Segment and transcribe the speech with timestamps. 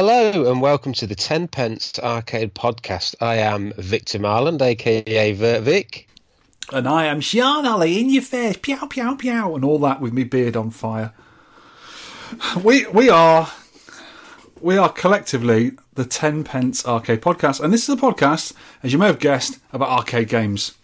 [0.00, 3.16] Hello and welcome to the Ten Pence Arcade Podcast.
[3.20, 6.04] I am Victor Marland, aka Vertvic.
[6.72, 10.12] And I am Shaun Ali in your face, pew pew pew, and all that with
[10.12, 11.12] me beard on fire.
[12.62, 13.50] We we are
[14.60, 18.52] we are collectively the Ten Pence Arcade Podcast, and this is a podcast,
[18.84, 20.74] as you may have guessed, about arcade games,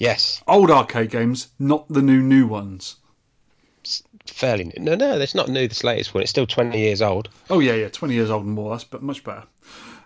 [0.00, 2.96] Yes, old arcade games, not the new new ones.
[4.30, 4.72] Fairly new.
[4.78, 5.68] No, no, it's not new.
[5.68, 6.22] This latest one.
[6.22, 7.28] It's still twenty years old.
[7.50, 8.70] Oh yeah, yeah, twenty years old and more.
[8.70, 9.44] That's but much better.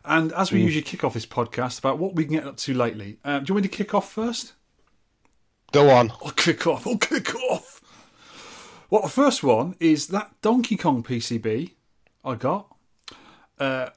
[0.05, 2.75] And as we usually kick off this podcast about what we can get up to
[2.75, 4.55] lately, uh, do you want me to kick off first?
[5.73, 6.11] Go on.
[6.25, 6.87] I'll kick off.
[6.87, 7.81] I'll kick off.
[8.89, 11.73] Well, the first one is that Donkey Kong PCB
[12.25, 12.75] I got.
[13.59, 13.91] Uh,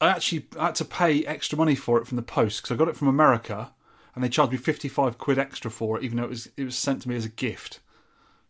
[0.00, 2.88] I actually had to pay extra money for it from the post because I got
[2.88, 3.72] it from America,
[4.14, 6.78] and they charged me fifty-five quid extra for it, even though it was it was
[6.78, 7.80] sent to me as a gift.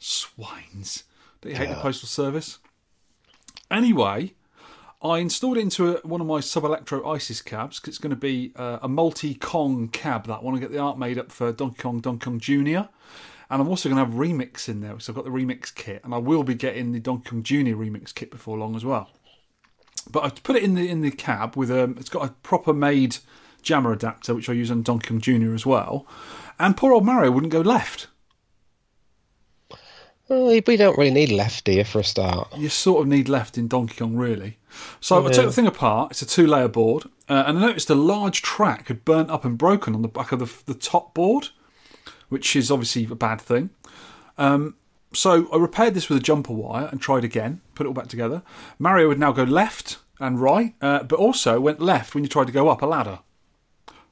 [0.01, 1.05] Swines!
[1.41, 2.59] Don't you hate the postal service?
[3.71, 4.33] Anyway,
[5.03, 8.11] I installed it into a, one of my Sub Electro ISIS cabs because it's going
[8.11, 10.27] to be uh, a multi Kong cab.
[10.27, 10.57] That one.
[10.57, 12.89] I get the art made up for Donkey Kong, Donkey Kong Junior,
[13.51, 14.99] and I'm also going to have remix in there.
[14.99, 17.77] So I've got the remix kit, and I will be getting the Donkey Kong Junior
[17.77, 19.11] remix kit before long as well.
[20.11, 22.73] But I've put it in the in the cab with um, it's got a proper
[22.73, 23.19] made
[23.63, 26.07] JAMMA adapter which I use on Donkey Kong Junior as well.
[26.59, 28.09] And poor old Mario wouldn't go left.
[30.31, 32.57] Well, we don't really need left, you, for a start?
[32.57, 34.59] you sort of need left in Donkey Kong, really.
[35.01, 36.13] So I took the thing apart.
[36.13, 39.59] It's a two-layer board, uh, and I noticed a large track had burnt up and
[39.59, 41.49] broken on the back of the, the top board,
[42.29, 43.71] which is obviously a bad thing.
[44.39, 44.77] Um,
[45.13, 48.07] so I repaired this with a jumper wire and tried again, put it all back
[48.07, 48.43] together.
[48.79, 52.47] Mario would now go left and right, uh, but also went left when you tried
[52.47, 53.19] to go up a ladder,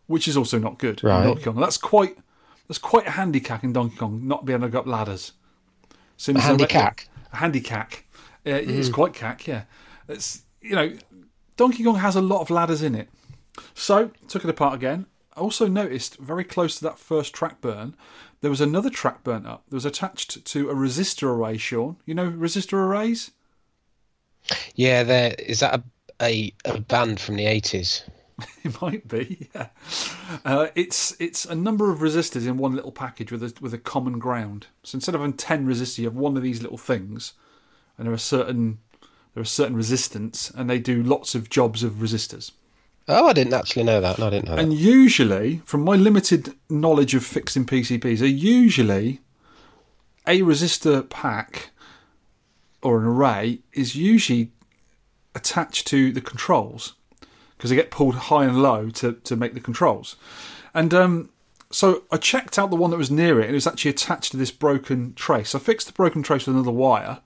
[0.09, 1.21] which is also not good Right.
[1.21, 1.61] in Donkey Kong.
[1.61, 2.19] That's quite
[2.67, 5.33] that's quite a handicap in Donkey Kong, not being able to go up ladders.
[6.19, 7.09] Soon A as I handy cack.
[7.33, 8.05] a handy cack.
[8.47, 9.63] Uh, It's quite cack, yeah.
[10.09, 10.93] It's you know,
[11.57, 13.09] Donkey Kong has a lot of ladders in it.
[13.75, 15.07] So took it apart again.
[15.37, 17.95] I also noticed very close to that first track burn,
[18.41, 19.63] there was another track burnt up.
[19.69, 21.57] There was attached to a resistor array.
[21.57, 23.31] Shaun, you know resistor arrays?
[24.75, 25.81] Yeah, there is that
[26.21, 28.03] a, a a band from the eighties.
[28.65, 29.49] It might be.
[29.55, 29.69] Yeah.
[30.45, 33.79] Uh, it's it's a number of resistors in one little package with a with a
[33.79, 34.67] common ground.
[34.83, 37.33] So instead of having ten resistors, you have one of these little things,
[37.97, 38.79] and there are certain
[39.35, 42.53] there are certain resistance, and they do lots of jobs of resistors.
[43.09, 44.19] Oh, I didn't actually know that.
[44.19, 49.21] No, I didn't know And usually, from my limited knowledge of fixing PCBs, are usually
[50.27, 51.71] a resistor pack
[52.83, 54.53] or an array is usually
[55.35, 56.95] attached to the controls
[57.59, 60.17] because they get pulled high and low to, to make the controls.
[60.73, 61.31] And um,
[61.71, 64.31] so I checked out the one that was near it, and it was actually attached
[64.31, 65.55] to this broken trace.
[65.55, 67.21] I fixed the broken trace with another wire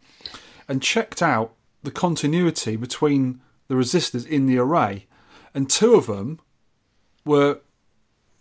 [0.68, 5.06] and checked out the continuity between the resistors in the array,
[5.54, 6.40] and two of them
[7.24, 7.60] were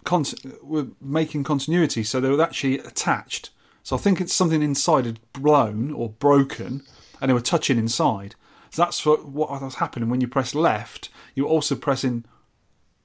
[0.05, 0.25] con-
[0.63, 3.49] were making continuity, so they were actually attached.
[3.83, 6.83] So I think it's something inside had blown or broken,
[7.19, 8.35] and they were touching inside.
[8.69, 11.09] So that's what, what was happening when you press left.
[11.35, 12.25] You're also pressing,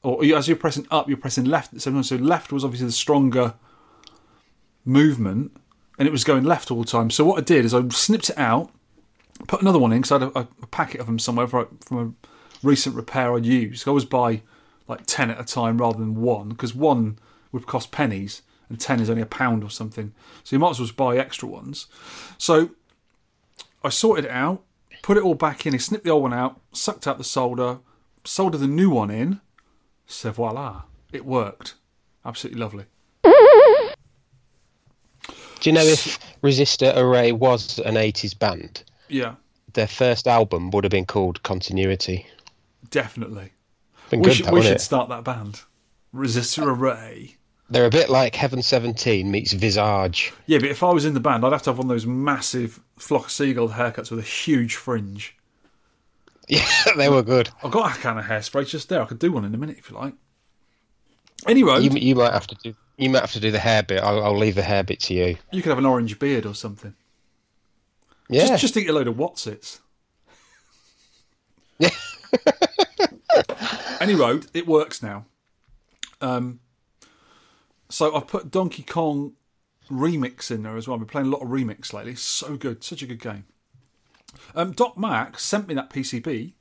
[0.03, 1.81] or as you're pressing up, you're pressing left.
[1.81, 3.55] So, so left was obviously the stronger
[4.85, 5.57] movement,
[5.99, 7.11] and it was going left all the time.
[7.11, 8.71] So what I did is I snipped it out,
[9.47, 12.67] put another one in because I had a, a packet of them somewhere from a
[12.67, 13.87] recent repair I'd used.
[13.87, 14.43] I always buy
[14.89, 17.19] like 10 at a time rather than one because one
[17.53, 20.13] would cost pennies and 10 is only a pound or something.
[20.45, 21.87] So you might as well buy extra ones.
[22.39, 22.71] So
[23.83, 24.63] I sorted it out,
[25.03, 27.79] put it all back in, I snipped the old one out, sucked out the solder,
[28.27, 29.41] soldered the new one in.
[30.07, 30.83] So voila,
[31.13, 31.75] it worked.
[32.25, 32.85] Absolutely lovely.
[35.61, 38.83] Do you know if Resistor Array was an eighties band?
[39.09, 39.35] Yeah,
[39.73, 42.27] Their first album would have been called Continuity.
[42.91, 43.53] definitely.
[44.11, 45.63] Been We good, should, that, we should start that band.
[46.15, 47.37] Resistor uh, Array.
[47.71, 50.33] They're a bit like Heaven Seventeen meets Visage.
[50.47, 52.07] Yeah, but if I was in the band, I'd have to have one of those
[52.07, 55.37] massive flock of seagull haircuts with a huge fringe.
[56.49, 56.65] Yeah,
[56.97, 57.51] they were good.
[57.63, 59.03] I've got a can of hairspray just there.
[59.03, 60.15] I could do one in a minute if you like.
[61.47, 62.75] Anyway, You, you, might have to do.
[62.97, 64.01] You might have to do the hair bit.
[64.03, 65.37] I'll, I'll leave the hair bit to you.
[65.51, 66.95] You could have an orange beard or something.
[68.29, 69.81] Yeah, Just, just eat a load of Wotsits.
[71.79, 71.91] yeah.
[74.01, 75.25] Anyway, it works now.
[76.21, 76.61] Um,
[77.89, 79.33] so I've put Donkey Kong
[79.91, 80.95] remix in there as well.
[80.95, 82.15] I've been playing a lot of remix lately.
[82.15, 83.45] So good, such a good game.
[84.55, 86.53] Um, Doc Mac sent me that PCB,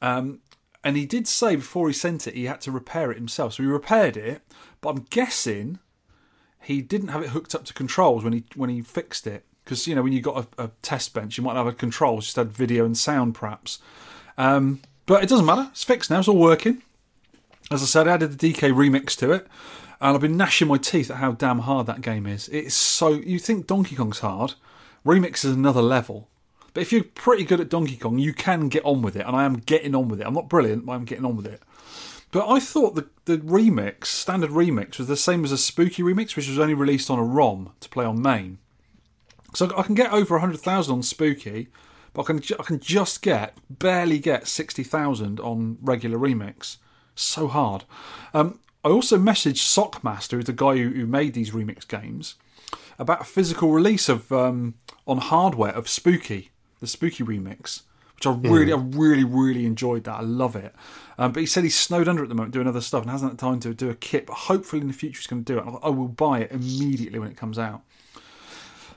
[0.00, 0.40] um,
[0.84, 3.54] and he did say before he sent it he had to repair it himself.
[3.54, 4.42] So he repaired it,
[4.80, 5.78] but I'm guessing
[6.60, 9.44] he didn't have it hooked up to controls when he when he fixed it.
[9.64, 12.24] Because you know when you got a, a test bench, you might have a controls
[12.24, 13.78] just had video and sound perhaps.
[14.36, 15.68] Um, But it doesn't matter.
[15.70, 16.18] It's fixed now.
[16.18, 16.82] It's all working.
[17.70, 19.46] As I said, I added the DK remix to it,
[20.00, 22.48] and I've been gnashing my teeth at how damn hard that game is.
[22.48, 24.54] It's so you think Donkey Kong's hard,
[25.06, 26.28] remix is another level.
[26.74, 29.36] But if you're pretty good at Donkey Kong, you can get on with it, and
[29.36, 30.26] I am getting on with it.
[30.26, 31.62] I'm not brilliant, but I'm getting on with it.
[32.30, 36.34] But I thought the the remix, standard remix, was the same as a spooky remix,
[36.34, 38.58] which was only released on a ROM to play on MAME.
[39.54, 41.68] So I can get over hundred thousand on spooky,
[42.14, 46.78] but I can I can just get barely get sixty thousand on regular remix.
[47.14, 47.84] So hard.
[48.32, 52.36] Um, I also messaged Sockmaster, who's the guy who, who made these remix games,
[52.98, 54.74] about a physical release of um,
[55.06, 56.50] on hardware of Spooky,
[56.82, 57.82] the Spooky remix,
[58.16, 60.16] which I really, I really, really enjoyed that.
[60.16, 60.74] I love it.
[61.16, 63.32] Um, but he said he's snowed under at the moment doing other stuff and hasn't
[63.32, 64.26] had time to do a kit.
[64.26, 65.64] But hopefully in the future he's going to do it.
[65.82, 67.82] I will buy it immediately when it comes out.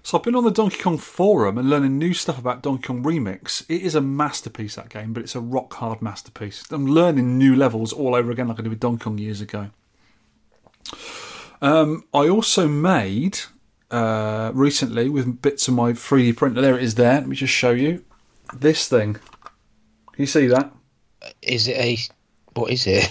[0.01, 3.03] So I've been on the Donkey Kong forum and learning new stuff about Donkey Kong
[3.03, 3.65] Remix.
[3.69, 6.63] It is a masterpiece that game, but it's a rock hard masterpiece.
[6.71, 9.69] I'm learning new levels all over again, like I did with Donkey Kong years ago.
[11.61, 13.39] Um, I also made
[13.95, 16.61] uh, recently with bits of my 3D printer.
[16.61, 16.95] There it is.
[16.95, 17.13] There.
[17.13, 18.03] Let me just show you
[18.53, 19.17] this thing.
[20.17, 20.71] You see that?
[21.41, 21.97] Is it a.
[22.53, 23.09] What is it?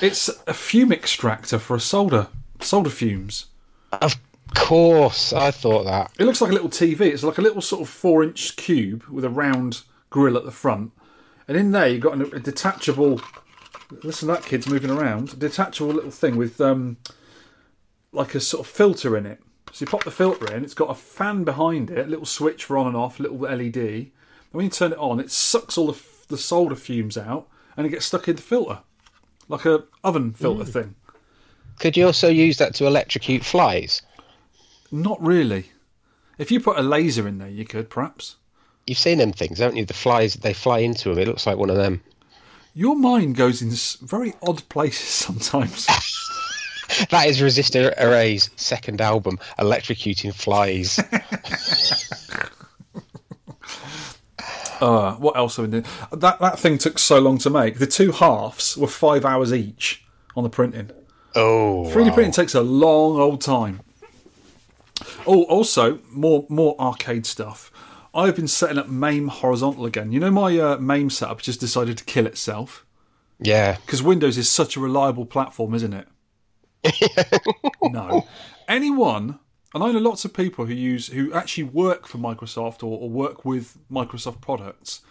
[0.00, 2.26] It's a fume extractor for a solder
[2.60, 3.46] solder fumes.
[3.92, 4.16] Of
[4.54, 6.10] course, I thought that.
[6.18, 7.02] It looks like a little TV.
[7.02, 10.50] It's like a little sort of four inch cube with a round grill at the
[10.50, 10.92] front.
[11.46, 13.20] And in there, you've got a detachable.
[14.02, 15.34] Listen that kid's moving around.
[15.34, 16.96] A detachable little thing with um,
[18.12, 19.40] like a sort of filter in it.
[19.72, 22.66] So you pop the filter in, it's got a fan behind it, a little switch
[22.66, 23.76] for on and off, a little LED.
[23.76, 24.10] And
[24.52, 27.90] when you turn it on, it sucks all the, the solder fumes out and it
[27.90, 28.80] gets stuck in the filter.
[29.48, 30.72] Like a oven filter mm.
[30.72, 30.94] thing.
[31.78, 34.02] Could you also use that to electrocute flies?
[34.90, 35.70] Not really.
[36.36, 38.36] If you put a laser in there, you could perhaps.
[38.86, 39.86] You've seen them things, haven't you?
[39.86, 41.18] The flies, they fly into them.
[41.18, 42.02] It looks like one of them.
[42.74, 43.70] Your mind goes in
[44.06, 45.86] very odd places sometimes.
[47.10, 50.98] That is Resistor Array's second album, Electrocuting Flies.
[54.80, 55.90] Uh, what else have we done?
[56.10, 57.78] That that thing took so long to make.
[57.78, 60.04] The two halves were five hours each
[60.34, 60.90] on the printing.
[61.36, 61.84] oh.
[61.92, 62.14] 3D wow.
[62.14, 63.80] printing takes a long old time.
[65.24, 67.70] Oh, also more more arcade stuff.
[68.12, 70.10] I've been setting up MAME horizontal again.
[70.10, 72.84] You know my uh, MAME setup just decided to kill itself
[73.38, 73.76] Yeah.
[73.86, 76.08] because Windows is such a reliable platform, isn't it?
[77.82, 78.26] no.
[78.68, 79.38] Anyone,
[79.74, 83.10] and I know lots of people who use who actually work for Microsoft or, or
[83.10, 85.02] work with Microsoft products.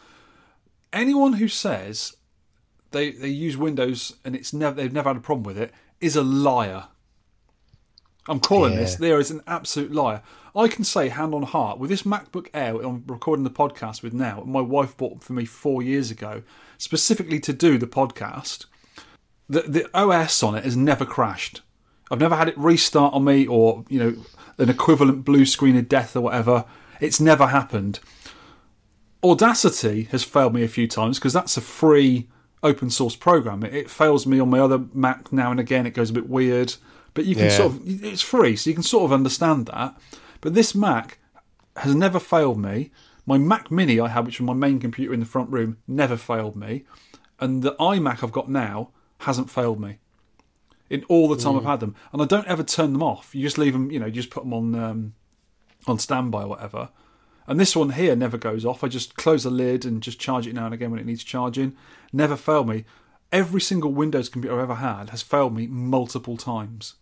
[0.94, 2.16] Anyone who says
[2.92, 6.16] they they use Windows and it's never they've never had a problem with it is
[6.16, 6.86] a liar.
[8.28, 8.94] I'm calling this.
[8.94, 9.10] Yeah.
[9.10, 10.22] There is an absolute liar.
[10.56, 14.14] I can say hand on heart with this MacBook Air I'm recording the podcast with
[14.14, 14.44] now.
[14.46, 16.44] My wife bought for me four years ago,
[16.78, 18.66] specifically to do the podcast
[19.52, 21.62] the the OS on it has never crashed.
[22.10, 24.16] I've never had it restart on me or you know
[24.58, 26.66] an equivalent blue screen of death or whatever.
[27.00, 28.00] It's never happened.
[29.24, 32.28] Audacity has failed me a few times because that's a free
[32.64, 33.64] open source program.
[33.64, 35.86] It, it fails me on my other Mac now and again.
[35.86, 36.76] It goes a bit weird,
[37.14, 37.58] but you can Yeah.
[37.58, 39.96] sort of it's free, so you can sort of understand that.
[40.42, 41.20] But this Mac
[41.78, 42.92] has never failed me.
[43.26, 46.18] My Mac Mini I had, which was my main computer in the front room, never
[46.18, 46.86] failed me,
[47.40, 48.90] and the iMac I've got now
[49.22, 49.98] hasn't failed me
[50.90, 51.96] in all the time I've had them.
[52.12, 53.34] And I don't ever turn them off.
[53.34, 55.14] You just leave them, you know, you just put them on um,
[55.88, 56.90] on standby or whatever.
[57.48, 58.84] And this one here never goes off.
[58.84, 61.24] I just close the lid and just charge it now and again when it needs
[61.24, 61.76] charging.
[62.14, 62.86] Never failed me.
[63.32, 66.96] Every single Windows computer I've ever had has failed me multiple times.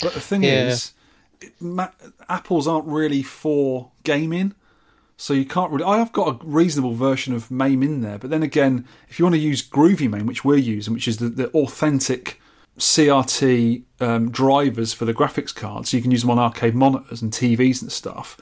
[0.00, 0.68] But the thing Yeah.
[0.68, 0.92] is,
[1.40, 1.88] it, Ma-
[2.28, 4.54] Apples aren't really for gaming.
[5.22, 5.84] So you can't really.
[5.84, 9.24] I have got a reasonable version of MAME in there, but then again, if you
[9.24, 12.40] want to use Groovy MAME, which we're using, which is the, the authentic
[12.76, 17.22] CRT um, drivers for the graphics cards, so you can use them on arcade monitors
[17.22, 18.36] and TVs and stuff.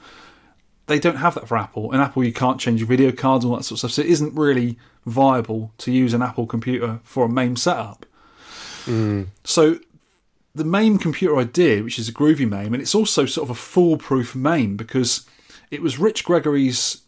[0.87, 1.91] They don't have that for Apple.
[1.91, 3.91] In Apple, you can't change your video cards and all that sort of stuff.
[3.91, 8.07] So it isn't really viable to use an Apple computer for a MAME setup.
[9.43, 9.77] So
[10.55, 13.51] the MAME computer I did, which is a Groovy MAME, and it's also sort of
[13.51, 15.27] a foolproof MAME because
[15.71, 17.01] it was Rich Gregory's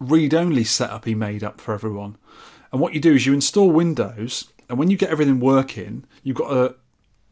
[0.00, 2.16] read-only setup he made up for everyone.
[2.72, 6.36] And what you do is you install Windows, and when you get everything working, you've
[6.36, 6.74] got a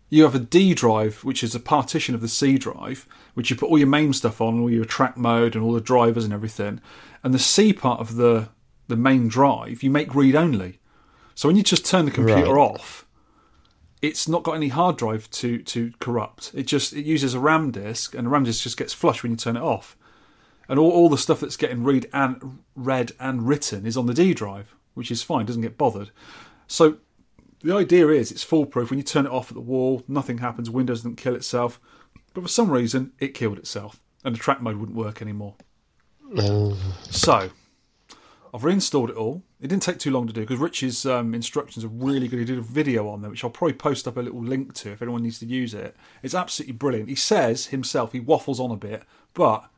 [0.09, 3.57] you have a D drive, which is a partition of the C drive, which you
[3.57, 6.83] put all your main stuff on, all your Attract-Mode and all the drivers and everything.
[7.25, 8.49] And the C part of the
[8.89, 10.79] the main drive, you make read only.
[11.35, 12.71] So when you just turn the computer Right.
[12.71, 13.07] off,
[14.03, 16.53] it's not got any hard drive to to corrupt.
[16.55, 19.33] It just it uses a RAM disk, and the RAM disk just gets flush when
[19.33, 19.97] you turn it off.
[20.73, 24.15] And all, all the stuff that's getting read and read and written is on the
[24.15, 24.75] D drive.
[24.95, 26.11] which is fine, doesn't get bothered.
[26.67, 26.97] So
[27.63, 28.91] the idea is it's foolproof.
[28.91, 31.79] When you turn it off at the wall, nothing happens, Windows doesn't kill itself.
[32.35, 35.57] But for some reason, it killed itself, and the Attract-Mode wouldn't work anymore.
[37.11, 37.51] So
[38.55, 39.43] I've reinstalled it all.
[39.61, 42.39] It didn't take too long to do because Rich's um, instructions are really good.
[42.39, 44.93] He did a video on them, which I'll probably post up a little link to
[44.93, 45.95] if anyone needs to use it.
[46.23, 47.11] It's absolutely brilliant.
[47.11, 49.03] He says himself, he waffles on a bit,
[49.35, 49.69] but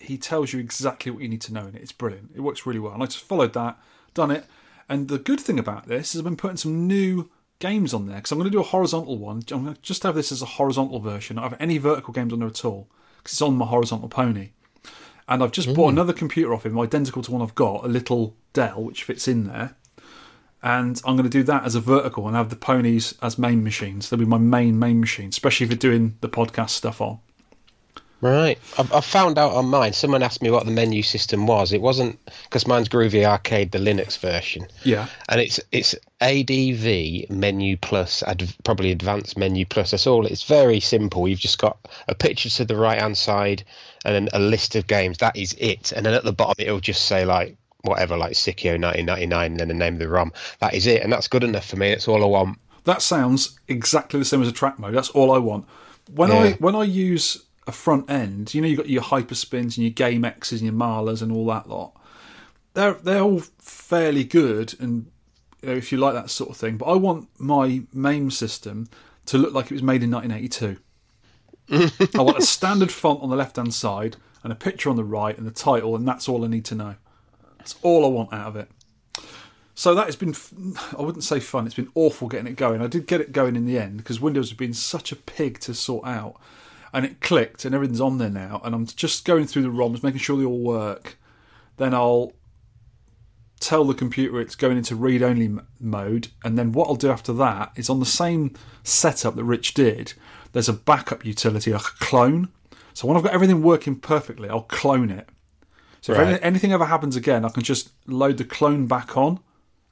[0.00, 1.82] he tells you exactly what you need to know in it.
[1.82, 2.30] It's brilliant.
[2.34, 2.92] It works really well.
[2.92, 3.78] And I just followed that,
[4.14, 4.44] done it.
[4.88, 8.16] And the good thing about this is I've been putting some new games on there
[8.16, 9.42] because I'm going to do a horizontal one.
[9.50, 11.38] I'm going to just have this as a horizontal version.
[11.38, 12.88] I don't have any vertical games on there at all
[13.18, 14.50] because it's on my horizontal pony.
[15.28, 15.92] And I've just bought mm.
[15.92, 19.46] another computer off him, identical to one I've got, a little Dell, which fits in
[19.46, 19.76] there.
[20.62, 23.62] And I'm going to do that as a vertical and have the ponies as main
[23.62, 24.08] machines.
[24.08, 27.20] They'll be my main, main machine, especially if you're doing the podcast stuff on.
[28.20, 28.58] Right.
[28.76, 29.92] I, I found out on mine.
[29.92, 31.72] Someone asked me what the menu system was.
[31.72, 35.06] It wasn't because mine's Groovy Arcade, the Linux version, Yeah.
[35.28, 39.92] and it's it's ADV Menu Plus, ad, probably Advanced Menu Plus.
[39.92, 40.26] That's all.
[40.26, 41.28] It's very simple.
[41.28, 43.62] You've just got a picture to the right hand side,
[44.04, 45.18] and then a list of games.
[45.18, 45.92] That is it.
[45.92, 49.68] And then at the bottom, it'll just say like whatever, like Psikyo 1999, and then
[49.68, 50.32] the name of the ROM.
[50.60, 51.90] That is it, and that's good enough for me.
[51.90, 52.58] That's all I want.
[52.84, 54.94] That sounds exactly the same as a track mode.
[54.94, 55.66] That's all I want.
[56.14, 59.78] When I when I use a front end, you know, you've got your HyperSpins and
[59.78, 61.92] your GameEx's and your Malas and all that lot.
[62.72, 65.10] They're they're all fairly good, and
[65.62, 66.78] you know, if you like that sort of thing.
[66.78, 68.88] But I want my MAME system
[69.26, 70.78] to look like it was made in 1982.
[72.18, 75.04] I want a standard font on the left hand side and a picture on the
[75.04, 76.94] right and the title, and that's all I need to know.
[77.58, 78.70] That's all I want out of it.
[79.74, 80.34] So that has been,
[80.96, 82.80] I wouldn't say fun, it's been awful getting it going.
[82.80, 85.60] I did get it going in the end because Windows has been such a pig
[85.60, 86.40] to sort out.
[86.92, 88.60] And it clicked and everything's on there now.
[88.64, 91.18] And I'm just going through the ROMs, making sure they all work.
[91.76, 92.32] Then I'll
[93.60, 96.28] tell the computer it's going into read only m- mode.
[96.44, 98.54] And then what I'll do after that is on the same
[98.84, 100.14] setup that Rich did,
[100.52, 102.48] there's a backup utility, like a clone.
[102.94, 105.28] So when I've got everything working perfectly, I'll clone it.
[106.00, 106.28] So if Right.
[106.34, 109.40] any, anything ever happens again, I can just load the clone back on,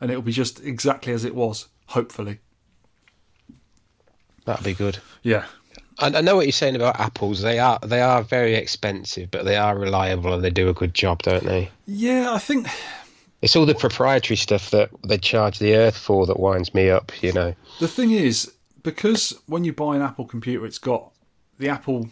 [0.01, 1.67] and it'll be just exactly as it was.
[1.89, 2.39] Hopefully,
[4.45, 4.99] That'd be good.
[5.23, 5.47] yeah,
[5.99, 7.43] I, I know what you're saying about apples.
[7.43, 10.95] They are they are very expensive, but they are reliable and they do a good
[10.95, 11.71] job, don't they?
[11.87, 12.33] yeah.
[12.33, 12.69] I think
[13.43, 17.13] It's all the proprietary stuff that they charge the earth for that winds me up.
[17.23, 17.55] You know.
[17.81, 21.13] the thing is because when you buy an Apple computer, it's got
[21.59, 22.09] the Apple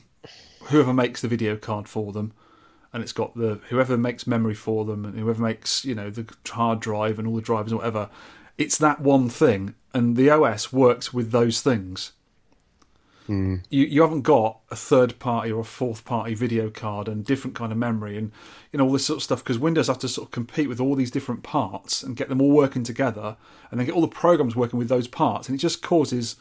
[0.64, 2.32] whoever makes the video card for them,
[2.92, 6.26] and it's got the whoever makes memory for them, and whoever makes you know the
[6.48, 8.10] hard drive and all the drivers and whatever.
[8.56, 12.12] It's that one thing, and the OS works with those things.
[13.70, 17.56] You you haven't got a third party or a fourth party video card and different
[17.56, 18.32] kind of memory and
[18.72, 20.80] you know all this sort of stuff because Windows have to sort of compete with
[20.80, 23.36] all these different parts and get them all working together
[23.70, 26.36] and then get all the programs working with those parts and it just causes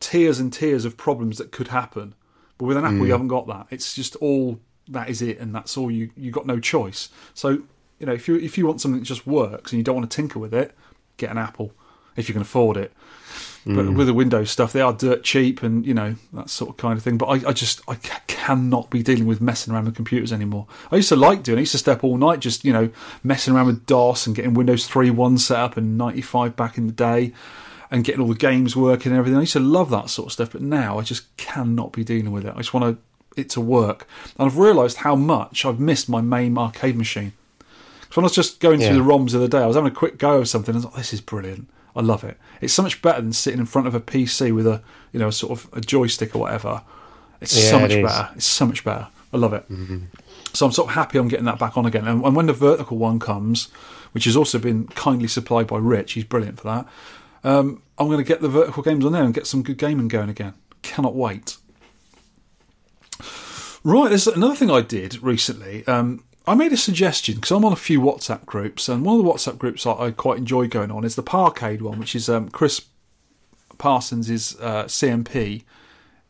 [0.00, 2.14] tiers and tiers of problems that could happen.
[2.56, 3.10] But with an Apple, you mm.
[3.10, 3.66] haven't got that.
[3.70, 7.08] It's just all that is it, and that's all you you got no choice.
[7.34, 7.50] So
[7.98, 10.10] you know if you if you want something that just works and you don't want
[10.10, 10.74] to tinker with it,
[11.16, 11.72] get an Apple
[12.16, 12.92] if you can afford it.
[13.74, 13.96] But mm.
[13.98, 16.96] with the Windows stuff, they are dirt cheap, and you know that sort of kind
[16.96, 17.18] of thing.
[17.18, 17.96] But I, I just I
[18.26, 20.66] cannot be dealing with messing around with computers anymore.
[20.90, 21.58] I used to like doing.
[21.58, 21.60] it.
[21.60, 22.88] I used to step all night just you know
[23.22, 26.78] messing around with DOS and getting Windows three one set up and ninety five back
[26.78, 27.32] in the day,
[27.90, 29.36] and getting all the games working and everything.
[29.36, 30.52] I used to love that sort of stuff.
[30.52, 32.54] But now I just cannot be dealing with it.
[32.54, 34.08] I just want to, it to work,
[34.38, 37.34] and I've realised how much I've missed my main arcade machine.
[38.10, 38.88] So when I was just going Yeah.
[38.88, 40.74] through the ROMs of the day, I was having a quick go of something.
[40.74, 41.68] And I was like, "This is brilliant.
[41.96, 42.36] I love it.
[42.60, 45.30] It's so much better than sitting in front of a PC with a, you know,
[45.30, 46.82] sort of a joystick or whatever.
[47.40, 48.30] It's so much it better.
[48.36, 49.08] It's so much better.
[49.32, 49.64] I love it.
[50.54, 52.06] So I'm sort of happy I'm getting that back on again.
[52.06, 53.66] And, and when the vertical one comes,
[54.12, 56.86] which has also been kindly supplied by Rich, he's brilliant for that.
[57.44, 60.08] Um, I'm going to get the vertical games on there and get some good gaming
[60.08, 60.54] going again.
[60.82, 61.56] Cannot wait.
[63.84, 65.86] Right, there's another thing I did recently.
[65.86, 69.24] Um, I made a suggestion because I'm on a few WhatsApp groups, and one of
[69.24, 72.28] the WhatsApp groups I, I quite enjoy going on is the Parkade one, which is
[72.28, 72.86] um, Chris
[73.76, 75.64] Parsons' uh, CMP.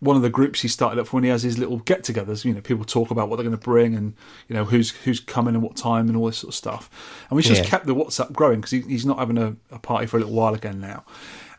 [0.01, 2.45] One of the groups he started up for when he has his little get-togethers.
[2.45, 4.15] You know, people talk about what they're going to bring, and
[4.49, 6.91] you know who's who's coming and what time, and all this sort of stuff.
[7.31, 7.69] And we just Yeah.
[7.69, 10.35] kept the WhatsApp growing because he, he's not having a, a party for a little
[10.35, 11.05] while again now.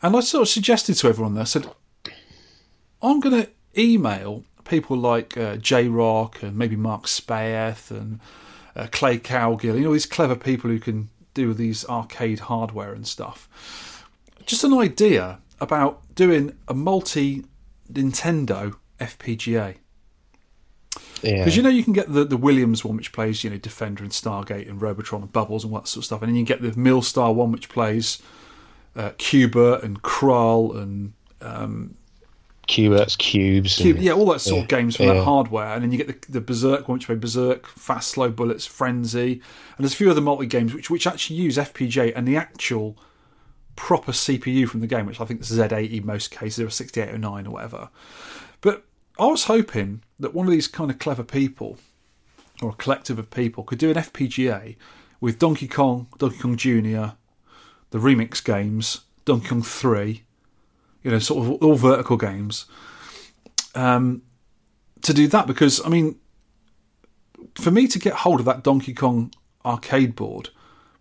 [0.02, 1.66] And I sort of suggested to everyone there, I said,
[3.02, 8.20] I'm going to email people like uh, Jrok and maybe Mark Spaeth and
[8.76, 13.06] uh, Clay Cowgill, you know, these clever people who can do these arcade hardware and
[13.06, 13.48] stuff.
[14.46, 17.44] Just an idea about doing a multi
[17.92, 19.76] Nintendo FPGA.
[21.22, 21.38] Yeah.
[21.38, 24.02] Because you know you can get the, the Williams one, which plays you know Defender
[24.02, 26.44] and Stargate and Robotron and Bubbles and all that sort of stuff, and then you
[26.44, 28.22] get the Millstar one, which plays
[28.96, 31.12] uh, Cuba and Krull and
[32.70, 33.76] Qbert's Qubes.
[33.76, 35.14] Cube, and- yeah, all that sort of games from yeah.
[35.14, 38.30] that hardware, and then you get the, the Berserk one, which play Berserk, Fast Slow
[38.30, 42.28] Bullets, Frenzy, and there's a few other multi games which which actually use FPGA and
[42.28, 42.96] the actual
[43.74, 47.46] proper CPU from the game, which I think is Z80 in most cases, or 6809
[47.46, 47.88] or whatever.
[48.60, 48.84] But
[49.18, 51.78] I was hoping that one of these kind of clever people,
[52.62, 54.76] or a collective of people, could do an FPGA
[55.20, 57.14] with Donkey Kong, Donkey Kong Jr.,
[57.90, 60.22] the remix games, Donkey Kong 3,
[61.02, 62.66] you know, sort of all vertical games,
[63.74, 64.22] um,
[65.02, 66.16] to do that because I mean,
[67.54, 69.32] for me to get hold of that Donkey Kong
[69.64, 70.50] arcade board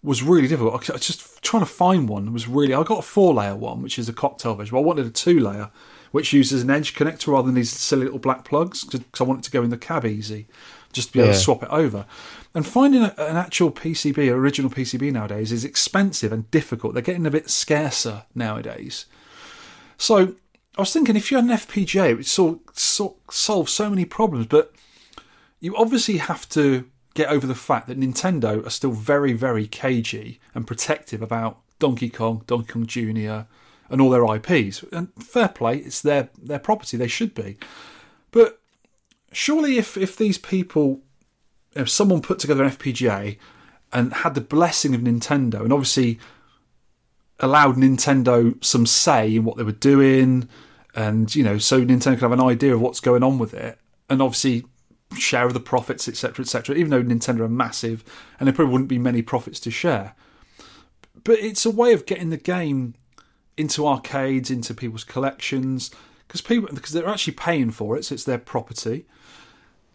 [0.01, 0.89] was really difficult.
[0.89, 2.73] I was just trying to find one was really.
[2.73, 4.73] I got a four layer one, which is a cocktail version.
[4.73, 5.71] But I wanted a two layer,
[6.11, 9.41] which uses an edge connector rather than these silly little black plugs, because I want
[9.41, 10.47] it to go in the cab easy,
[10.93, 12.05] just to be able to swap it over.
[12.55, 16.93] And finding a, an actual PCB, original PCB nowadays, is expensive and difficult.
[16.93, 19.05] They're getting a bit scarcer nowadays.
[19.99, 20.35] So
[20.77, 24.47] I was thinking, if you had an FPGA, it would sol- solve so many problems.
[24.47, 24.73] But
[25.59, 30.39] you obviously have to get over the fact that Nintendo are still very, very cagey
[30.55, 33.41] and protective about Donkey Kong, Donkey Kong Jr.,
[33.91, 34.83] and all their IPs.
[34.91, 37.57] And fair play, it's their their property; they should be.
[38.31, 38.61] But
[39.33, 41.01] surely, if if these people,
[41.75, 43.37] if someone put together an FPGA
[43.91, 46.19] and had the blessing of Nintendo, and obviously
[47.39, 50.49] allowed Nintendo some say in what they were doing,
[50.95, 53.79] and you know, so Nintendo could have an idea of what's going on with it,
[54.09, 54.65] and obviously
[55.17, 56.75] share of the profits, etc., etc.
[56.75, 58.03] Even though Nintendo are massive,
[58.39, 60.15] and there probably wouldn't be many profits to share,
[61.23, 62.95] but it's a way of getting the game
[63.57, 65.91] into arcades, into people's collections,
[66.27, 69.05] because people because they're actually paying for it, so it's their property,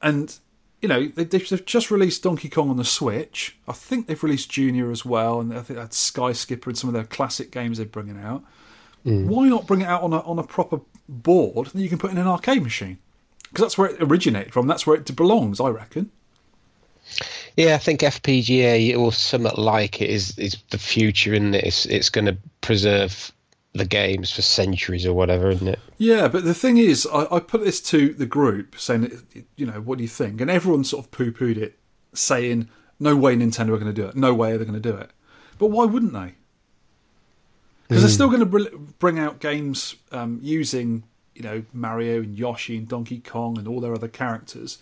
[0.03, 0.39] and
[0.85, 3.57] you know they, they've just released Donkey Kong on the Switch.
[3.67, 6.89] I think they've released Junior as well, and I think that's Sky Skipper and some
[6.89, 8.45] of their classic games they're bringing out.
[9.07, 9.25] Mm.
[9.25, 12.11] Why not bring it out on a on a proper board that you can put
[12.11, 12.99] in an arcade machine?
[13.45, 14.67] Because that's where it originated from.
[14.67, 16.11] That's where it belongs, I reckon.
[17.57, 21.65] Yeah, I think FPGA or something like it is is the future, and it?
[21.65, 23.33] It's it's going to preserve
[23.75, 25.81] the games for centuries or whatever, isn't it?
[25.99, 29.23] Yeah, but the thing is, I, I put this to the group saying,
[29.57, 30.41] you know, what do you think?
[30.41, 31.79] And everyone sort of poo pooed it,
[32.13, 32.69] saying,
[33.01, 34.15] no way Nintendo are going to do it.
[34.15, 35.11] No way are they going to do it.
[35.59, 36.35] But why wouldn't they?
[37.89, 41.03] Because they're still going to br- bring out games um, using,
[41.35, 44.79] you know, Mario and Yoshi and Donkey Kong and all their other characters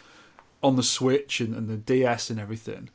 [0.62, 2.90] on the Switch and, and the DS and everything.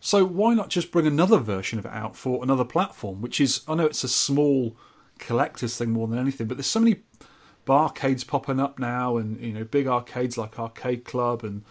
[0.00, 3.22] So why not just bring another version of it out for another platform?
[3.22, 4.76] Which is, I know it's a small
[5.22, 6.96] collector's thing more than anything, but there's so many
[7.66, 11.62] barcades popping up now, and you know, big arcades like Arcade Club, and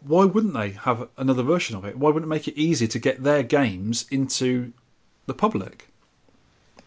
[0.00, 1.96] why wouldn't they have another version of it?
[1.98, 4.72] Why wouldn't it make it easier to get their games into
[5.26, 5.88] the public?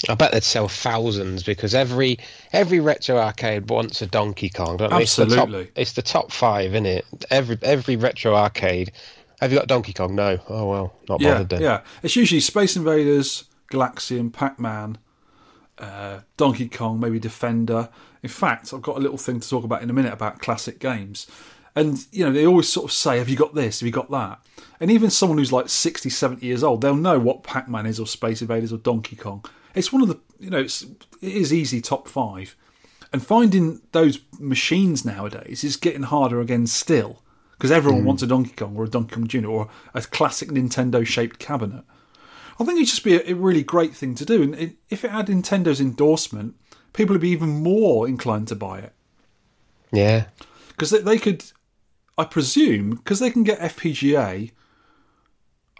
[0.07, 2.19] I bet they'd sell thousands because every
[2.53, 5.01] every retro arcade wants a Donkey Kong, don't they?
[5.01, 5.65] It's the Absolutely.
[5.65, 7.05] top, it's the top five, isn't it?
[7.31, 8.91] Every every retro arcade.
[9.41, 10.13] Have you got Donkey Kong?
[10.13, 10.37] No.
[10.49, 11.61] Oh well, not Yeah, bothered then.
[11.61, 11.81] yeah.
[12.03, 14.99] It's usually Space Invaders, Galaxian, Pac-Man,
[15.79, 17.89] uh, Donkey Kong, maybe Defender.
[18.23, 20.79] In fact, I've got a little thing to talk about in a minute about classic
[20.79, 21.27] games.
[21.75, 23.79] And, you know, they always sort of say, have you got this?
[23.79, 24.39] Have you got that?
[24.79, 28.07] And even someone who's like 60, 70 years old, they'll know what Pac-Man is or
[28.07, 29.45] Space Invaders or Donkey Kong.
[29.75, 32.55] It's one of the, you know, it's, it is easy top five.
[33.13, 37.21] And finding those machines nowadays is getting harder again still.
[37.51, 39.47] Because everyone wants a Donkey Kong or a Donkey Kong Jr.
[39.47, 41.83] or a classic Nintendo shaped cabinet.
[42.59, 44.41] I think it'd just be a, a really great thing to do.
[44.41, 46.55] And it, if it had Nintendo's endorsement,
[46.93, 48.93] people would be even more inclined to buy it.
[49.91, 50.25] Yeah.
[50.69, 51.45] Because they, they could,
[52.17, 54.51] I presume, because they can get FPGA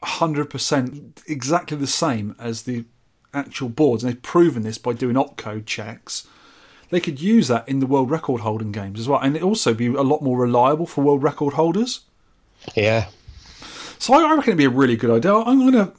[0.03, 2.85] 100% exactly the same as the
[3.33, 6.27] actual boards, and they've proven this by doing opcode checks.
[6.89, 9.73] They could use that in the world record holding games as well, and it also
[9.73, 12.01] be a lot more reliable for world record holders.
[12.75, 13.07] Yeah.
[13.99, 15.33] So I I reckon it'd be a really good idea.
[15.33, 15.91] I'm gonna,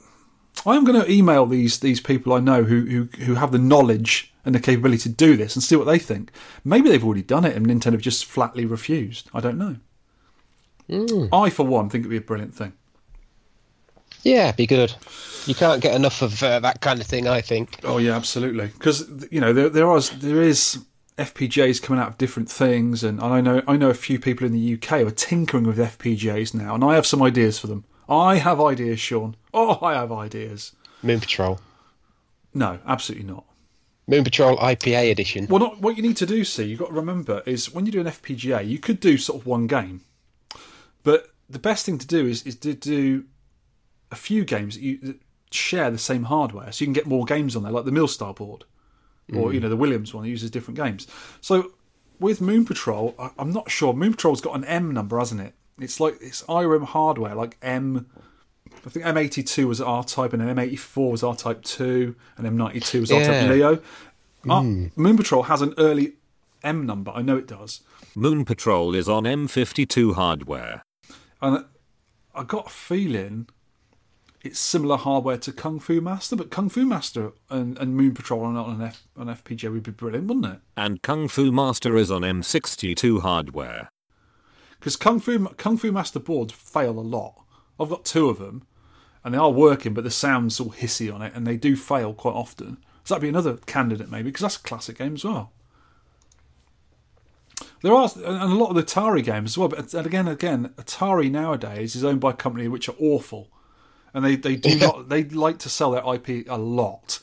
[0.65, 4.55] I'm gonna email these these people I know who who who have the knowledge and
[4.55, 6.31] the capability to do this and see what they think.
[6.63, 9.29] Maybe they've already done it and Nintendo have just flatly refused.
[9.33, 9.77] I don't know.
[11.31, 12.73] I, for one, think it'd be a brilliant thing.
[14.23, 14.93] Yeah, be good.
[15.45, 17.79] You can't get enough of uh, that kind of thing, I think.
[17.83, 18.67] Oh yeah, absolutely.
[18.67, 20.83] Because you know there there are there is
[21.17, 24.53] FPGAs coming out of different things, and I know I know a few people in
[24.53, 27.85] the UK who are tinkering with FPGAs now, and I have some ideas for them.
[28.09, 29.35] I have ideas, Shaun.
[29.53, 30.75] Oh, I have ideas.
[31.03, 31.59] Moon Patrol.
[32.53, 33.45] No, absolutely not.
[34.07, 35.45] Moon Patrol IPA edition.
[35.47, 37.91] Well, not, what you need to do, see, you've got to remember is when you
[37.91, 40.01] do an FPGA, you could do sort of one game.
[41.03, 43.25] But the best thing to do is, is to do
[44.11, 45.19] a few games that you that
[45.51, 48.35] share the same hardware, so you can get more games on there, like the Millstar
[48.35, 48.65] board,
[49.33, 49.53] or mm.
[49.53, 51.07] you know the Williams one that uses different games.
[51.41, 51.71] So
[52.19, 53.93] with Moon Patrol, I, I'm not sure.
[53.93, 55.53] Moon Patrol's got an M number, hasn't it?
[55.79, 58.07] It's like it's Irem hardware, like M.
[58.85, 63.01] I think M82 was R type, and then M84 was R type two, and M92
[63.01, 63.27] was R Yeah.
[63.27, 63.79] type Leo.
[64.49, 64.61] Uh,
[64.95, 66.13] Moon Patrol has an early
[66.63, 67.11] M number.
[67.11, 67.81] I know it does.
[68.15, 70.83] Moon Patrol is on M52 hardware.
[71.41, 71.65] And
[72.35, 73.47] I got a feeling
[74.41, 78.45] it's similar hardware to Kung Fu Master, but Kung Fu Master and, and Moon Patrol
[78.45, 80.59] are not on an, F, on FPGA would be brilliant, wouldn't it?
[80.77, 83.89] And Kung Fu Master is on M62 hardware.
[84.79, 87.43] Because Kung Fu Kung Fu Master boards fail a lot.
[87.79, 88.63] I've got two of them,
[89.23, 92.13] and they are working, but the sound's all hissy on it, and they do fail
[92.13, 92.77] quite often.
[93.03, 95.51] So that'd be another candidate maybe, because that's a classic game as well.
[97.81, 100.73] There are and a lot of the Atari games as well, but and again, again,
[100.77, 103.49] Atari nowadays is owned by a company which are awful,
[104.13, 107.19] and they they do not they like to sell their IP a lot.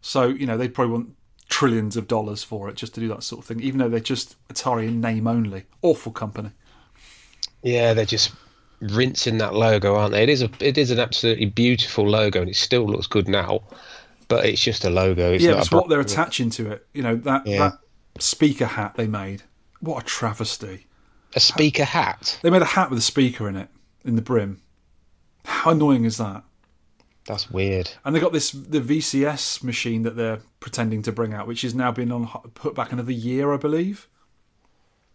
[0.00, 1.16] So you know they probably want
[1.48, 4.00] trillions of dollars for it just to do that sort of thing, even though they're
[4.00, 5.64] just Atari in name only.
[5.82, 6.50] Awful company.
[7.66, 8.30] Yeah, they're just
[8.80, 10.22] rinsing that logo, aren't they?
[10.22, 13.60] It is a it is an absolutely beautiful logo, and it still looks good now.
[14.28, 15.32] But it's just a logo.
[15.32, 16.86] It's yeah, not it's what they're attaching to it.
[16.92, 17.58] You know that Yeah.
[17.58, 19.42] that speaker hat they made.
[19.80, 20.86] What a travesty!
[21.34, 22.38] A speaker hat.
[22.42, 23.68] They made a hat with a speaker in it
[24.04, 24.62] in the brim.
[25.44, 26.44] How annoying is that?
[27.26, 27.90] That's weird.
[28.04, 31.74] And they got this the VCS machine that they're pretending to bring out, which has
[31.74, 34.08] now been on put back another year, I believe.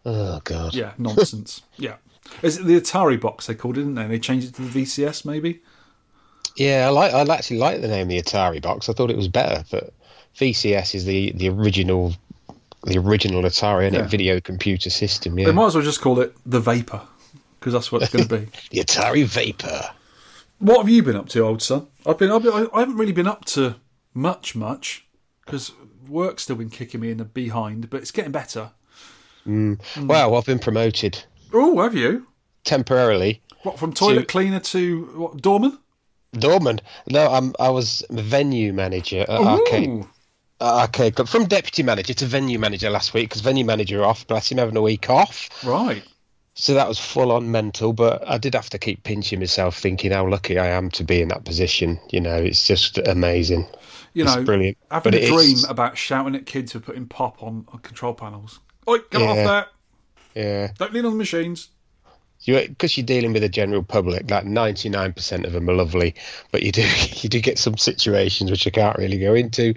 [0.05, 0.73] Oh god.
[0.75, 1.61] Yeah, nonsense.
[1.77, 1.95] yeah,
[2.41, 4.07] is it the Atari box they called it, didn't they?
[4.07, 5.62] They changed it to the VCS, maybe.
[6.55, 7.13] Yeah, I like.
[7.13, 8.89] I actually like the name the Atari box.
[8.89, 9.93] I thought it was better, but
[10.38, 12.13] VCS is the the original,
[12.84, 14.07] the original Atari and Yeah.
[14.07, 15.39] video computer system.
[15.39, 17.01] Yeah, they might as well just call it the Vapor,
[17.60, 18.47] because that's what it's going to be.
[18.71, 19.91] the Atari Vapor.
[20.60, 21.88] What have you been up to, old son?
[22.05, 23.77] I've been, I've been I haven't really been up to
[24.13, 25.07] much, much,
[25.45, 25.71] because
[26.07, 28.71] work's still been kicking me in the behind, but it's getting better.
[29.45, 29.75] Hmm.
[29.99, 32.27] Well, I've been promoted Oh, have you?
[32.63, 33.41] temporarily.
[33.63, 35.77] What from toilet To- cleaner to what, doorman?
[36.33, 36.79] Dorman.
[37.09, 37.53] No, I'm.
[37.59, 39.89] I was venue manager at arcade.
[39.89, 40.09] Ooh.
[40.61, 44.25] arcade club from deputy manager to venue manager last week because venue manager off.
[44.27, 45.49] Bless him, having a week off.
[45.65, 46.03] Right.
[46.53, 50.11] So that was full on mental, but I did have to keep pinching myself, thinking
[50.11, 51.99] how lucky I am to be in that position.
[52.11, 53.67] You know, it's just amazing.
[54.13, 54.77] You It's know, brilliant.
[54.91, 58.13] having But a dream is- about shouting at kids for putting pop on, on control
[58.13, 58.59] panels.
[58.87, 59.47] Oi, get off Yeah.
[59.47, 59.65] there!
[60.35, 61.69] Yeah, Don't lean on the machines.
[62.41, 64.29] you because you're dealing with the general public.
[64.31, 66.15] Like ninety nine percent of them are lovely,
[66.51, 66.81] but you do
[67.21, 69.73] you do get some situations which I can't really go into,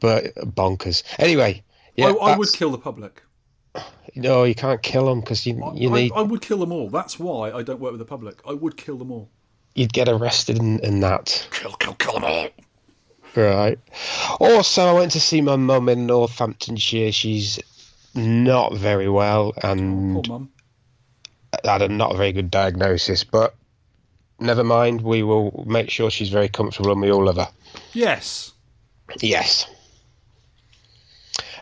[0.00, 1.02] but bonkers.
[1.18, 1.62] Anyway,
[1.96, 3.22] yeah, I, I would kill the public.
[4.14, 6.88] No, you can't kill them because you you I, need I would kill them all.
[6.88, 8.40] That's why I don't work with the public.
[8.48, 9.28] I would kill them all.
[9.74, 11.46] you'd get arrested in, in that.
[11.50, 12.48] Kill, kill, kill them all.
[13.34, 13.78] Right.
[14.40, 17.12] Also, I went to see my mum in Northamptonshire.
[17.12, 17.58] She's
[18.16, 20.50] not very well and mum.
[21.64, 23.54] had a not very good diagnosis, but
[24.40, 25.00] never mind.
[25.02, 27.48] We will make sure she's very comfortable and we all love her.
[27.92, 28.52] Yes.
[29.20, 29.68] Yes.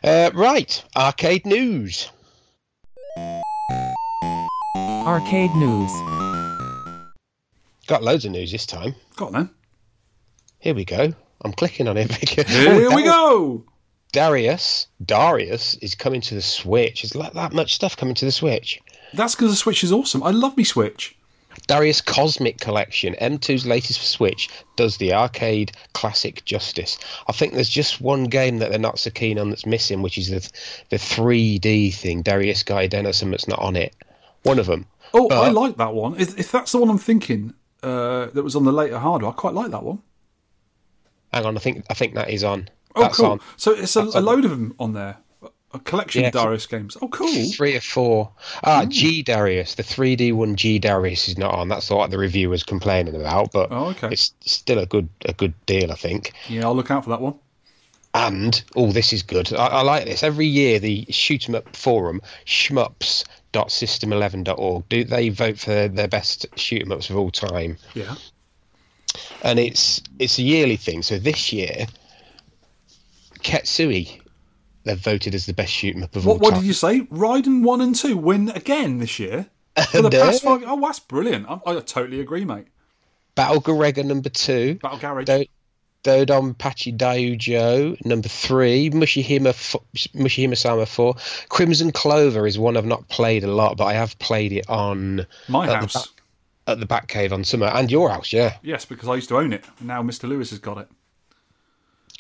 [0.03, 0.83] Uh, right.
[0.97, 2.11] Arcade news.
[5.07, 5.91] Arcade News.
[7.87, 8.95] Got loads of news this time.
[9.17, 9.51] Got on then.
[10.59, 11.13] Here we go.
[11.45, 12.11] I'm clicking on it.
[12.49, 13.65] Here Oh, we go.
[14.15, 14.87] Darius.
[15.05, 17.03] Darius is coming to the Switch.
[17.03, 18.81] There's like that much stuff coming to the Switch.
[19.13, 20.23] That's because the Switch is awesome.
[20.23, 21.17] I love me Switch.
[21.67, 26.97] Darius Cosmic Collection, M2's latest for Switch, does the arcade classic justice.
[27.27, 30.17] I think there's just one game that they're not so keen on that's missing, which
[30.17, 30.49] is the
[30.91, 32.23] the 3D thing.
[32.23, 33.97] Darius Gaiden or something that's not on it.
[34.45, 34.87] One of them.
[35.13, 36.21] Oh, I like that one.
[36.21, 39.35] If, if that's the one I'm thinking uh, that was on the later hardware, I
[39.35, 40.03] quite like that one.
[41.33, 42.69] Hang on, I think I think that is on.
[42.97, 43.27] Oh, cool.
[43.27, 43.41] on.
[43.57, 44.25] So it's a, a on.
[44.25, 45.17] load of them on there.
[45.73, 46.97] A collection Yeah, of Darius games.
[47.03, 47.51] Oh, cool.
[47.51, 48.31] Three or four.
[48.63, 50.55] Ah, G Darius, the 3D one.
[50.55, 51.67] G Darius is not on.
[51.69, 54.11] That's what the reviewer's complaining about, but Oh, okay.
[54.13, 56.33] it's still a good a good deal, I think.
[56.49, 57.35] Yeah, I'll look out for that one.
[58.17, 59.53] And oh, this is good.
[59.53, 60.23] I, I like this.
[60.23, 66.83] Every year, the shoot 'em up forum shmups.system11.org do they vote for their best shoot
[66.83, 68.15] 'em ups of all time, Yeah.
[69.43, 71.03] and it's it's a yearly thing.
[71.03, 71.87] So this year,
[73.45, 74.21] Ketsui,
[74.85, 77.03] they've voted as the best shoot 'em up of What, all what did you say?
[77.03, 79.47] Raiden 1 and 2 win again this year?
[79.91, 80.23] For the No.
[80.25, 80.63] past five.
[80.67, 81.47] Oh, that's brilliant.
[81.49, 82.67] I, I totally agree, mate.
[83.35, 84.77] Battle Garega number two.
[84.77, 85.25] Battle Garage.
[85.27, 85.49] Don't
[86.05, 88.91] Dodon Pachi Daiujo, number three.
[88.91, 89.75] Mushihime, F-
[90.15, 91.17] Mushihime Sama four.
[91.49, 95.27] Crimson Clover is one I've not played a lot, but I have played it on
[95.49, 95.95] My at the house.
[95.95, 96.23] back-
[96.67, 98.57] at the back cave on summer and your house, yeah.
[98.63, 99.65] Yes, because I used to own it.
[99.81, 100.29] and Now Mr.
[100.29, 100.89] Lewis has got it.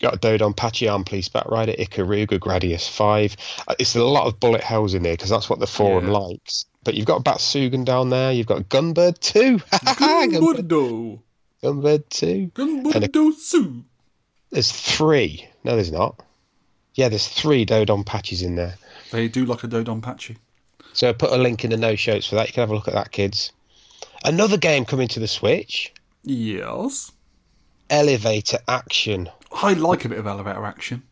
[0.00, 3.36] Got a Dodon Pachi Armed Police Batrider, Ikaruga, Gradius 5.
[3.68, 6.12] Uh, It's a lot of bullet hells in there because that's what the forum Yeah.
[6.18, 6.66] likes.
[6.82, 9.58] But you've got Batsugun down there, you've got Gunbird 2.
[9.72, 11.20] Gunbird, Gunburdo.
[11.62, 12.50] Gunbird 2.
[12.54, 13.84] Gunburdo Sue.
[14.50, 15.48] There's three.
[15.64, 16.20] No, there's not.
[16.94, 18.74] Yeah, there's three Dodon patches in there.
[19.10, 20.36] They do like a Dodon Patchy.
[20.92, 22.46] So I put a link in the no shows for that.
[22.48, 23.50] You can have a look at that, kids.
[24.24, 27.10] Another game coming to the Switch Yes.
[27.94, 29.30] Elevator Action.
[29.52, 31.04] I like a bit of elevator action.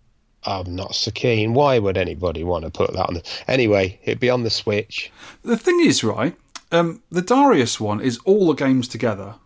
[0.43, 1.55] I'm not so keen.
[1.55, 3.23] Why would anybody want to put that on the.
[3.47, 5.13] Anyway, it'd be on the Switch.
[5.45, 6.35] The thing is, right,
[6.73, 9.37] um, the Darius one is all the games together,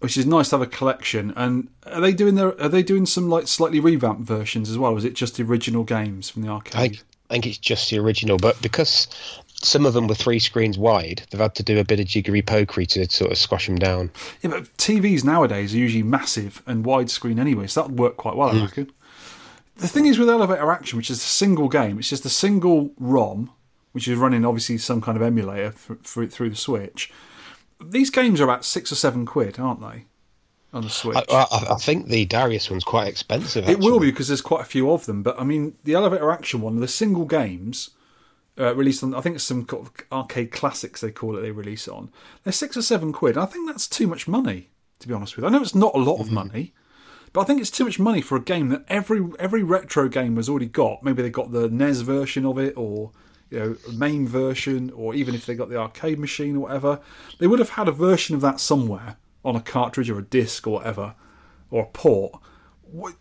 [0.00, 1.32] which is nice to have a collection.
[1.36, 2.60] And are they doing their?
[2.60, 4.94] Are they doing some like slightly revamped versions as well?
[4.94, 6.72] Or is it just the original games from the I arcade?
[6.74, 9.06] think, I think it's just the original, but because
[9.62, 12.42] some of them were three screens wide, they've had to do a bit of jiggery
[12.42, 14.10] pokery to sort of squash them down.
[14.42, 18.36] Yeah, but TVs nowadays are usually massive and widescreen anyway, so that would work quite
[18.36, 18.64] well, I hmm.
[18.64, 18.92] reckon.
[19.76, 22.92] The thing is with Elevator Action, which is a single game, it's just a single
[22.98, 23.50] ROM,
[23.92, 27.12] which is running obviously some kind of emulator for, through the Switch.
[27.82, 30.04] These games are about six or seven quid, aren't they?
[30.72, 31.16] On the Switch.
[31.16, 33.68] I, I, I think the Darius one's quite expensive.
[33.68, 35.22] It will be because there's quite a few of them.
[35.22, 37.90] But I mean, the Elevator Action one, the single games
[38.60, 41.40] uh, released on, I think it's some kind of arcade classics they call it.
[41.40, 42.10] They release it on.
[42.44, 43.38] They're six or seven quid.
[43.38, 45.48] I think that's too much money, to be honest with you.
[45.48, 46.74] I know it's not a lot of money,
[47.32, 50.36] but I think it's too much money for a game that every every retro game
[50.36, 51.02] has already got.
[51.02, 53.12] Maybe they got the NES version of it, or
[53.50, 57.00] you know, MAME version, or even if they got the arcade machine or whatever,
[57.38, 60.66] they would have had a version of that somewhere on a cartridge or a disc
[60.66, 61.14] or whatever,
[61.70, 62.32] or a port.
[62.82, 63.14] What,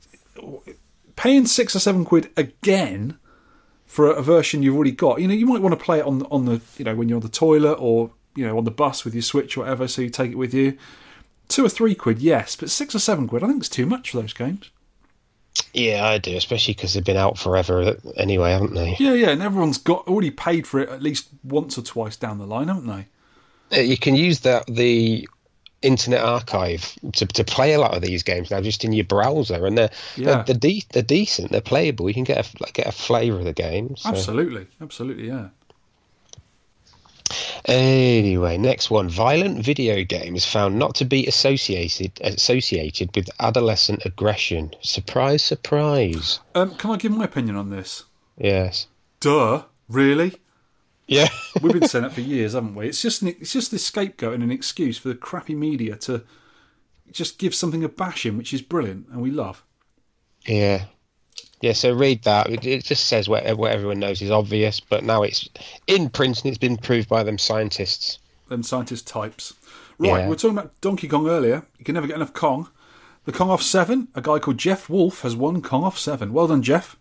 [1.16, 3.20] paying six or seven quid again
[3.90, 5.20] for a version you've already got.
[5.20, 7.18] You know, you might want to play it on on the you know when you're
[7.18, 10.04] on the toilet or you know on the bus with your Switch or whatever, so
[10.04, 10.78] you take it with you.
[11.50, 14.12] Two or three quid, yes, but six or seven quid, I think it's too much
[14.12, 14.70] for those games.
[15.74, 18.96] Yeah, I do, especially because they've been out forever anyway, haven't they?
[19.00, 22.38] Yeah, yeah, and everyone's got already paid for it at least once or twice down
[22.38, 23.08] the line, haven't they?
[23.76, 25.28] Uh, You can use that the
[25.82, 29.66] Internet Archive to, to play a lot of these games now, just in your browser,
[29.66, 30.26] and they're Yeah.
[30.26, 32.08] they're, they're, de- they're decent, they're playable.
[32.10, 33.96] You can get a like, get a flavour of the game.
[33.96, 35.50] so- Absolutely, absolutely, yeah.
[37.66, 39.10] Anyway, next one.
[39.10, 44.74] Violent video games found not to be associated associated with adolescent aggression.
[44.82, 46.40] Surprise, surprise.
[46.56, 48.06] Um, can I give my opinion on this?
[48.38, 48.88] Yes.
[49.20, 50.38] Duh, really?
[51.10, 51.28] Yeah.
[51.62, 52.88] We've been saying that for years, haven't we?
[52.88, 56.24] It's just an, it's just this scapegoat and an excuse for the crappy media to
[57.12, 59.64] just give something a bashing, which is brilliant and we love.
[60.46, 60.86] yeah.
[61.62, 62.50] Yeah, so read that.
[62.50, 65.50] It, it just says what, what everyone knows is obvious, but now it's
[65.88, 68.18] in print and it's been proved by them scientists.
[68.48, 69.54] Them scientist types.
[69.98, 70.24] Right, Yeah.
[70.24, 71.66] we were talking about Donkey Kong earlier.
[71.78, 72.70] You can never get enough Kong.
[73.26, 74.08] The Kong off seven.
[74.16, 76.32] A guy called Jeff Wolf has won Kong off seven.
[76.32, 76.96] Well done, Jeff.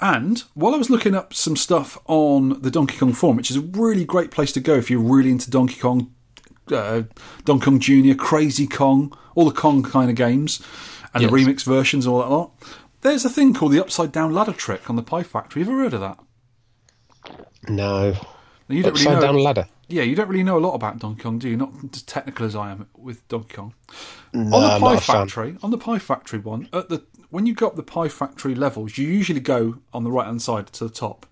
[0.00, 3.56] And while I was looking up some stuff on the Donkey Kong forum, which is
[3.56, 6.12] a really great place to go if you're really into Donkey Kong,
[6.72, 7.02] uh,
[7.44, 10.60] Donkey Kong Jr., Crazy Kong, all the Kong kind of games,
[11.14, 11.46] and the Yes.
[11.46, 12.52] remix versions, and all that lot.
[13.02, 15.60] There's a thing called the upside down ladder trick on the Pie Factory.
[15.62, 16.18] Have you ever heard of that?
[17.68, 18.12] No.
[18.12, 19.26] Now, you don't Upside really know.
[19.32, 19.66] down ladder.
[19.88, 21.56] Yeah, you don't really know a lot about Donkey Kong, do you?
[21.56, 23.74] Not as technical as I am with Donkey Kong.
[24.32, 25.02] No, on the I'm Pie not.
[25.02, 28.54] Factory, on the Pie Factory one, at the when you go up the Pie Factory
[28.54, 31.26] levels, you usually go on the right hand side to the top.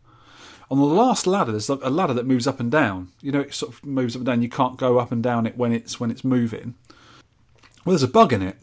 [0.68, 3.12] On the last ladder, there's a ladder that moves up and down.
[3.20, 4.42] You know, it sort of moves up and down.
[4.42, 6.74] You can't go up and down it when it's when it's moving.
[7.84, 8.56] Well, there's a bug in it.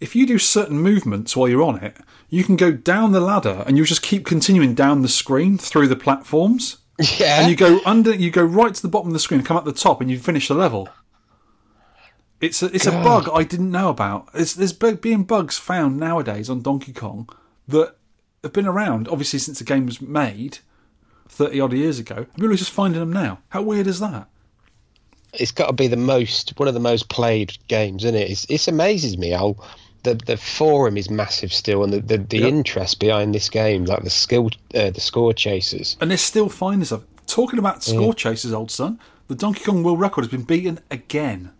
[0.00, 1.96] If you do certain movements while you're on it,
[2.28, 5.86] you can go down the ladder and you just keep continuing down the screen through
[5.86, 6.78] the platforms
[7.18, 7.40] Yeah.
[7.42, 9.64] and you go under you go right to the bottom of the screen come up
[9.64, 10.88] the top and you finish the level
[12.42, 14.28] it's a, it's a bug i didn't know about.
[14.34, 17.28] It's, there's being bugs found nowadays on donkey kong
[17.68, 17.96] that
[18.42, 20.58] have been around obviously since the game was made
[21.28, 22.16] 30 odd years ago.
[22.16, 23.38] And people are just finding them now.
[23.50, 24.28] How weird is that?
[25.32, 28.30] It's got to be the most one of the most played games, isn't it?
[28.30, 29.56] It's, it amazes me how
[30.02, 32.48] the the forum is massive still, and the the, the Yep.
[32.48, 35.96] interest behind this game, like the skill, uh, the score chasers.
[36.00, 37.04] and they're still finding stuff.
[37.26, 41.50] Talking about score chasers old son the donkey kong world record has been beaten again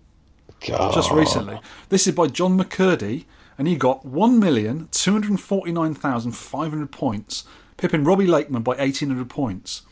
[0.67, 0.95] God.
[0.95, 1.61] just recently.
[1.89, 3.25] This is by John McCurdy,
[3.59, 7.45] and he got 1,249,500 points,
[7.77, 9.83] pipping Robbie Lakeman by 1,800 points.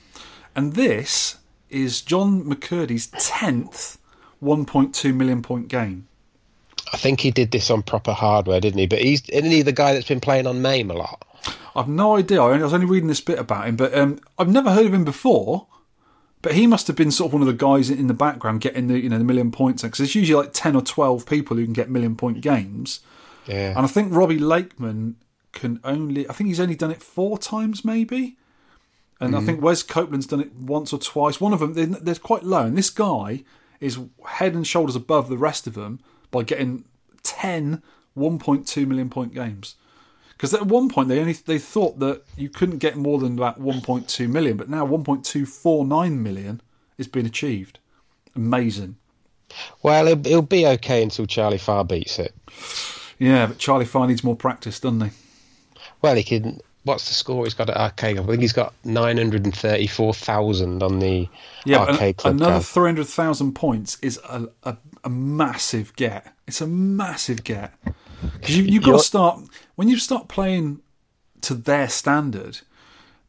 [0.55, 3.99] And this is John McCurdy's 10th
[4.43, 6.09] 1.2 million point game.
[6.93, 8.87] I think he did this on proper hardware, didn't he?
[8.87, 11.25] But he's isn't he the guy that's been playing on MAME a lot?
[11.77, 12.43] I've no idea.
[12.43, 15.05] I was only reading this bit about him, but um, I've never heard of him
[15.05, 15.67] before.
[16.43, 18.87] But he must have been sort of one of the guys in the background getting
[18.87, 21.65] the you know the million points because it's usually like ten or twelve people who
[21.65, 23.01] can get million point games,
[23.47, 23.71] Yeah.
[23.77, 25.17] and I think Robbie Lakeman
[25.53, 28.37] can only I think he's only done it four times maybe,
[29.21, 29.47] and I mm-hmm.
[29.47, 31.41] think Wes Copeland's done it once or twice.
[31.41, 33.45] One of them they're, they're quite low, and this guy
[33.81, 36.01] is head and shoulders above the rest of them
[36.31, 36.85] by getting
[37.23, 37.83] 10
[38.17, 39.77] 1.2 million point games.
[40.41, 43.61] Because at one point they only they thought that you couldn't get more than about
[43.61, 46.63] 1.2 million, but now 1.249 million
[46.97, 47.79] is being achieved.
[48.35, 48.97] Amazing.
[49.83, 52.35] Well, it'll, he'll be okay until Charlie Farr beats it.
[53.19, 55.11] Yeah, but Charlie Farr needs more practice, doesn't he?
[56.01, 56.61] Well, he can.
[56.85, 58.19] What's the score he's got at Arcade?
[58.19, 61.29] I think he's got nine hundred and thirty-four thousand on the
[61.67, 62.35] Yeah, Arcade an- Club.
[62.37, 66.33] another 300,000 points is a, a, a massive get.
[66.47, 67.75] It's a massive get.
[68.23, 69.41] Because you, you've got to start,
[69.77, 70.81] when you start playing
[71.43, 72.61] to their standard,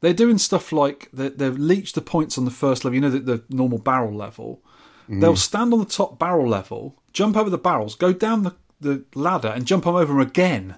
[0.02, 3.10] they're doing stuff like they, they've leached the points on the first level, you know,
[3.10, 4.62] the, the normal barrel level.
[5.10, 5.22] Mm.
[5.22, 9.06] They'll stand on the top barrel level, jump over the barrels, go down the, the
[9.16, 10.76] ladder, and jump on over them again.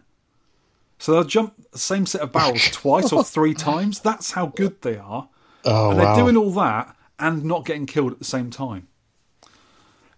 [1.00, 4.00] So they'll jump the same set of barrels twice or three times.
[4.00, 5.30] That's how good they are.
[5.66, 6.16] oh and they're wow!
[6.16, 8.88] doing all that and not getting killed at the same time.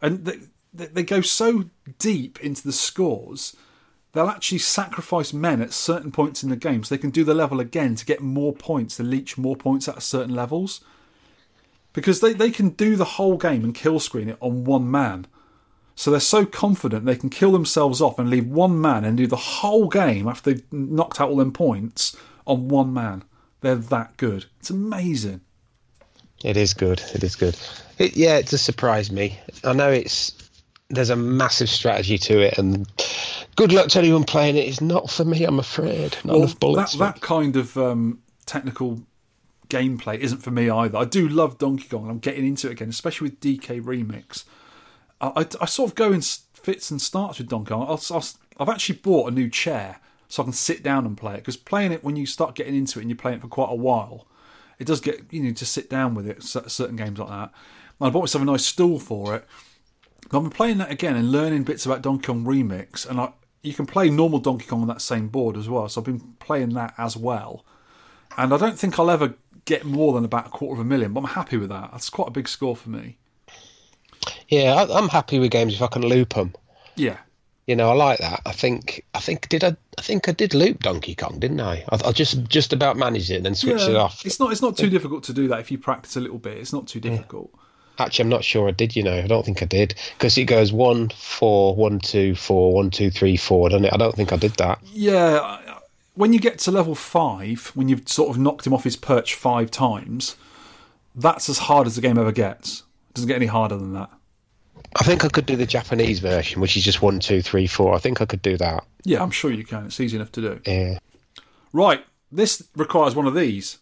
[0.01, 0.39] And they,
[0.73, 1.65] they, they go so
[1.99, 3.55] deep into the scores,
[4.15, 7.33] they'll actually sacrifice men at certain points in the game so they can do the
[7.33, 10.79] level again to get more points, to leech more points at certain levels.
[11.91, 15.27] Because they, they can do the whole game and kill screen it on one man.
[15.95, 19.27] So they're so confident they can kill themselves off and leave one man and do
[19.27, 22.15] the whole game after they've knocked out all them points
[22.47, 23.23] on one man.
[23.59, 24.45] They're that good.
[24.61, 25.41] It's amazing.
[26.43, 27.01] It is good.
[27.13, 27.57] It is good.
[27.97, 29.39] It, yeah, it does surprise me.
[29.63, 30.31] I know it's
[30.89, 32.87] there's a massive strategy to it, and
[33.55, 34.67] good luck to anyone playing it.
[34.67, 36.17] It's not for me, I'm afraid.
[36.23, 36.93] Not enough bullets.
[36.93, 39.01] that, that kind of um, technical
[39.69, 40.97] gameplay isn't for me either.
[40.97, 44.43] I do love Donkey Kong, and I'm getting into it again, especially with DK Remix.
[45.19, 47.85] I, I, I sort of go in fits and starts with Donkey Kong.
[47.87, 48.25] I'll, I'll,
[48.59, 51.57] I've actually bought a new chair so I can sit down and play it because
[51.57, 53.75] playing it when you start getting into it and you're playing it for quite a
[53.75, 54.27] while,
[54.79, 56.43] it does get you know to sit down with it.
[56.43, 57.51] Certain games like that.
[57.99, 59.45] And I bought myself a nice stool for it.
[60.25, 63.31] I've been playing that again and learning bits about Donkey Kong Remix, and I,
[63.65, 65.89] you can play normal Donkey Kong on that same board as well.
[65.89, 67.65] So I've been playing that as well,
[68.37, 69.33] and I don't think I'll ever
[69.65, 71.89] get more than about a quarter of a million, but I'm happy with that.
[71.91, 73.17] That's quite a big score for me.
[74.47, 76.53] yeah, I'm happy with games if I can loop them.
[76.95, 77.17] Yeah,
[77.67, 78.41] You know, I like that.
[78.45, 81.83] I think I think did I I think I did loop Donkey Kong, didn't I?
[81.89, 84.25] I, I just just about managed it and then switched it off.
[84.25, 86.57] It's not it's not too difficult to do that if you practice a little bit.
[86.57, 87.51] It's not too difficult.
[87.97, 88.95] Actually, I'm not sure I did.
[88.95, 92.73] You know, I don't think I did because it goes one four one two four
[92.73, 93.93] one two three four, doesn't it?
[93.93, 94.79] I don't think I did that.
[94.91, 95.79] Yeah,
[96.15, 99.35] when you get to level five, when you've sort of knocked him off his perch
[99.35, 100.35] five times,
[101.13, 102.81] that's as hard as the game ever gets.
[103.09, 104.09] It doesn't get any harder than that.
[104.97, 107.93] I think I could do the Japanese version, which is just one two three four.
[107.93, 108.85] I think I could do that.
[109.03, 109.85] Yeah, I'm sure you can.
[109.87, 110.61] It's easy enough to do.
[110.65, 110.99] Yeah.
[111.73, 113.79] Right, this requires one of these.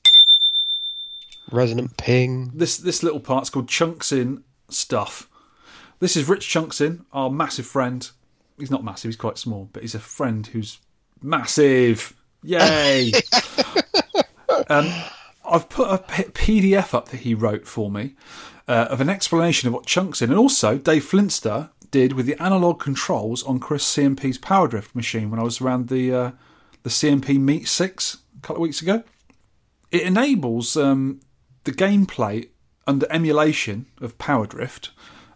[1.53, 2.51] Resonant ping.
[2.53, 5.29] This this little part's called Chunksin stuff.
[5.99, 8.09] This is Rich Chunksin, our massive friend.
[8.57, 10.79] He's not massive, he's quite small, but he's a friend who's
[11.21, 12.15] massive.
[12.41, 13.13] Yay!
[14.69, 14.91] um,
[15.45, 18.15] I've put a PDF up that he wrote for me
[18.67, 22.79] uh, of an explanation of what Chunksin, and also Dave Flinster did with the analog
[22.79, 26.31] controls on Chris CMP's Power Drift machine when I was around the uh,
[26.81, 29.03] the CMP Meet Six a couple of weeks ago.
[29.91, 31.19] It enables um,
[31.63, 32.49] the gameplay
[32.85, 34.91] under emulation of Power Drift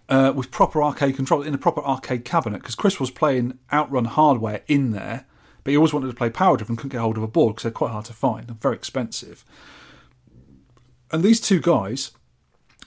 [0.09, 4.05] uh, with proper arcade control in a proper arcade cabinet because Chris was playing Outrun
[4.05, 5.25] hardware in there,
[5.63, 7.55] but he always wanted to play Power Drift and couldn't get hold of a board
[7.55, 9.45] because they're quite hard to find and very expensive.
[11.11, 12.11] And these two guys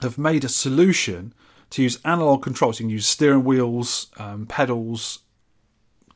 [0.01, 1.33] have made a solution
[1.71, 2.79] to use analog controls.
[2.79, 5.19] You can use steering wheels, um, pedals,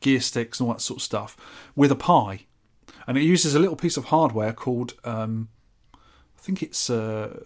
[0.00, 1.36] gear sticks, and all that sort of stuff
[1.74, 2.46] with a Pi.
[3.06, 5.48] And it uses a little piece of hardware called, um,
[6.46, 7.40] think it's uh,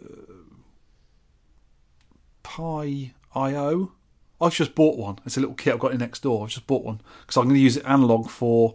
[2.43, 3.93] Pi IO.
[4.41, 5.19] I've just bought one.
[5.27, 6.43] It's a little kit I've got in next door.
[6.45, 8.75] I've just bought one because I'm going to use it analog for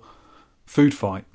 [0.65, 1.25] Food Fight.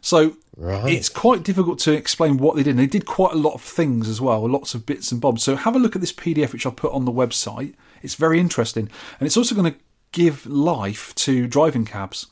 [0.00, 0.92] So Right.
[0.92, 2.70] it's quite difficult to explain what they did.
[2.70, 5.42] And they did quite a lot of things as well, lots of bits and bobs.
[5.42, 7.74] So have a look at this PDF which I'll put on the website.
[8.02, 9.78] It's very interesting, and it's also going to
[10.12, 12.26] give life to driving cabs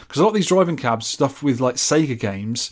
[0.00, 2.70] because a lot of these driving cabs stuff with like Sega games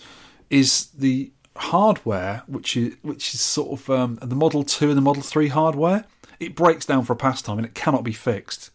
[0.51, 5.03] is the hardware which is which is sort of um, the Model Two and the
[5.03, 6.05] Model Three hardware.
[6.41, 8.71] It breaks down for a pastime and it cannot be fixed.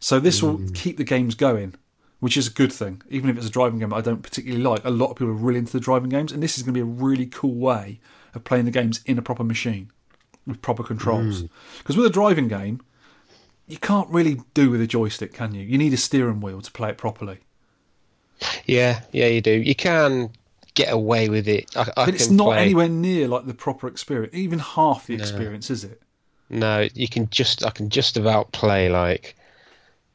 [0.00, 1.74] So this will keep the games going,
[2.20, 3.02] which is a good thing.
[3.10, 5.32] Even if it's a driving game I don't particularly like, a lot of people are
[5.32, 8.00] really into the driving games, and this is going to be a really cool way
[8.34, 9.90] of playing the games in a proper machine
[10.46, 11.44] with proper controls.
[11.78, 12.80] Because with a driving game,
[13.66, 15.62] you can't really do with a joystick, can you?
[15.62, 17.38] You need a steering wheel to play it properly.
[18.66, 19.50] Yeah, yeah, you do.
[19.52, 20.30] You can
[20.78, 21.76] get away with it.
[21.76, 24.34] I, I But it's not play- anywhere near like the proper experience.
[24.34, 26.00] Even half the experience, is it?
[26.50, 27.66] No, you can just.
[27.66, 29.34] I can just about play like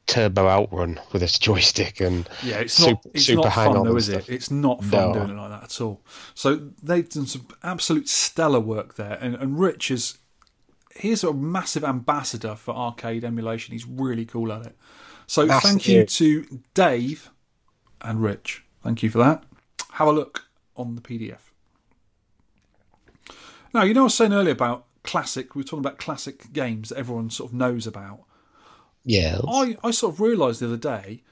[0.07, 3.05] Turbo Outrun with a joystick and Yeah, it's Sup- not.
[3.13, 4.27] It's Super not fun though, is it?
[4.29, 5.13] It's not fun No.
[5.13, 6.01] doing it like that at all.
[6.33, 10.17] So they've done some absolute stellar work there, and, and Rich is
[10.95, 13.73] he's a massive ambassador for arcade emulation.
[13.73, 14.77] He's really cool at it.
[15.27, 17.29] So thank you to Dave
[18.01, 18.63] and Rich.
[18.83, 19.43] Thank you for that.
[19.93, 20.45] Have a look
[20.75, 21.39] on the PDF.
[23.73, 25.55] Now you know I was saying earlier about classic.
[25.55, 28.21] We were talking about classic games that everyone sort of knows about.
[29.03, 29.39] yeah.
[29.47, 31.23] I, I sort of realised the other day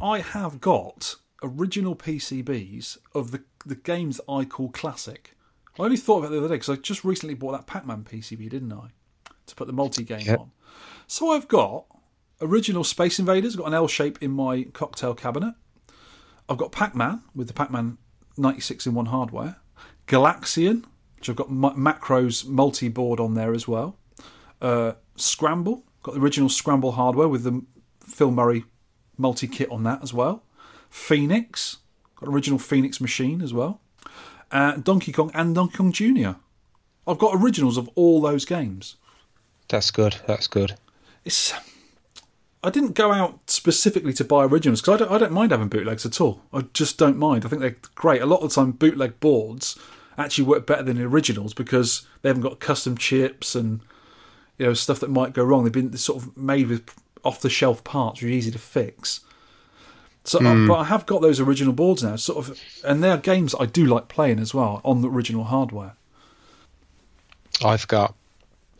[0.00, 5.36] I have got original PCBs of the the games that I call classic.
[5.78, 8.04] I only thought of it the other day because I just recently bought that Pac-Man
[8.04, 8.88] PCB, didn't I?
[9.46, 10.38] To put the multi-game Yep.
[10.40, 10.50] on.
[11.06, 11.86] So I've got
[12.40, 15.54] original Space Invaders, got an L shape in my cocktail cabinet.
[16.48, 17.98] I've got Pac-Man with the Pac-Man
[18.36, 19.56] 96 in one hardware.
[20.06, 20.84] Galaxian,
[21.16, 23.96] which I've got macros multi-board on there as well.
[24.60, 27.62] Uh, Scramble, got the original Scramble hardware with the
[28.00, 28.64] Phil Murray
[29.16, 30.42] multi kit on that as well.
[30.90, 31.78] Phoenix,
[32.16, 33.80] got original Phoenix machine as well.
[34.50, 36.32] Uh, Donkey Kong and Donkey Kong Jr.
[37.06, 38.96] I've got originals of all those games.
[39.68, 40.16] That's good.
[40.26, 40.76] That's good.
[41.24, 41.54] It's.
[42.64, 45.68] I didn't go out specifically to buy originals because I don't, I don't mind having
[45.68, 46.42] bootlegs at all.
[46.52, 47.44] I just don't mind.
[47.44, 48.22] I think they're great.
[48.22, 49.78] A lot of the time, bootleg boards
[50.16, 53.80] actually work better than the originals because they haven't got custom chips and
[54.58, 55.64] you know stuff that might go wrong.
[55.64, 56.88] They've been sort of made with
[57.24, 59.20] off the shelf parts, which are easy to fix.
[60.24, 63.56] So, uh, but I have got those original boards now, sort of, and they're games
[63.58, 65.96] I do like playing as well on the original hardware.
[67.64, 68.14] I've got.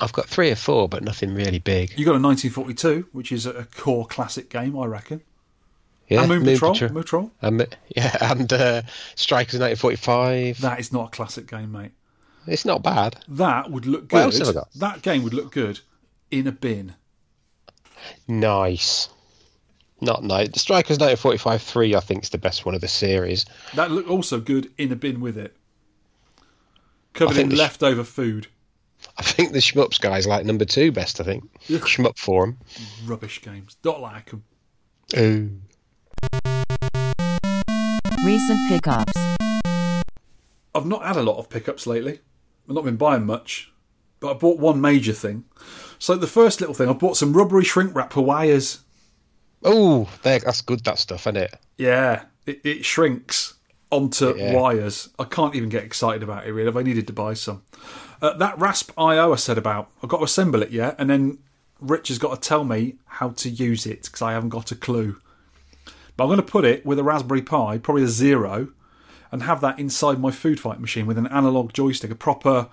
[0.03, 1.91] I've got three or four, but nothing really big.
[1.97, 5.23] You got a 1942, which is a core classic game, I reckon.
[6.09, 6.91] Yeah, and Moon, Patrol, Patrol.
[6.91, 7.33] Moon Patrol.
[7.41, 7.63] Um,
[7.97, 8.83] yeah, and uh,
[9.15, 10.61] Strikers 1945.
[10.61, 11.93] That is not a classic game, mate.
[12.49, 13.17] It's not bad.
[13.29, 14.17] That would look good.
[14.17, 14.73] What else have I got?
[14.75, 15.79] That game would look good
[16.33, 16.97] in a bin.
[18.27, 19.09] Nice.
[20.01, 20.49] Not nice.
[20.49, 23.47] The Strikers 1945 3, I think, is the best one of the series.
[23.75, 25.57] That look also good in a bin with it.
[27.13, 28.49] Covered in the sh- leftover food.
[29.19, 31.45] I think the Shmups guys like number two best, I think.
[31.69, 32.59] Shmup Forum.
[33.05, 33.77] Rubbish games.
[33.83, 34.45] Don't like them.
[35.17, 35.51] Ooh.
[38.25, 39.13] Recent pickups.
[40.75, 42.21] I've not had a lot of pickups lately.
[42.69, 43.71] I've not been buying much.
[44.21, 45.45] But I bought one major thing.
[45.99, 48.81] So the first little thing, I bought some rubbery shrink wrap for wires.
[49.65, 51.55] Oh, that's good, that stuff, isn't it?
[51.77, 53.55] Yeah, it, it shrinks
[53.91, 54.55] onto Yeah.
[54.55, 55.09] wires.
[55.19, 56.69] I can't even get excited about it really.
[56.69, 57.63] If I needed to buy some,
[58.23, 61.39] uh, that Rasp IO I said about, I've got to assemble it yet, and then
[61.81, 64.77] Rich has got to tell me how to use it because I haven't got a
[64.77, 65.21] clue.
[66.17, 68.69] But I'm going to put it with a Raspberry Pi, probably a zero,
[69.33, 72.69] and have that inside my food fight machine with an analog joystick, a proper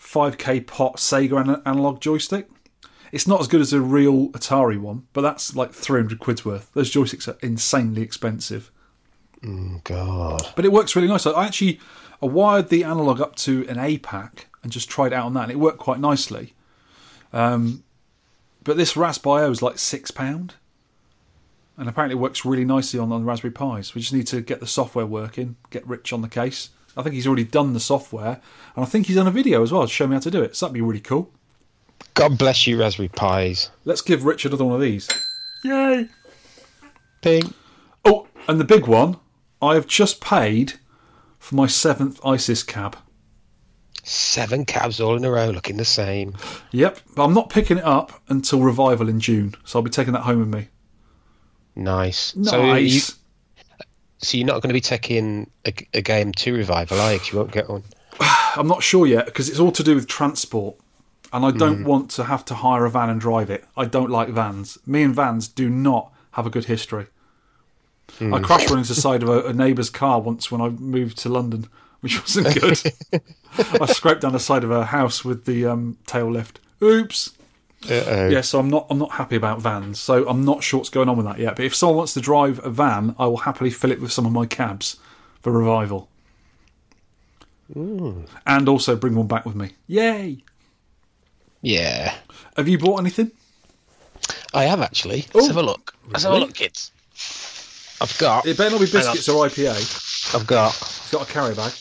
[0.00, 2.48] 5K pot Sega an- analog joystick.
[3.12, 6.72] It's not as good as a real Atari one, but that's like 300 quid's worth.
[6.74, 8.70] Those joysticks are insanely expensive.
[9.84, 10.42] God.
[10.56, 11.24] But it works really nice.
[11.24, 11.80] I actually
[12.20, 15.44] I wired the analog up to an A pack and just tried out on that,
[15.44, 16.54] and it worked quite nicely.
[17.32, 17.84] Um,
[18.64, 20.54] but this Raspberry IO is like six pound,
[21.76, 23.94] and apparently it works really nicely on on the Raspberry Pis.
[23.94, 26.70] We just need to get the software working, get Rich on the case.
[26.96, 28.40] I think he's already done the software,
[28.74, 30.42] and I think he's done a video as well to show me how to do
[30.42, 30.56] it.
[30.56, 31.30] So that'd be really cool.
[32.14, 33.70] God bless you, Raspberry Pis.
[33.84, 35.08] Let's give Rich another one of these.
[35.64, 36.08] Yay!
[37.22, 37.54] Ping.
[38.04, 39.18] Oh, and the big one,
[39.62, 40.74] I have just paid
[41.38, 42.96] for my seventh ISIS cab.
[44.04, 46.34] Seven cabs all in a row looking the same.
[46.72, 50.12] Yep, but I'm not picking it up until revival in June, so I'll be taking
[50.14, 50.68] that home with me.
[51.76, 52.34] Nice.
[52.34, 52.50] Nice.
[52.50, 53.00] So, you,
[54.18, 57.18] so you're not going to be taking a, a game to Revival, are you?
[57.18, 57.84] 'Cause you won't get one.
[58.20, 60.76] I'm not sure yet because it's all to do with transport,
[61.32, 61.58] and I Mm.
[61.58, 63.64] don't want to have to hire a van and drive it.
[63.76, 64.78] I don't like vans.
[64.86, 67.06] Me and vans do not have a good history.
[68.18, 68.34] Mm.
[68.34, 71.18] I crashed one into the side of a, a neighbour's car once when I moved
[71.18, 71.68] to London,
[72.00, 73.22] which wasn't good.
[73.82, 76.60] I scraped down the side of a house with the um, tail lift.
[76.82, 77.34] Oops.
[77.88, 78.28] Uh-oh.
[78.28, 80.00] Yeah, so I'm not I'm not happy about vans.
[80.00, 81.56] So I'm not sure what's going on with that yet.
[81.56, 84.26] But if someone wants to drive a van, I will happily fill it with some
[84.26, 84.96] of my cabs
[85.42, 86.08] for revival.
[87.74, 89.72] And also bring one back with me.
[89.86, 90.42] Yay!
[91.60, 92.14] Yeah.
[92.56, 93.30] Have you bought anything?
[94.54, 95.26] I have actually.
[95.34, 95.94] Let's Oh, have a look.
[96.08, 96.90] Let's have a look, kids.
[98.00, 98.46] I've got.
[98.46, 99.76] It better not be biscuits or IPA.
[100.34, 100.74] I've got.
[100.76, 101.72] It's got a carry bag.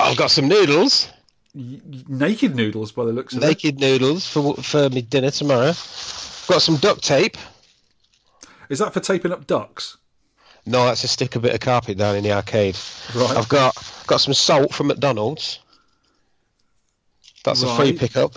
[0.00, 1.08] I've got some noodles.
[1.54, 3.46] Y- naked noodles by the looks of it.
[3.46, 5.72] Naked noodles for for me dinner tomorrow.
[6.48, 7.36] Got some duct tape.
[8.68, 9.96] Is that for taping up ducks?
[10.66, 12.76] No, that's to stick a bit of carpet down in the arcade.
[13.14, 13.36] Right.
[13.36, 13.74] I've got
[14.06, 15.58] got some salt from McDonald's.
[17.44, 18.34] That's a free pickup.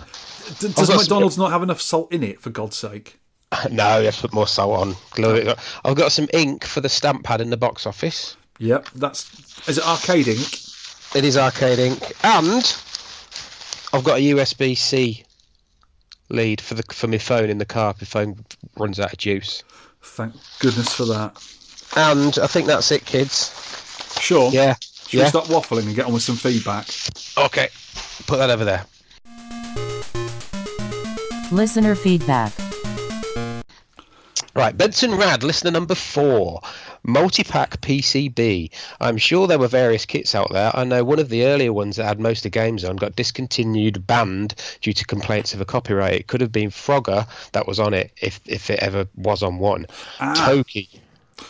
[0.58, 3.20] D- does some- McDonald's not have enough salt in it, for God's sake?
[3.70, 5.54] No, you have to put more salt on.
[5.84, 8.36] I've got some ink for the stamp pad in the box office.
[8.58, 9.68] Yep, that's.
[9.68, 10.60] Is it arcade ink?
[11.14, 12.76] It is arcade ink, and
[13.92, 15.24] I've got a USB C
[16.28, 18.44] lead for the for my phone in the car if my phone
[18.76, 19.62] runs out of juice.
[20.02, 21.36] Thank goodness for that.
[21.96, 23.52] And I think that's it, kids.
[24.20, 24.50] Sure.
[24.50, 24.74] Yeah,
[25.06, 25.24] Should yeah.
[25.24, 26.88] we stop waffling and get on with some feedback?
[27.38, 27.68] Okay,
[28.26, 28.84] put that over there.
[31.52, 32.52] Listener feedback.
[34.56, 36.60] Right, Benson Rad, listener number four,
[37.04, 38.70] multi-pack PCB.
[39.00, 40.70] I'm sure there were various kits out there.
[40.74, 43.16] I know one of the earlier ones that had most of the games on got
[43.16, 46.14] discontinued, banned due to complaints of a copyright.
[46.14, 49.58] It could have been Frogger that was on it, if if it ever was on
[49.58, 49.86] one.
[50.20, 50.34] Ah.
[50.46, 50.88] Toki.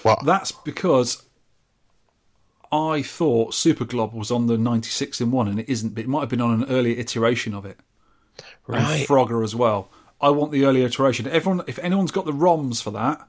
[0.03, 0.25] What?
[0.25, 1.23] That's because
[2.73, 6.09] I thought Super Glob was on the 96 in 1 and it isn't, but it
[6.09, 7.79] might have been on an earlier iteration of it.
[8.67, 8.81] right.
[8.81, 9.91] And Frogger as well.
[10.21, 11.29] I want the earlier iteration.
[11.29, 13.29] Everyone, if anyone's got the ROMs for that,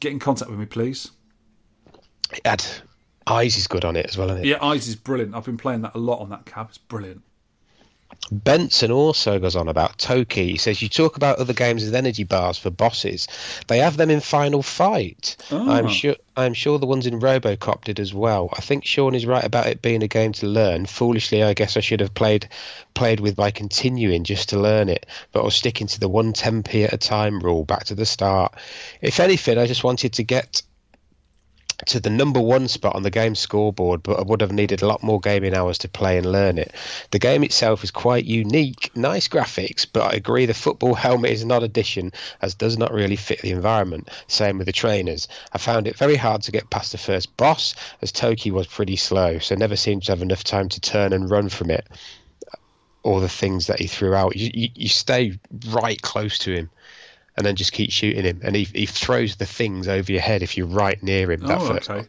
[0.00, 1.10] get in contact with me, please.
[2.44, 2.64] Had
[3.26, 4.48] eyes is good on it as well, isn't it?
[4.48, 5.34] Yeah, Eyes is brilliant.
[5.34, 6.66] I've been playing that a lot on that cab.
[6.68, 7.22] It's brilliant.
[8.30, 10.52] Benson also goes on about Toki.
[10.52, 13.26] He says you talk about other games with energy bars for bosses.
[13.66, 15.36] They have them in Final Fight.
[15.50, 15.88] I'm Ah.
[15.88, 16.14] sure.
[16.36, 18.50] I'm sure the ones in RoboCop did as well.
[18.56, 20.86] I think Shaun is right about it being a game to learn.
[20.86, 22.48] Foolishly, I guess I should have played
[22.94, 26.32] played with by continuing just to learn it, but I was sticking to the one
[26.32, 28.54] 10p at a time rule back to the start.
[29.00, 30.62] If anything, I just wanted to get
[31.86, 34.86] to the number one spot on the game scoreboard, but I would have needed a
[34.86, 36.74] lot more gaming hours to play and learn it.
[37.10, 41.44] The game itself is quite unique, nice graphics, but I agree the football helmet is
[41.44, 42.12] not addition
[42.42, 44.08] as does not really fit the environment.
[44.26, 45.28] Same with the trainers.
[45.52, 48.96] I found it very hard to get past the first boss as Toki was pretty
[48.96, 51.86] slow, so never seemed to have enough time to turn and run from it.
[53.02, 54.34] Or the things that he threw out.
[54.34, 56.70] You, you, you stay right close to him
[57.36, 58.40] and then just keep shooting him.
[58.42, 61.40] And he, he throws the things over your head if you're right near him.
[61.40, 61.94] That Oh, okay.
[61.98, 62.08] one.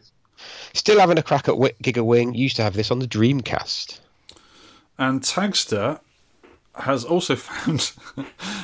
[0.72, 2.34] Still having a crack at Giga Wing.
[2.34, 3.98] Used to have this on the Dreamcast.
[4.98, 6.00] And Tagster
[6.74, 7.92] has also found.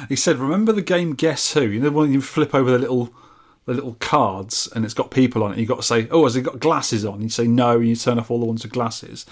[0.09, 1.63] he said, "Remember the game Guess Who?
[1.63, 3.13] You know when you flip over the little,
[3.67, 5.59] the little cards, and it's got people on it.
[5.59, 7.97] You got to say, "Oh, has he got glasses on?" You say no, and you
[7.97, 9.25] turn off all the ones with glasses.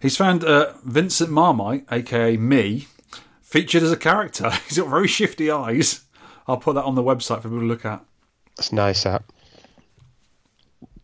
[0.00, 2.88] He's found uh, Vincent Marmite, aka me,
[3.42, 4.50] featured as a character.
[4.68, 6.00] He's got very shifty eyes.
[6.48, 8.04] I'll put that on the website for people to look at.
[8.56, 9.06] That's nice.
[9.06, 9.24] app.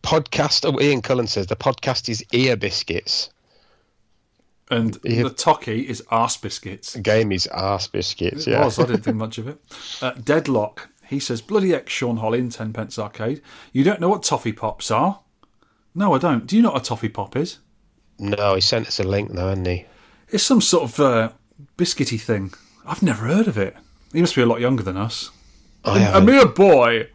[0.01, 0.65] podcast.
[0.71, 3.29] Oh, Ian Cullen says the podcast is ear biscuits.
[4.71, 5.23] And Yeah.
[5.23, 6.93] the Toki is arse biscuits.
[6.93, 8.47] The game is arse biscuits.
[8.47, 8.65] It Yeah.
[8.65, 8.79] was.
[8.79, 9.59] I didn't think much of it.
[10.01, 10.89] Uh, Deadlock.
[11.07, 13.41] He says, "Bloody ex Shaun Holly in Ten Pence Arcade.
[13.73, 15.19] You don't know what toffee pops are?
[15.95, 16.45] No, I don't.
[16.45, 17.57] Do you know what a toffee pop is?
[18.19, 19.85] No, he sent us a link though, hasn't he?
[20.29, 21.29] It's some sort of uh,
[21.77, 22.53] biscuity thing.
[22.85, 23.75] I've never heard of it.
[24.13, 25.29] He must be a lot younger than us.
[25.85, 26.25] I A haven't.
[26.25, 27.07] mere boy."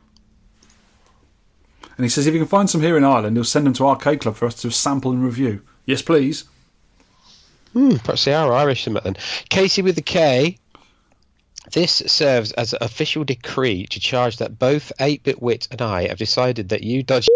[1.96, 3.86] And he says, "If you can find some here in Ireland, he'll send them to
[3.86, 6.44] Arcade Club for us to sample and review." Yes, please.
[7.72, 9.16] Hmm, perhaps they are Irish then.
[9.48, 10.58] Casey with the K.
[11.72, 16.18] This serves as an official decree to charge that both 8-Bit Wit and I have
[16.18, 17.28] decided that you dodgy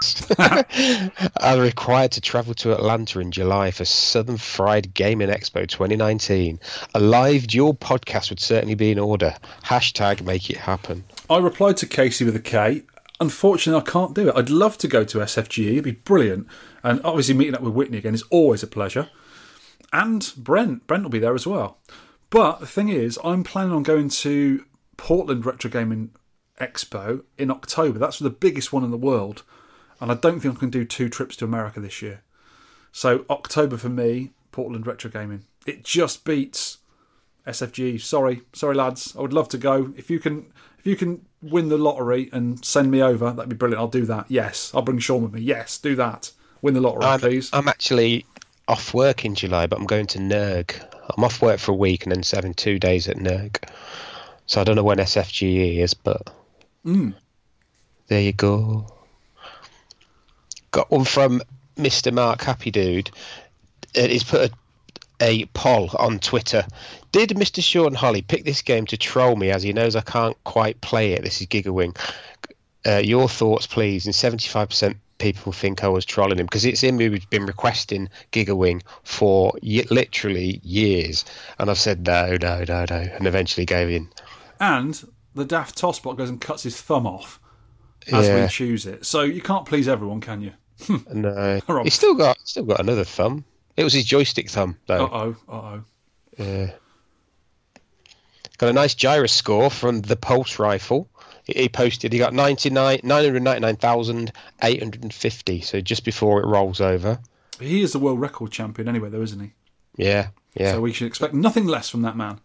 [0.38, 6.58] are required to travel to Atlanta in July for Southern Fried Gaming Expo 2019.
[6.94, 9.34] A live dual podcast would certainly be in order.
[9.64, 11.04] Hashtag make it happen.
[11.28, 12.82] I replied to Casey with a K.
[13.20, 14.34] Unfortunately, I can't do it.
[14.34, 15.72] I'd love to go to SFGE.
[15.72, 16.46] It'd be brilliant.
[16.82, 19.10] And obviously, meeting up with Whitney again is always a pleasure.
[19.92, 20.86] And Brent.
[20.86, 21.76] Brent will be there as well.
[22.30, 24.64] But the thing is, I'm planning on going to
[24.96, 26.12] Portland Retro Gaming
[26.58, 27.98] Expo in October.
[27.98, 29.42] That's the biggest one in the world.
[30.00, 32.22] And I don't think I can do two trips to America this year.
[32.92, 35.44] So, October for me, Portland Retro Gaming.
[35.66, 36.78] It just beats
[37.46, 38.00] SFG.
[38.00, 39.14] Sorry, sorry, lads.
[39.16, 39.92] I would love to go.
[39.96, 40.46] If you can,
[40.78, 43.80] if you can win the lottery and send me over, that'd be brilliant.
[43.80, 44.26] I'll do that.
[44.28, 45.40] Yes, I'll bring Shaun with me.
[45.40, 46.32] Yes, do that.
[46.62, 47.50] Win the lottery, I'm, please.
[47.52, 48.26] I'm actually
[48.68, 50.72] off work in July, but I'm going to NERG.
[51.16, 53.56] I'm off work for a week and then having two days at NERG.
[54.46, 56.30] So I don't know when SFGE is, but
[56.84, 57.10] hmm.
[58.08, 58.86] there you go.
[60.70, 61.42] Got one from
[61.76, 62.12] Mr.
[62.12, 63.10] Mark Happy Dude.
[63.96, 64.54] Uh, He's put a,
[65.20, 66.64] a poll on Twitter.
[67.12, 67.62] Did Mr.
[67.62, 71.12] Shaun Holly pick this game to troll me as he knows I can't quite play
[71.12, 71.22] it?
[71.22, 71.96] This is Gigawing.
[72.86, 74.06] Uh, your thoughts, please.
[74.06, 78.82] And 75% people think I was trolling him because it's him who's been requesting Gigawing
[79.02, 81.24] for y- literally years.
[81.58, 84.08] And I've said no, no, no, no, and eventually gave in.
[84.60, 85.02] And
[85.34, 87.38] the daft tossbot goes and cuts his thumb off
[88.12, 88.42] as Yeah.
[88.42, 89.04] we choose it.
[89.04, 90.52] So you can't please everyone, can you?
[91.12, 91.84] No, All right.
[91.84, 93.44] he's still got still got another thumb.
[93.76, 95.06] It was his joystick thumb though.
[95.06, 95.84] Uh oh, uh oh.
[96.38, 96.70] Yeah.
[98.58, 101.08] Got a nice Gyruss score from the pulse rifle.
[101.44, 107.18] He he posted he got 99 999,850, so just before it rolls over.
[107.58, 109.52] He is the world record champion anyway, though, isn't he?
[109.96, 110.72] Yeah, yeah.
[110.72, 112.40] So we should expect nothing less from that man.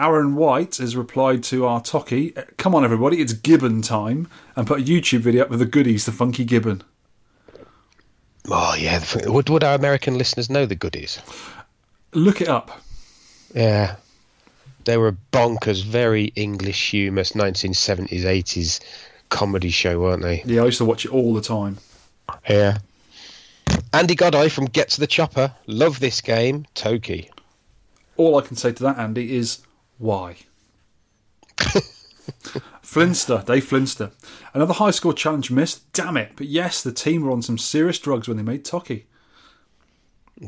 [0.00, 4.80] Aaron White has replied to our Toki, come on everybody, it's Gibbon time, and put
[4.80, 6.82] a YouTube video up with the goodies, the funky Gibbon.
[8.48, 11.20] oh yeah, would would our American listeners know the goodies?
[12.14, 12.80] Look it up.
[13.54, 13.96] Yeah.
[14.84, 18.80] They were bonkers, very English humorous 1970s 80s
[19.28, 20.42] comedy show, weren't they?
[20.46, 21.76] Yeah, I used to watch it all the time.
[22.48, 22.78] Yeah.
[23.92, 25.52] Andy Godoy from Get to the Chopper.
[25.66, 26.64] Love this game.
[26.74, 27.30] Toki.
[28.16, 29.60] All I can say to that, Andy, is
[30.00, 30.36] why?
[32.82, 34.10] Flinster, Dave Flinster.
[34.52, 35.92] Another high score challenge missed.
[35.92, 36.32] Damn it.
[36.36, 39.06] But yes, the team were on some serious drugs when they made Toki.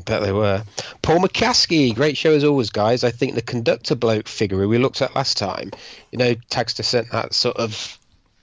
[0.05, 0.63] Bet they were.
[1.03, 3.03] Paul McCaskey, great show as always, guys.
[3.03, 5.71] I think the conductor bloke figure who we looked at last time,
[6.11, 7.99] you know, Taxter sent that sort of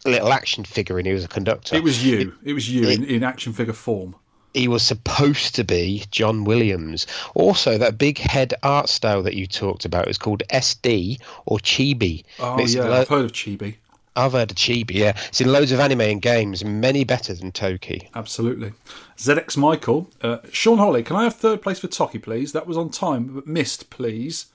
[0.07, 1.75] little action figure and he was a conductor.
[1.75, 2.35] It was you.
[2.45, 4.15] It, was you in, in action figure form.
[4.55, 7.07] He was supposed to be John Williams.
[7.35, 12.25] Also, that big head art style that you talked about is called SD or Chibi.
[12.39, 13.77] Oh, yeah, lo- I've heard of Chibi.
[14.17, 15.17] I've heard of Chibi, yeah.
[15.29, 18.09] It's in loads of anime and games, many better than Toki.
[18.15, 18.73] Absolutely.
[19.17, 20.11] ZX Michael.
[20.21, 22.53] Uh, Shaun Holly, can I have third place for Toki, please?
[22.53, 24.47] That was on time, but missed, please.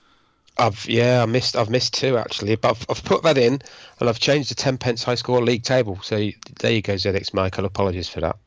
[0.58, 3.62] I've yeah, I missed I've missed two actually, but I've, I've put that in
[4.00, 6.00] and I've changed the ten pence high score league table.
[6.02, 6.30] So
[6.60, 7.66] there you go, ZX Michael.
[7.66, 8.38] Apologies for that.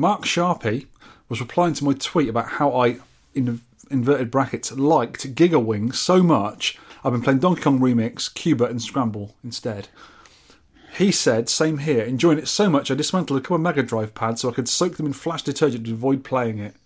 [0.00, 0.86] Mark Sharpie
[1.28, 3.00] was replying to my tweet about how I,
[3.34, 8.64] in inverted brackets, liked Giga Wing so much, I've been playing Donkey Kong Remix, Cuba,
[8.64, 9.88] and Scramble instead.
[10.96, 14.14] He said, same here, enjoying it so much I dismantled a couple of Mega Drive
[14.14, 16.76] pads so I could soak them in flash detergent to avoid playing it.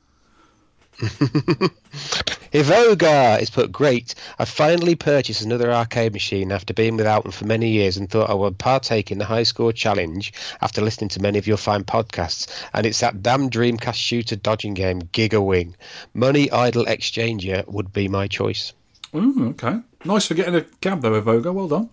[2.53, 4.15] Ivoga is put great.
[4.39, 8.31] I finally purchased another arcade machine after being without one for many years and thought
[8.31, 11.83] I would partake in the high score challenge after listening to many of your fine
[11.83, 12.49] podcasts.
[12.73, 15.75] And it's that damn Dreamcast shooter dodging game, Giga Wing.
[16.15, 18.73] Money Idol Exchanger would be my choice.
[19.17, 19.81] Ooh, okay.
[20.05, 21.53] Nice for getting a cab though, Evoga.
[21.53, 21.91] Well done.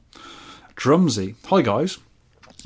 [0.76, 1.36] Drumsy.
[1.48, 1.98] Hi, guys.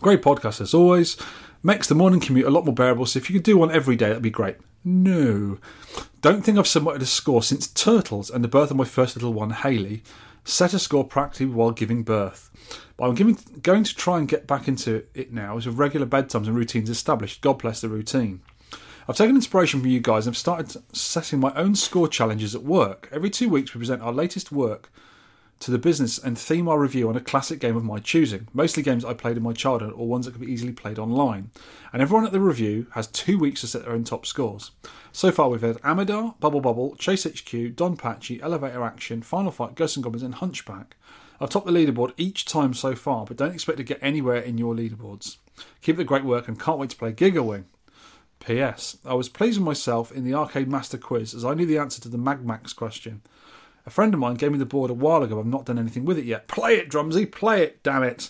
[0.02, 1.16] Great podcast as always.
[1.64, 3.96] Makes the morning commute a lot more bearable, so if you could do one every
[3.96, 4.58] day, that'd be great.
[4.88, 5.58] No.
[6.22, 9.34] Don't think I've submitted a score since Turtles and the birth of my first little
[9.34, 10.04] one, Haley.
[10.44, 12.52] Set a score practically while giving birth.
[12.96, 16.06] But I'm giving, going to try and get back into it now as with regular
[16.06, 17.42] bedtimes and routines established.
[17.42, 18.42] God bless the routine.
[19.10, 22.64] I've taken inspiration from you guys and I've started setting my own score challenges at
[22.64, 23.10] work.
[23.12, 24.92] Every two weeks, we present our latest work
[25.60, 28.84] to the business and theme our review on a classic game of my choosing, mostly
[28.84, 31.50] games I played in my childhood or ones that could be easily played online.
[31.94, 34.72] And everyone at the review has two weeks to set their own top scores.
[35.12, 39.98] So far, we've had Amidar, Bubble Bobble, Chase HQ, DonPachi, Elevator Action, Final Fight, Ghosts
[39.98, 40.98] and Goblins, and Hunchback.
[41.40, 44.58] I've topped the leaderboard each time so far, but don't expect to get anywhere in
[44.58, 45.38] your leaderboards.
[45.82, 47.66] Keep the great work and can't wait to play Gigawing.
[48.40, 48.98] P.S.
[49.06, 52.02] I was pleased with myself in the Arcade Master quiz as I knew the answer
[52.02, 53.22] to the Magmax question.
[53.86, 55.40] A friend of mine gave me the board a while ago.
[55.40, 56.48] I've not done anything with it yet.
[56.48, 57.26] Play it, Drumsy.
[57.26, 58.30] Play it, damn it.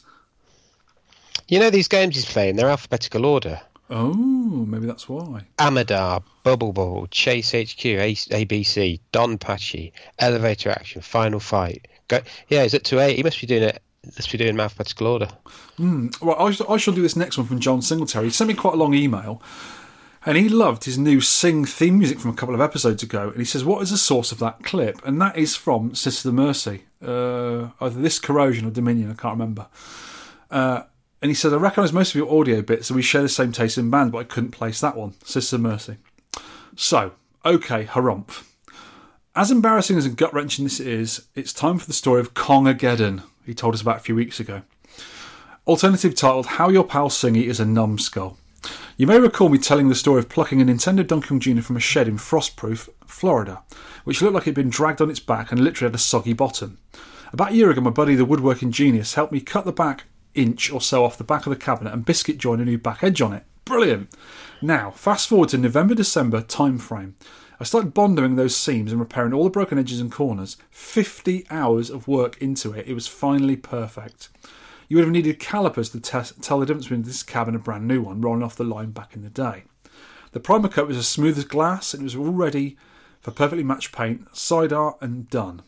[1.47, 3.61] You know these games he's playing, they're alphabetical order.
[3.89, 5.43] Oh, maybe that's why.
[5.59, 11.87] Amidar, Bubble Bobble, Chase HQ, A- ABC, DonPachi, Elevator Action, Final Fight.
[12.07, 13.15] Go, yeah, is it to eight?
[13.17, 13.81] He must be doing it.
[14.05, 15.27] Must be doing alphabetical order.
[15.77, 16.07] Hmm.
[16.21, 18.25] Right, I, sh- I shall do this next one from John Singletary.
[18.25, 19.41] He sent me quite a long email,
[20.25, 23.29] and he loved his new Sing theme music from a couple of episodes ago.
[23.29, 26.31] And he says, "What is the source of that clip?" And that is from Sister
[26.31, 29.11] Mercy, uh, either this Corrosion or Dominion.
[29.11, 29.67] I can't remember.
[30.49, 30.83] Uh,
[31.21, 33.51] and he said, "I recognise most of your audio bits, and we share the same
[33.51, 35.97] taste in bands, but I couldn't place that one, Sister Mercy."
[36.75, 37.13] So,
[37.45, 38.43] okay, harumph.
[39.35, 43.23] As embarrassing as and gut wrenching this is, it's time for the story of Kongageddon.
[43.45, 44.61] He told us about a few weeks ago.
[45.67, 48.37] Alternative titled How Your Pal Singy is a Numbskull.
[48.97, 51.61] You may recall me telling the story of plucking a Nintendo Donkey Kong Jr.
[51.61, 53.61] from a shed in Frostproof, Florida,
[54.05, 56.31] which looked like it had been dragged on its back and literally had a soggy
[56.31, 56.77] bottom.
[57.33, 60.71] About a year ago, my buddy, the woodworking genius, helped me cut the back inch
[60.71, 63.21] or so off the back of the cabinet and biscuit join a new back edge
[63.21, 63.43] on it.
[63.65, 64.11] Brilliant.
[64.61, 67.17] Now, fast forward to November December time frame.
[67.59, 70.55] I started bonding those seams and repairing all the broken edges and corners.
[70.71, 72.87] 50 hours of work into it.
[72.87, 74.29] It was finally perfect.
[74.87, 77.87] You would have needed calipers to tell the difference between this cab and a brand
[77.87, 79.63] new one rolling off the line back in the day.
[80.31, 82.77] The primer coat was as smooth as glass and it was all ready
[83.21, 85.63] for perfectly matched paint, side art, and done.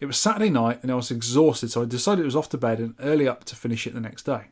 [0.00, 2.58] It was Saturday night and I was exhausted, so I decided it was off to
[2.58, 4.46] bed and early up to finish it the next day.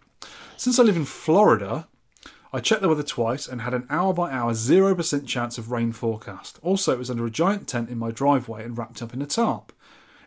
[0.57, 1.89] Since I live in Florida,
[2.53, 5.93] I checked the weather twice and had an hour by hour 0% chance of rain
[5.93, 6.59] forecast.
[6.63, 9.27] Also, it was under a giant tent in my driveway and wrapped up in a
[9.27, 9.73] tarp.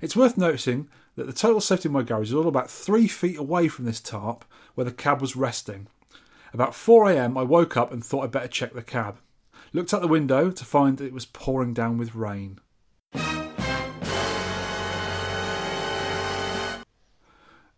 [0.01, 0.87] It's worth noting
[1.21, 3.99] that the total safety of my garage is all about three feet away from this
[3.99, 4.43] tarp
[4.73, 5.85] where the cab was resting.
[6.51, 9.19] About 4am, I woke up and thought I'd better check the cab.
[9.71, 12.59] Looked out the window to find that it was pouring down with rain.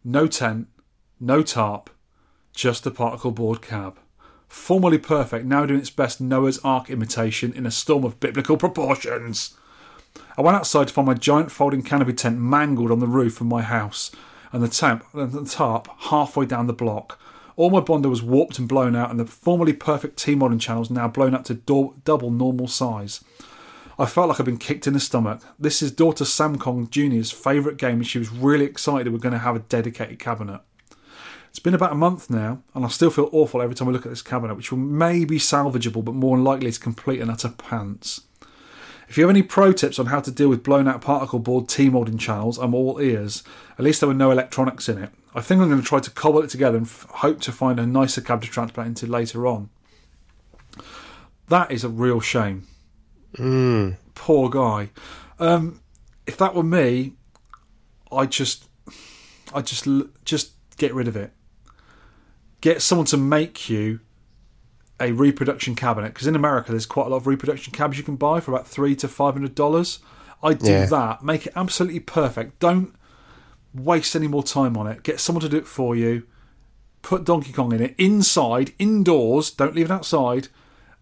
[0.06, 0.70] No tent,
[1.20, 1.90] no tarp,
[2.56, 4.00] just a particle board cab.
[4.48, 9.58] Formerly perfect, now doing its best Noah's Ark imitation in a storm of biblical proportions.
[10.38, 13.48] I went outside to find my giant folding canopy tent mangled on the roof of
[13.48, 14.12] my house,
[14.52, 17.20] and the, the tarp halfway down the block.
[17.56, 20.90] All my Bondo was warped and blown out, and the formerly perfect T molding channels
[20.90, 23.24] now blown up to do- double normal size.
[24.00, 25.42] I felt like I'd been kicked in the stomach.
[25.60, 29.34] This is daughter Sam Kong Jr.'s favourite game, and she was really excited we're going
[29.34, 30.62] to have a dedicated cabinet.
[31.50, 34.08] It's been about a month now, and I still feel awful every time I look
[34.08, 38.22] at this cabinet, which may be salvageable, but more likely is complete and utter pants.
[39.14, 41.70] If you have any pro tips on how to deal with blown out particle board
[41.70, 43.44] T molding channels, I'm all ears.
[43.78, 45.12] At least there were no electronics in it.
[45.36, 47.80] I think I'm going to try to cobble it together and f- hope to find
[47.80, 49.70] a nicer cab to transplant into later on.
[51.48, 52.66] That is a real shame.
[54.16, 54.90] Poor guy.
[55.38, 55.82] Um,
[56.26, 57.14] if that were me,
[58.12, 58.68] I'd just,
[59.54, 59.88] I'd just,
[60.26, 61.34] just get rid of it.
[62.62, 64.00] Get someone to make you
[65.04, 68.16] a reproduction cabinet because in America there's quite a lot of reproduction cabs you can
[68.16, 70.00] buy for about three to five hundred dollars.
[70.42, 70.86] I'd do Yeah.
[70.88, 71.24] that.
[71.24, 72.60] Make it absolutely perfect.
[72.60, 72.96] Don't
[73.74, 75.04] waste any more time on it.
[75.04, 76.24] Get someone to do it for you.
[77.02, 79.52] Put Donkey Kong in it inside, indoors.
[79.52, 80.48] Don't leave it outside,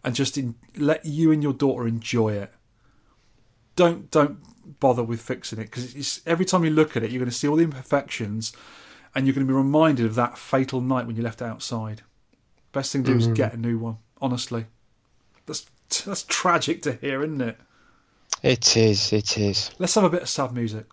[0.03, 2.51] and just in, let you and your daughter enjoy it.
[3.75, 4.39] Don't don't
[4.79, 7.47] bother with fixing it because every time you look at it, you're going to see
[7.47, 8.51] all the imperfections,
[9.13, 12.01] and you're going to be reminded of that fatal night when you left it outside.
[12.73, 13.33] Best thing to do is mm-hmm.
[13.33, 13.97] get a new one.
[14.21, 14.65] Honestly,
[15.45, 15.65] that's
[16.05, 17.57] that's tragic to hear, isn't it?
[18.43, 19.11] It is.
[19.11, 19.71] It is.
[19.77, 20.85] Let's have a bit of sad music.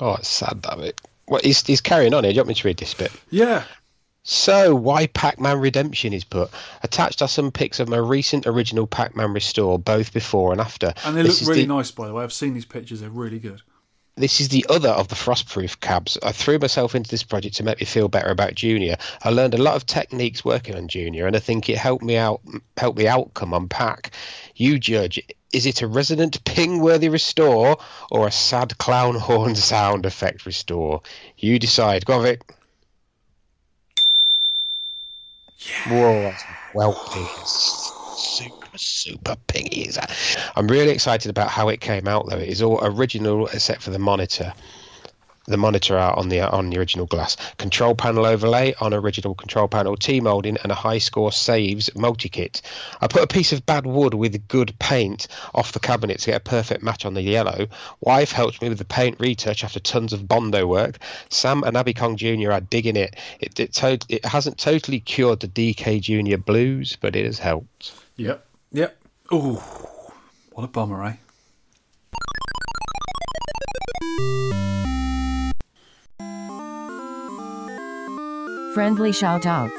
[0.00, 1.00] Oh, it's sad that bit.
[1.26, 2.32] Well, he's, he's carrying on here.
[2.32, 3.10] Do you want me to read this bit?
[3.30, 3.64] Yeah,
[4.30, 6.50] So, why Pac-Man Redemption is put?
[6.82, 10.92] Attached are some pics of my recent original Pac-Man restore, both before and after.
[11.06, 12.22] and they This look really the- nice, by the way.
[12.24, 13.62] I've seen these pictures; they're really good.
[14.16, 16.18] This is the other of the frostproof cabs.
[16.22, 18.96] I threw myself into this project to make me feel better about Junior.
[19.22, 22.18] I learned a lot of techniques working on Junior, and I think it helped me
[22.18, 22.42] out,
[22.76, 24.10] helped the outcome on Pack.
[24.56, 25.22] You judge.
[25.54, 27.78] Is it a resonant ping-worthy restore
[28.10, 31.00] or a sad clown horn sound effect restore?
[31.38, 32.04] You decide.
[32.04, 32.42] Go on, Vic.
[35.88, 36.44] Whoa, that's
[36.74, 37.48] well pinged.
[37.48, 39.36] Super, super
[39.96, 40.16] that.
[40.56, 42.38] I'm really excited about how it came out though.
[42.38, 44.52] It is all original except for the monitor.
[45.48, 47.36] The monitor out on the on the original glass.
[47.56, 52.28] Control panel overlay on original control panel, T molding and a high score saves multi
[52.28, 52.60] kit.
[53.00, 56.36] I put a piece of bad wood with good paint off the cabinet to get
[56.36, 57.66] a perfect match on the yellow.
[58.00, 60.98] Wife helped me with the paint retouch after tons of bondo work.
[61.30, 62.52] Sam and Abby Kong Jr.
[62.52, 63.16] are digging it.
[63.40, 66.36] It it, to- it hasn't totally cured the DK Jr.
[66.36, 67.94] blues, but it has helped.
[68.16, 68.98] Yep, yep.
[69.32, 69.54] Ooh,
[70.52, 71.14] what a bummer, eh?
[78.78, 79.74] Friendly shout outs.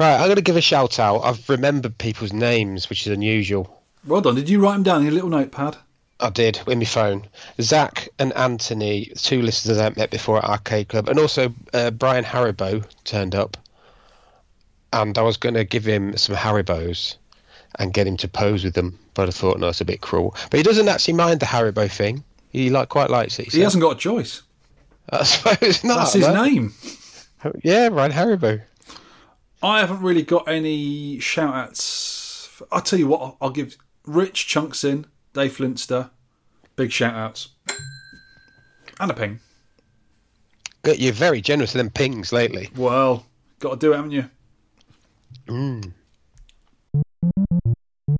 [0.00, 1.18] Right, I'm going to give a shout out.
[1.18, 3.82] I've remembered people's names, which is unusual.
[4.06, 4.34] Well done.
[4.34, 5.76] Did you write them down in your little notepad?
[6.20, 7.28] I did in my phone.
[7.60, 12.24] Zach and Anthony, two listeners I met before at Arcade Club, and also uh, Brian
[12.24, 13.58] Haribo turned up.
[14.94, 17.16] And I was going to give him some Haribos
[17.78, 20.34] and get him to pose with them, but I thought no, it's a bit cruel.
[20.50, 22.24] But he doesn't actually mind the Haribo thing.
[22.48, 23.44] He like quite likes it.
[23.44, 23.64] He said.
[23.64, 24.40] hasn't got a choice.
[25.20, 25.96] I suppose not.
[25.98, 26.44] That's his no.
[26.44, 26.74] name.
[27.62, 28.62] Yeah, Brian Haribo.
[29.62, 32.62] I haven't really got any shout outs.
[32.70, 35.04] I'll tell you what, I'll- I'll give Rich Chunksin,
[35.34, 36.10] Dave Flinster,
[36.76, 37.48] big shout outs.
[39.00, 39.40] And a ping.
[40.82, 42.70] Good, You're very generous with them pings lately.
[42.76, 43.26] Well,
[43.58, 44.30] got to do it, haven't you?
[45.46, 45.92] Mm.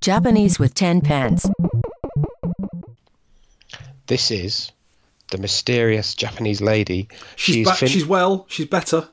[0.01, 1.49] Japanese with 10 pence.
[4.07, 4.73] This is
[5.33, 7.09] the mysterious Japanese lady.
[7.35, 8.47] She's she's, ba- fin- she's well.
[8.49, 9.09] She's better.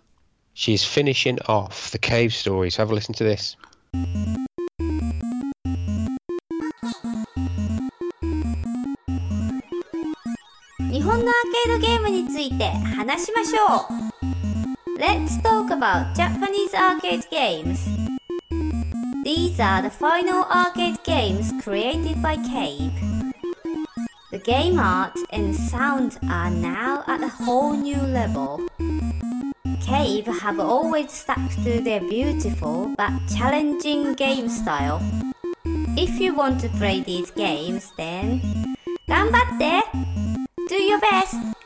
[0.54, 2.76] She's finishing off the cave stories.
[2.76, 3.56] Have a listen to this.
[15.00, 17.88] Let's talk about Japanese arcade games.
[19.24, 23.19] These are the final arcade games created by Cave.
[24.31, 28.61] The game art and sound are now at a whole new level
[29.81, 35.01] Cave have always stuck to their beautiful but challenging game style
[35.97, 38.41] If you want to play these games then
[39.07, 39.83] 頑張って
[40.69, 41.58] Do your best!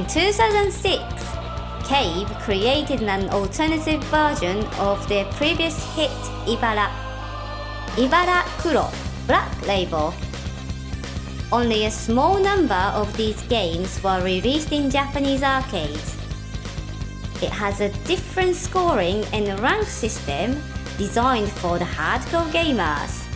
[0.00, 0.96] In 2006,
[1.86, 6.08] Cave created an alternative version of their previous hit
[6.48, 6.88] Ibara.
[8.00, 8.88] Ibara Kuro
[9.26, 10.14] Black Label.
[11.52, 16.16] Only a small number of these games were released in Japanese arcades.
[17.42, 20.56] It has a different scoring and rank system
[20.96, 23.29] designed for the hardcore gamers.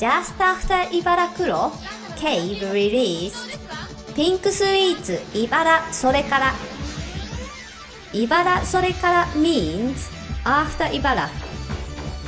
[0.00, 1.72] Just after Ibarakuro,
[2.16, 3.58] Cave released
[4.14, 6.54] Pink Sweets Ibara それから
[8.14, 10.08] Ibara それから means
[10.44, 11.28] after Ibara.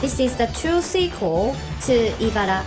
[0.02, 1.54] This is the true sequel
[1.86, 2.62] to Ibara.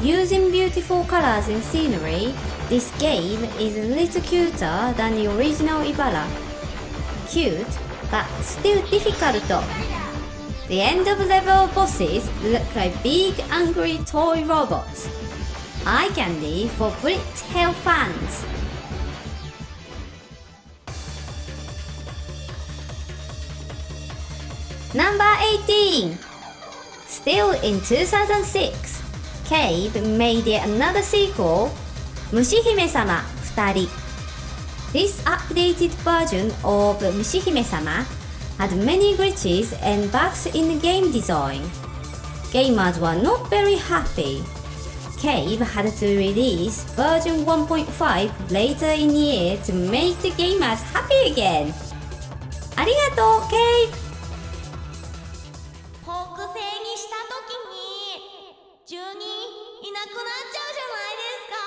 [0.00, 2.32] Using beautiful colors and scenery,
[2.68, 6.24] this game is a little cuter than the original Ibara.
[7.28, 7.66] Cute,
[8.12, 9.64] but still difficult.
[10.68, 15.06] The end-of-level bosses look like big angry toy robots.
[15.86, 18.42] Eye candy for Brit Tail fans.
[24.92, 25.30] Number
[25.70, 26.18] 18.
[27.06, 29.02] Still in 2006,
[29.46, 31.70] Cave made yet another sequel,
[32.34, 33.86] Mushihime-sama Futarī.
[34.90, 38.02] This updated version of Mushihime-sama
[38.57, 41.61] had many glitches and bugs in the game design.
[42.51, 44.43] Gamers were not very happy.
[45.17, 51.31] Cave had to release version 1.5 later in the year to make the gamers happy
[51.31, 51.73] again.
[52.75, 54.01] ありがとう、Cave!
[56.03, 56.11] 北
[56.47, 57.75] 西にした時に
[58.87, 59.01] 急に
[59.87, 61.61] いなくなっちゃうじゃないですか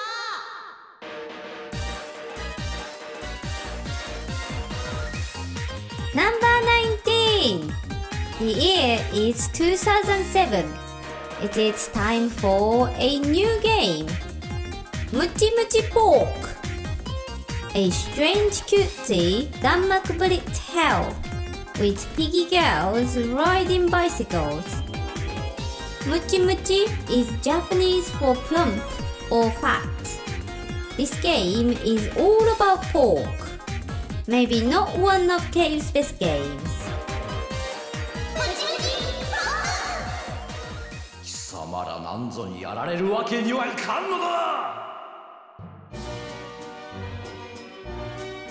[6.15, 6.48] Number
[7.40, 7.74] 19.
[8.40, 10.66] The year is 2007.
[11.42, 14.08] It is time for a new game.
[15.16, 16.50] Muchi Muchi Pork.
[17.76, 21.16] A strange cutie Denmark bullet hell
[21.80, 24.68] with piggy girls riding bicycles.
[26.12, 28.84] Muchi Muchi is Japanese for plump
[29.32, 30.20] or fat.
[30.98, 33.40] This game is all about pork.
[34.28, 36.79] Maybe not one of Cave's best games.
[41.86, 44.60] らなんぞにやられるわけにはいかんのだ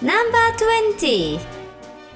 [0.01, 0.53] Number
[0.97, 1.41] 20.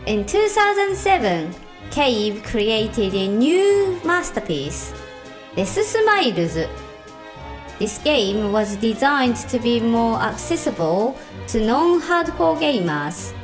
[0.07, 1.53] In 2007,
[1.91, 4.93] Cave created a new masterpiece,
[5.57, 6.69] Les Smiles.
[7.81, 11.17] This game was designed to be more accessible
[11.49, 13.35] to non-hardcore gamers.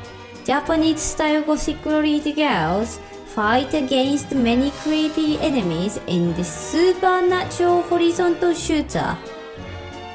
[0.44, 3.00] Japanese style gothic girls
[3.38, 9.16] fight against many creepy enemies in this supernatural horizontal shooter.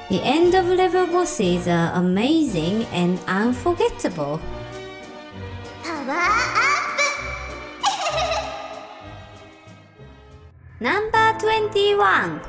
[0.10, 4.42] The end of level bosses are uh, amazing and unforgettable.
[5.86, 7.00] Power up!
[10.82, 12.42] Number 21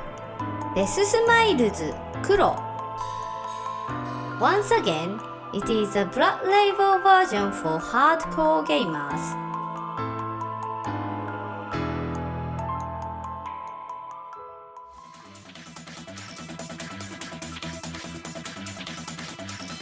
[0.75, 2.53] デススマイルズ黒
[4.41, 5.17] Once again,
[5.53, 9.44] it is a black label version for hardcore gamers.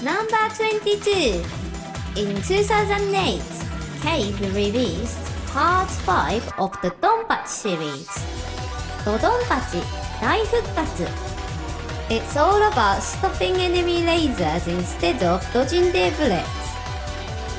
[0.04, 1.42] Number 22.
[2.20, 3.40] In 2008,
[4.02, 8.12] Cave released Part 5 of the Donpachi series.
[9.06, 9.16] The
[10.20, 11.08] Daifukatsu.
[12.12, 16.68] It's all about stopping enemy lasers instead of dodging their bullets.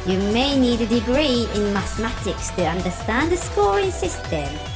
[0.04, 4.73] You may need a degree in mathematics to understand the scoring system.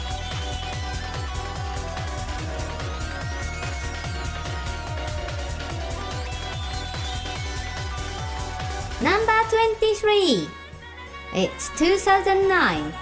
[9.59, 10.49] Number 23.
[11.35, 12.93] It's 2009.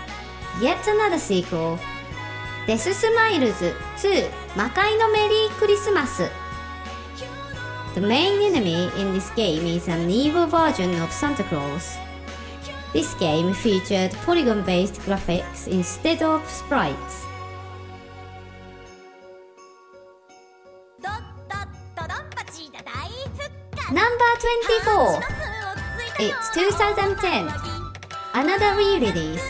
[0.61, 1.79] Yet another sequel.
[2.67, 6.29] デススマイルズ2魔界のメリークリスマス
[7.95, 11.99] The main enemy in this game is an evil version of Santa Claus.
[12.93, 17.27] This game featured polygon-based graphics instead of sprites.
[21.03, 21.13] ドッ
[21.49, 24.07] ドッドドンパチだ大復活 Number
[25.21, 25.46] 24.
[26.19, 27.47] It's 2010.
[28.33, 29.43] Another re-release.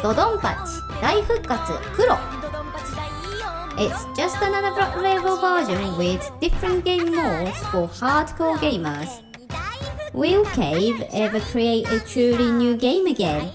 [0.00, 2.14] ドドンパチ大復活黒
[3.76, 4.70] It's just another
[5.02, 9.08] level version with different game modes for hardcore gamers.
[10.12, 13.50] Will Cave ever create a truly new game again?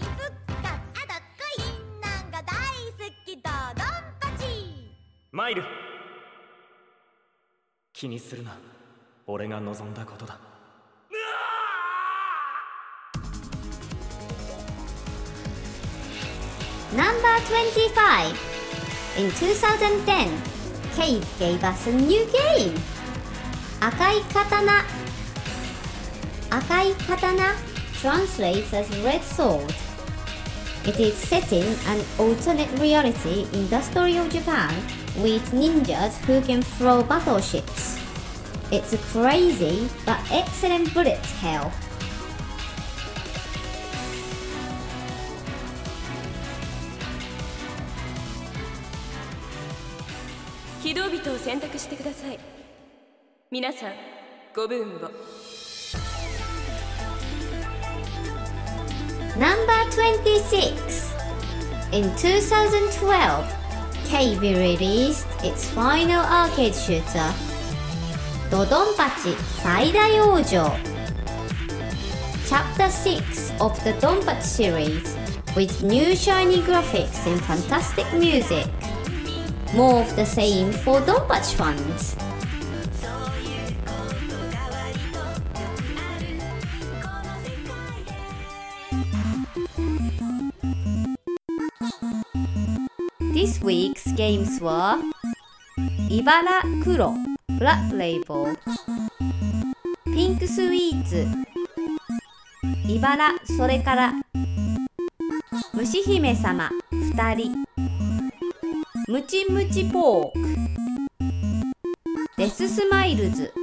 [5.32, 5.63] マイル
[7.93, 8.57] 気にするな
[9.28, 10.38] 俺が望んだことだ
[16.95, 18.31] Number 25.
[19.17, 20.41] In 2010,
[20.95, 22.79] Cave gave us a new game.
[23.83, 24.88] Akai Katana.
[26.47, 27.57] Akai Katana
[27.91, 29.75] translates as Red Sword.
[30.85, 34.73] It is set in an alternate reality in the story of Japan
[35.17, 37.99] with ninjas who can throw battleships.
[38.71, 41.73] It's a crazy but excellent bullet hell.
[50.97, 52.39] 機動人を選択してください
[53.51, 53.91] 皆さん
[54.55, 55.11] ご分を
[59.37, 61.13] Number 26.
[61.91, 63.45] In 2012,
[64.09, 67.31] KB released its final arcade shooter,
[68.49, 70.71] ドドンパチ最大往生
[72.49, 75.15] Chapter 6 of the Donpachi series
[75.55, 78.65] with new shiny graphics and fantastic music.
[79.74, 82.15] more of the same for Donbass funds.
[93.34, 95.01] This week's games were
[96.09, 97.15] Ibara Kuro
[97.59, 98.55] Black Label
[100.05, 101.28] Pink Sweets
[102.88, 104.13] 茨それから
[105.74, 107.86] 虫姫様2人
[109.10, 110.39] ムチムチポーク。
[112.38, 113.53] デススマイルズ。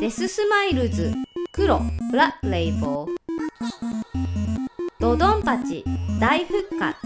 [0.00, 1.12] デススマイルズ
[1.52, 1.78] 黒。
[2.10, 3.08] ブラックレイボー。
[4.98, 5.84] ドドンパチ
[6.18, 6.96] 大復活。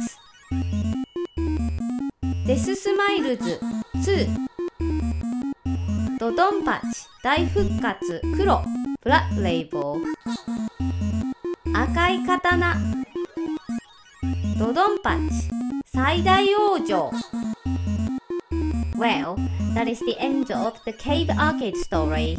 [2.46, 3.58] デススマイルズ
[3.96, 4.28] 2
[6.20, 6.84] ドドンパチ
[7.24, 8.62] 大復活黒。
[9.02, 10.04] ブラックレイボー。
[11.74, 12.76] 赤い刀。
[14.57, 15.49] ドドンパチ
[15.85, 17.11] 最大往生
[18.97, 19.35] Well,
[19.73, 22.37] that is the end of the Cave arcade story.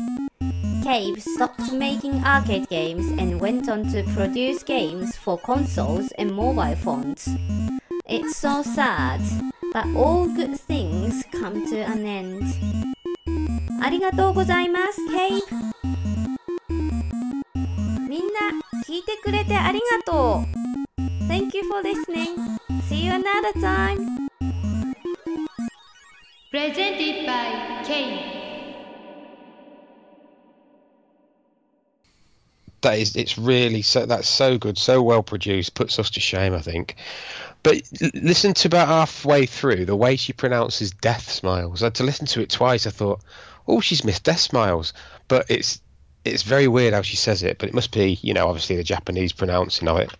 [0.82, 6.76] Cave stopped making arcade games and went on to produce games for consoles and mobile
[6.76, 7.28] phones.
[8.06, 9.20] It's so sad,
[9.72, 12.44] but all good things come to an end.
[13.82, 15.74] ありがとうございます、Cave!
[18.08, 18.40] みんな、
[18.86, 20.87] 聞いてくれてありがとう
[21.29, 22.57] Thank you for listening.
[22.85, 24.27] See you another time.
[26.49, 28.39] Presented by Cave.
[32.81, 36.53] that is it's really so that's so good so well produced puts us to shame
[36.53, 36.95] i think
[37.61, 41.95] but l- listen to about halfway through the way she pronounces death smiles i had
[41.95, 43.21] to listen to it twice i thought
[43.67, 44.93] oh she's missed death smiles
[45.27, 45.81] but it's
[46.23, 48.83] it's very weird how she says it but it must be you know obviously the
[48.83, 50.11] japanese pronouncing of it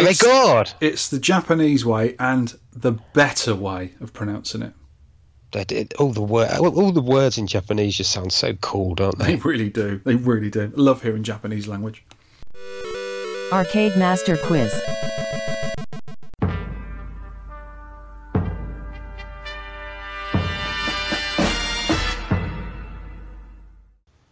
[0.00, 4.72] but they It's- god It's the Japanese way and the better way of pronouncing it.
[5.52, 9.18] they did all the word all the words in japanese just sound so cool don't
[9.18, 10.00] They they really do.
[10.04, 10.72] They really do.
[10.76, 12.04] I love hearing Japanese language.
[13.52, 14.72] Arcade Master Quiz.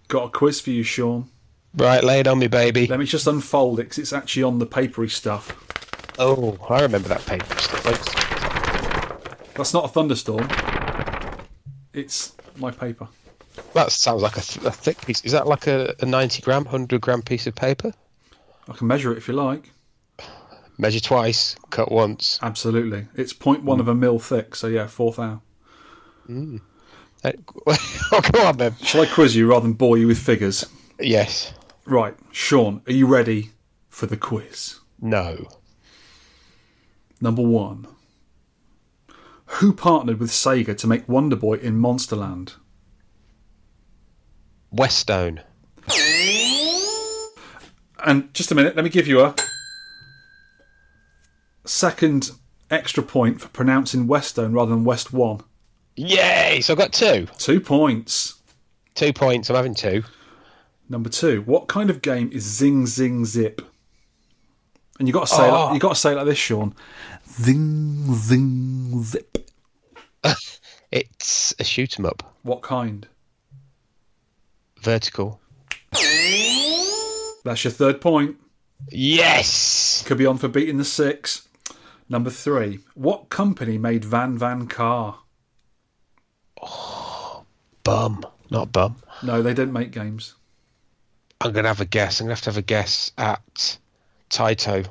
[0.09, 1.29] Got a quiz for you, Shaun.
[1.79, 4.59] Right lay it on me baby Let me just unfold it because it's actually on
[4.59, 5.57] the papery stuff.
[6.19, 7.85] oh i remember that paper stuff
[9.55, 10.49] That's not a thunderstorm.
[11.93, 13.09] It's my paper.
[13.75, 15.25] That sounds like a, th- a thick piece.
[15.25, 17.93] Is that like a, a 90 gram, 100 gram piece of paper?
[18.69, 19.71] I can measure it if you like.
[20.79, 22.39] Measure twice, cut once.
[22.41, 23.09] Absolutely.
[23.17, 25.41] It's 0.1 of a mil thick, so yeah, fourth hour.
[26.29, 27.33] Uh,
[27.67, 28.77] oh, go on then.
[28.77, 30.67] Shall I quiz you rather than bore you with figures?
[31.01, 31.53] Yes.
[31.89, 33.53] Right, Shaun, are you ready
[33.89, 34.81] for the quiz?
[35.01, 35.49] No.
[37.19, 37.87] Number one.
[39.47, 42.57] Who partnered with Sega to make Wonder Boy in Monsterland?
[44.71, 45.41] Westone.
[48.05, 49.35] And just a minute, let me give you a
[51.65, 52.33] second
[52.71, 55.41] extra point for pronouncing Westone rather than West One.
[55.97, 56.61] Yay!
[56.61, 57.29] So I've got two.
[57.39, 58.43] Two points.
[58.95, 59.49] Two points.
[59.49, 60.05] I'm having two.
[60.89, 61.43] Number two.
[61.43, 63.61] What kind of game is Zing Zing Zip?
[64.99, 65.53] And you got to say, Oh.
[65.53, 65.73] like, ah.
[65.75, 66.75] you got to say it like this, Shaun.
[67.29, 69.51] Zing Zing Zip.
[70.91, 72.35] It's a shoot 'em up.
[72.45, 73.07] What kind?
[74.81, 75.39] Vertical.
[75.93, 78.37] That's your third point.
[78.91, 80.03] Yes!
[80.07, 81.47] Could be on for beating the six.
[82.09, 82.81] Number three.
[82.95, 85.19] What company made Van Van Car?
[86.63, 87.45] Oh,
[87.85, 88.25] Bum.
[88.51, 88.97] Not bum.
[89.23, 90.37] No, they didn't make games.
[91.41, 92.21] I'm going to have a guess.
[92.21, 93.79] I'm going to have to have a guess at
[94.31, 94.87] Taito.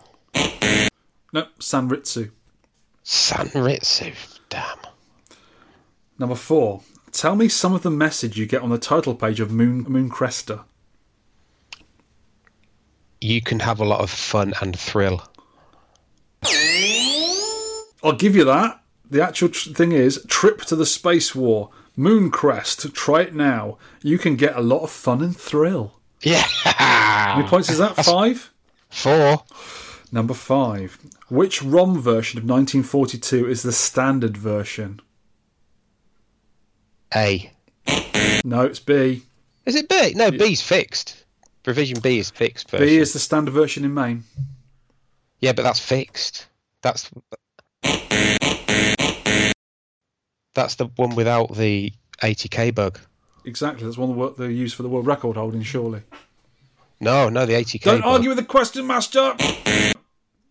[1.34, 2.32] No, Sanritsu.
[3.04, 4.16] Sanritsu.
[4.50, 4.78] Damn.
[6.18, 6.82] Number four.
[7.12, 10.10] Tell me some of the message you get on the title page of Moon Moon
[10.10, 10.64] Cresta.
[13.20, 15.24] You can have a lot of fun and thrill.
[18.04, 18.82] I'll give you that.
[19.10, 21.72] The actual tr- thing is Trip to the Space War.
[21.98, 22.94] Mooncrest.
[22.94, 23.78] Try it now.
[24.04, 25.97] You can get a lot of fun and thrill.
[26.22, 26.42] Yeah.
[26.42, 27.96] How many points is that?
[28.06, 28.52] Five?
[28.90, 29.44] Four.
[30.12, 30.98] Number five.
[31.30, 35.02] Which ROM version of 1942 is the standard version?
[37.14, 37.52] A.
[38.44, 39.24] No, it's B.
[39.66, 40.14] Is it B?
[40.16, 41.26] No, B's fixed.
[41.64, 42.70] Provision B is fixed.
[42.70, 42.88] Version.
[42.88, 44.24] B is the standard version in main.
[45.40, 46.48] Yeah, but that's fixed.
[46.82, 47.12] That's
[50.54, 51.92] that's the one without the
[52.22, 53.00] 80k bug.
[53.48, 53.86] Exactly.
[53.86, 56.02] That's one of the they use for the world record holding, surely.
[57.00, 57.82] No, no, the 80k.
[57.84, 58.12] Don't bug.
[58.12, 59.34] argue with the question, Master!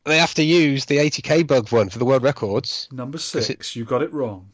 [0.05, 2.89] They have to use the 80k bug one for the world records.
[2.91, 3.77] Number it- six.
[3.77, 4.51] You got it wrong.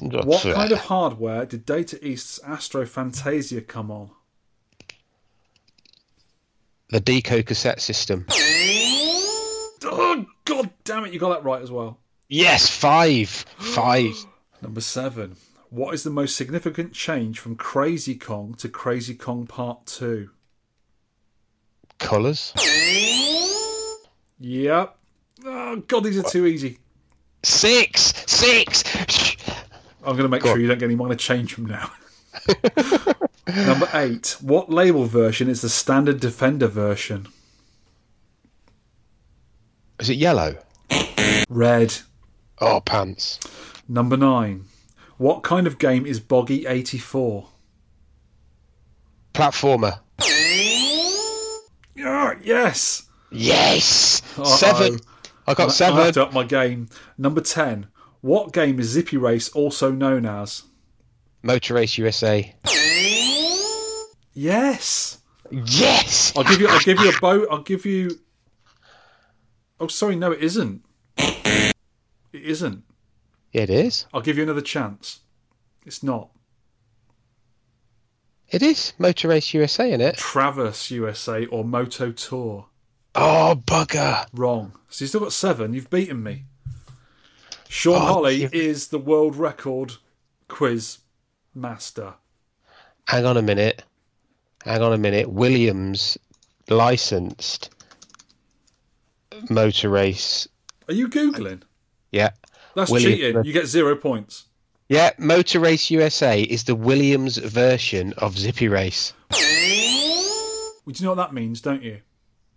[0.00, 4.10] What kind of hardware did Data East's Astro Fantasia come on?
[6.90, 8.26] the deco cassette system?
[9.84, 11.98] Oh, god damn it, you got that right as well.
[12.28, 14.14] Yes, five, five.
[14.62, 15.36] Number seven.
[15.72, 20.28] What is the most significant change from Crazy Kong to Crazy Kong Part 2?
[21.98, 22.52] Colors.
[24.38, 24.98] Yep.
[25.46, 26.76] Oh, God, these are too easy.
[27.42, 28.84] Six, six.
[30.04, 30.60] I'm going to make Go sure on.
[30.60, 31.08] you don't get any.
[31.08, 31.90] To change from now.
[33.56, 34.36] Number eight.
[34.42, 37.28] What label version is the standard Defender version?
[39.98, 40.58] Is it yellow?
[41.48, 41.96] Red.
[42.58, 43.40] Oh, pants.
[43.88, 44.66] Number nine.
[45.22, 47.46] What kind of game is Boggy 84?
[49.32, 50.00] Platformer.
[51.94, 53.08] Yeah, yes.
[53.30, 54.20] Yes.
[54.36, 54.44] Uh-oh.
[54.56, 54.98] Seven.
[55.46, 56.12] I got I- I seven.
[56.14, 56.88] to up my game.
[57.16, 57.86] Number 10.
[58.20, 60.64] What game is Zippy Race also known as?
[61.44, 62.52] Motor Race USA.
[64.34, 65.18] Yes.
[65.52, 66.32] Yes.
[66.36, 66.66] I'll give you.
[66.66, 67.46] I'll give you a boat.
[67.48, 68.18] I'll give you.
[69.78, 70.16] Oh, sorry.
[70.16, 70.84] No, it isn't.
[71.16, 71.72] It
[72.32, 72.82] isn't.
[73.52, 74.06] It is.
[74.14, 75.20] I'll give you another chance.
[75.84, 76.30] It's not.
[78.50, 80.16] It is Motor Race USA, isn't it?
[80.16, 82.66] Traverse USA or Moto Tour.
[83.14, 84.26] Oh, bugger.
[84.32, 84.72] Wrong.
[84.88, 85.72] So you've still got seven.
[85.74, 86.44] You've beaten me.
[87.68, 89.94] Shaun Oh, Holly you- is the world record
[90.48, 90.98] quiz
[91.54, 92.14] master.
[93.08, 93.82] Hang on a minute.
[94.64, 95.30] Hang on a minute.
[95.30, 96.16] Williams
[96.68, 97.70] licensed
[99.50, 100.46] Motor Race.
[100.88, 101.62] Are you googling?
[102.10, 102.30] Yeah.
[102.74, 103.44] That's William- cheating.
[103.44, 104.46] You get zero points.
[104.88, 109.14] Yeah, Motor Race USA is the Williams version of Zippy Race.
[109.30, 112.00] Well, do you know what that means, don't you?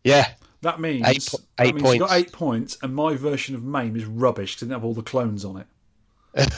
[0.04, 0.28] Yeah.
[0.62, 3.64] That means, Eight po- that eight means you got eight points, and my version of
[3.64, 5.68] MAME is rubbish didn't have all the clones on it.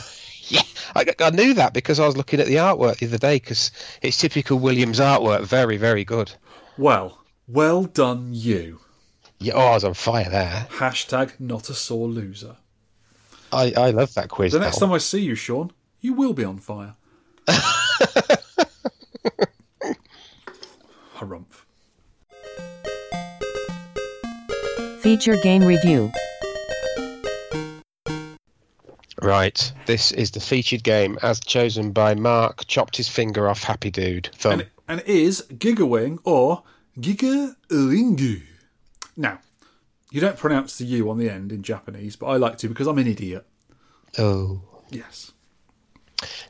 [0.50, 0.62] Yeah,
[0.96, 3.70] I, I knew that because I was looking at the artwork the other day because
[4.02, 5.42] it's typical Williams artwork.
[5.42, 6.32] Very, very good.
[6.78, 7.20] Well,
[7.50, 8.80] well done, you.
[9.40, 10.68] Yeah, oh, I was on fire there.
[10.72, 12.56] Hashtag not a sore loser.
[13.52, 14.54] I, I love that quiz.
[14.54, 14.90] The next Dom.
[14.90, 15.72] time I see you, Shaun,
[16.02, 16.96] you will be on fire.
[21.16, 21.64] Harumph.
[25.02, 26.12] Feature game review.
[29.22, 29.72] Right.
[29.86, 32.66] This is the featured game as chosen by Mark.
[32.68, 33.64] Chopped his finger off.
[33.64, 34.30] Happy dude.
[34.36, 34.60] Thumb.
[34.60, 36.64] And, and it is Gigawing or
[37.00, 38.42] Gigaringu.
[39.16, 39.40] Now,
[40.12, 42.88] you don't pronounce the U on the end in Japanese, but I like to because
[42.88, 43.46] I'm an idiot.
[44.18, 44.62] oh.
[44.90, 45.34] Yes.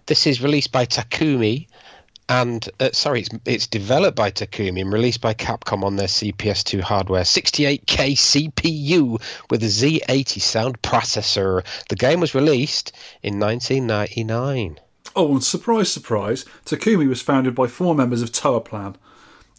[0.05, 1.67] This is released by Takumi,
[2.29, 6.81] and uh, sorry, it's, it's developed by Takumi and released by Capcom on their CPS2
[6.81, 7.23] hardware.
[7.23, 11.65] 68K CPU with a Z80 sound processor.
[11.89, 12.91] The game was released
[13.23, 14.79] in 1999.
[15.15, 18.95] Oh, and surprise, surprise, Takumi was founded by four members of Toaplan.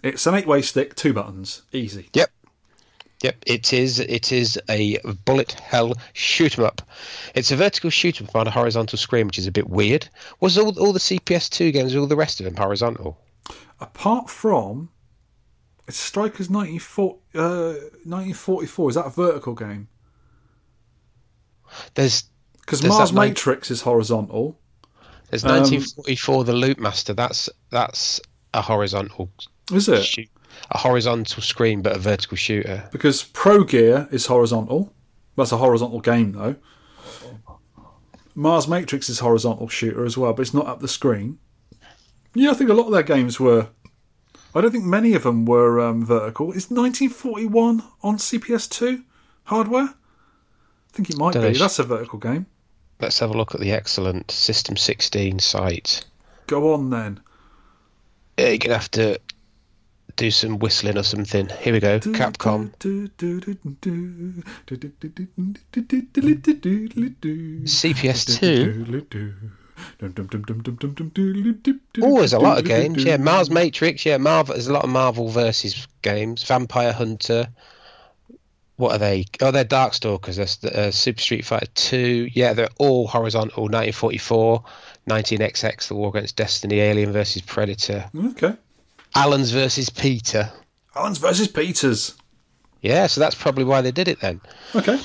[0.04, 2.10] It's an eight-way stick, two buttons, easy.
[2.14, 2.30] Yep.
[3.22, 3.98] Yep, it is.
[3.98, 6.82] It is a bullet hell shoot 'em up.
[7.34, 10.08] It's a vertical shoot 'em up on a horizontal screen, which is a bit weird.
[10.40, 13.18] Was all all the CPS2 games, all the rest of them horizontal?
[13.80, 14.90] Apart from,
[15.88, 17.74] it's Strikers 1940, uh,
[18.04, 18.90] 1944.
[18.90, 19.88] Is that a vertical game?
[21.94, 22.24] There's
[22.60, 24.58] Because Mars Matrix is horizontal.
[25.30, 27.12] there's Um, 1944, the Loop Master.
[27.14, 28.20] That's that's
[28.54, 29.30] a horizontal
[29.72, 30.04] Is it?
[30.04, 30.28] shoot,
[30.70, 32.88] a horizontal screen, but a vertical shooter.
[32.92, 34.92] Because Pro Gear is horizontal.
[35.36, 36.56] That's a horizontal game, though.
[38.34, 41.38] Mars Matrix is horizontal shooter as well, but it's not up the screen.
[42.34, 43.68] Yeah, I think a lot of their games were.
[44.54, 46.50] I don't think many of them were um, vertical.
[46.50, 49.04] Is 1941 on CPS2
[49.44, 49.88] hardware?
[49.88, 51.58] I think it might Don't be.
[51.58, 52.46] That's a vertical game.
[53.00, 56.04] Let's have a look at the excellent System 16 site.
[56.46, 57.20] Go on then.
[58.38, 59.20] Yeah, You're gonna have to
[60.18, 61.48] do some whistling or something.
[61.60, 61.98] Here we go.
[62.00, 62.72] Capcom.
[67.64, 69.50] CPS2.
[72.02, 73.04] Oh, there's a lot of games.
[73.04, 74.04] Yeah, Mars Matrix.
[74.04, 74.54] Yeah, Marvel.
[74.54, 76.42] There's a lot of Marvel versus games.
[76.42, 77.48] Vampire Hunter.
[78.76, 79.26] What are they?
[79.40, 80.36] Oh, they're Darkstalkers.
[80.36, 82.28] That's the, uh, Super Street Fighter 2.
[82.32, 83.64] Yeah, they're all horizontal.
[83.64, 84.62] 1944,
[85.08, 88.54] 19XX, The War Against Destiny, Alien versus Predator, Okay.
[89.14, 90.50] Allen's versus Peter.
[90.94, 92.14] Allen's versus Peters.
[92.80, 94.40] Yeah, so that's probably why they did it then.
[94.74, 94.98] Okay.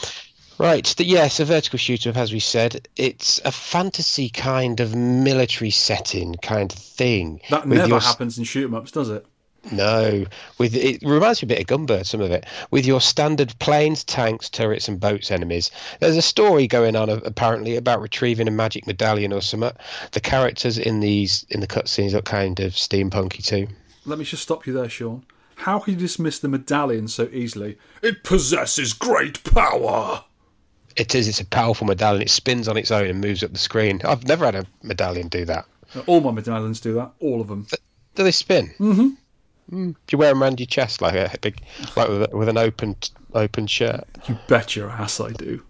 [0.59, 0.85] Right.
[0.85, 2.88] The, yes, a vertical shooter, as we said.
[2.95, 7.41] It's a fantasy kind of military setting kind of thing.
[7.49, 9.25] That never your- happens in shoot 'em ups, does it?
[9.71, 10.25] No,
[10.57, 12.05] with it reminds me a bit of Gunbird.
[12.05, 15.71] Some of it with your standard planes, tanks, turrets, and boats enemies.
[16.01, 19.71] There's a story going on apparently about retrieving a magic medallion or something.
[20.11, 23.67] The characters in these in the cutscenes look kind of steampunky too.
[24.05, 25.25] Let me just stop you there, Shaun.
[25.55, 27.77] How can you dismiss the medallion so easily?
[28.01, 30.23] It possesses great power.
[30.95, 31.27] It is.
[31.27, 32.21] It's a powerful medallion.
[32.21, 34.01] It spins on its own and moves up the screen.
[34.03, 35.65] I've never had a medallion do that.
[36.05, 37.11] All my medallions do that.
[37.19, 37.67] All of them.
[38.15, 38.73] Do they spin?
[38.80, 39.09] Mm-hmm.
[39.71, 39.93] Mm.
[39.93, 41.61] Do you wear them around your chest like a big,
[41.95, 42.95] like with, with an open
[43.34, 44.03] open shirt?
[44.27, 45.63] You bet your ass I do.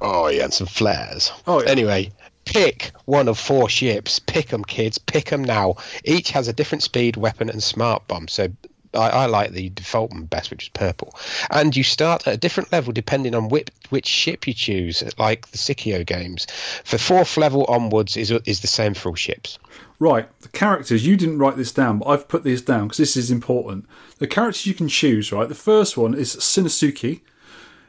[0.00, 1.32] Oh, yeah, and some flares.
[1.46, 1.68] Oh, yeah.
[1.68, 2.12] Anyway,
[2.44, 4.18] pick one of four ships.
[4.18, 4.98] Pick 'em, kids.
[4.98, 5.76] Pick 'em now.
[6.04, 8.28] Each has a different speed, weapon, and smart bomb.
[8.28, 8.48] So
[8.94, 11.14] I, I like the default one best, which is purple.
[11.50, 15.48] And you start at a different level depending on which, which ship you choose, like
[15.48, 16.46] the Psikyo games.
[16.84, 19.58] For fourth level onwards is is the same for all ships.
[19.98, 23.16] Right, the characters, you didn't write this down, but I've put these down because this
[23.16, 23.86] is important.
[24.18, 25.48] The characters you can choose, right?
[25.48, 27.20] The first one is Shinosuke.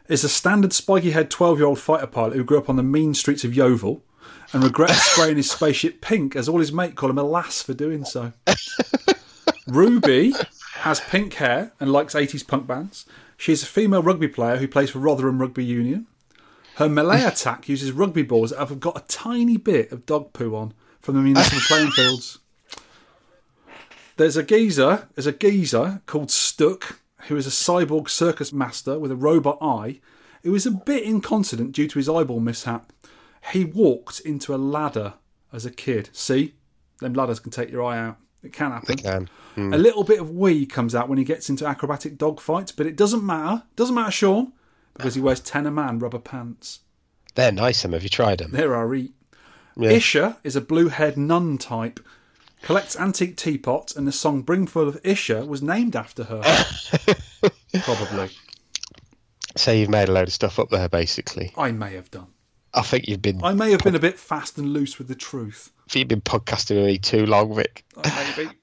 [0.07, 2.83] Is a standard spiky head 12 year old fighter pilot who grew up on the
[2.83, 4.03] mean streets of Yeovil
[4.53, 7.73] and regrets spraying his spaceship pink as all his mates call him a lass for
[7.73, 8.33] doing so.
[9.67, 10.33] Ruby
[10.75, 13.05] has pink hair and likes 80s punk bands.
[13.37, 16.07] She is a female rugby player who plays for Rotherham Rugby Union.
[16.75, 20.55] Her melee attack uses rugby balls that have got a tiny bit of dog poo
[20.55, 22.39] on from the municipal playing fields.
[24.17, 29.11] There's a geezer, there's a geezer called Stuck, who is a cyborg circus master with
[29.11, 29.99] a robot eye,
[30.43, 32.91] who is a bit incontinent due to his eyeball mishap.
[33.51, 35.15] He walked into a ladder
[35.51, 36.09] as a kid.
[36.13, 36.55] See?
[36.99, 38.17] Them ladders can take your eye out.
[38.43, 38.97] It can happen.
[38.97, 39.29] Can.
[39.55, 39.73] Hmm.
[39.73, 42.85] A little bit of wee comes out when he gets into acrobatic dog fights, but
[42.85, 43.63] it doesn't matter.
[43.75, 44.53] Doesn't matter, Shaun,
[44.93, 46.79] because he wears ten a man rubber pants.
[47.35, 47.79] They're nice.
[47.79, 48.51] Some have you tried them?
[48.51, 49.13] There are eat.
[49.77, 49.91] Yeah.
[49.91, 51.99] Isha is a blue haired nun type.
[52.61, 56.41] Collects antique teapots, and the song Brimful of Isha was named after her.
[57.83, 58.29] Probably.
[59.55, 61.53] So you've made a load of stuff up there, basically.
[61.57, 62.27] I may have done.
[62.73, 63.43] I think you've been.
[63.43, 65.71] I may have been a bit fast and loose with the truth.
[65.87, 67.85] I think you've been podcasting with me too long, Vic.
[67.95, 68.49] Uh, Maybe.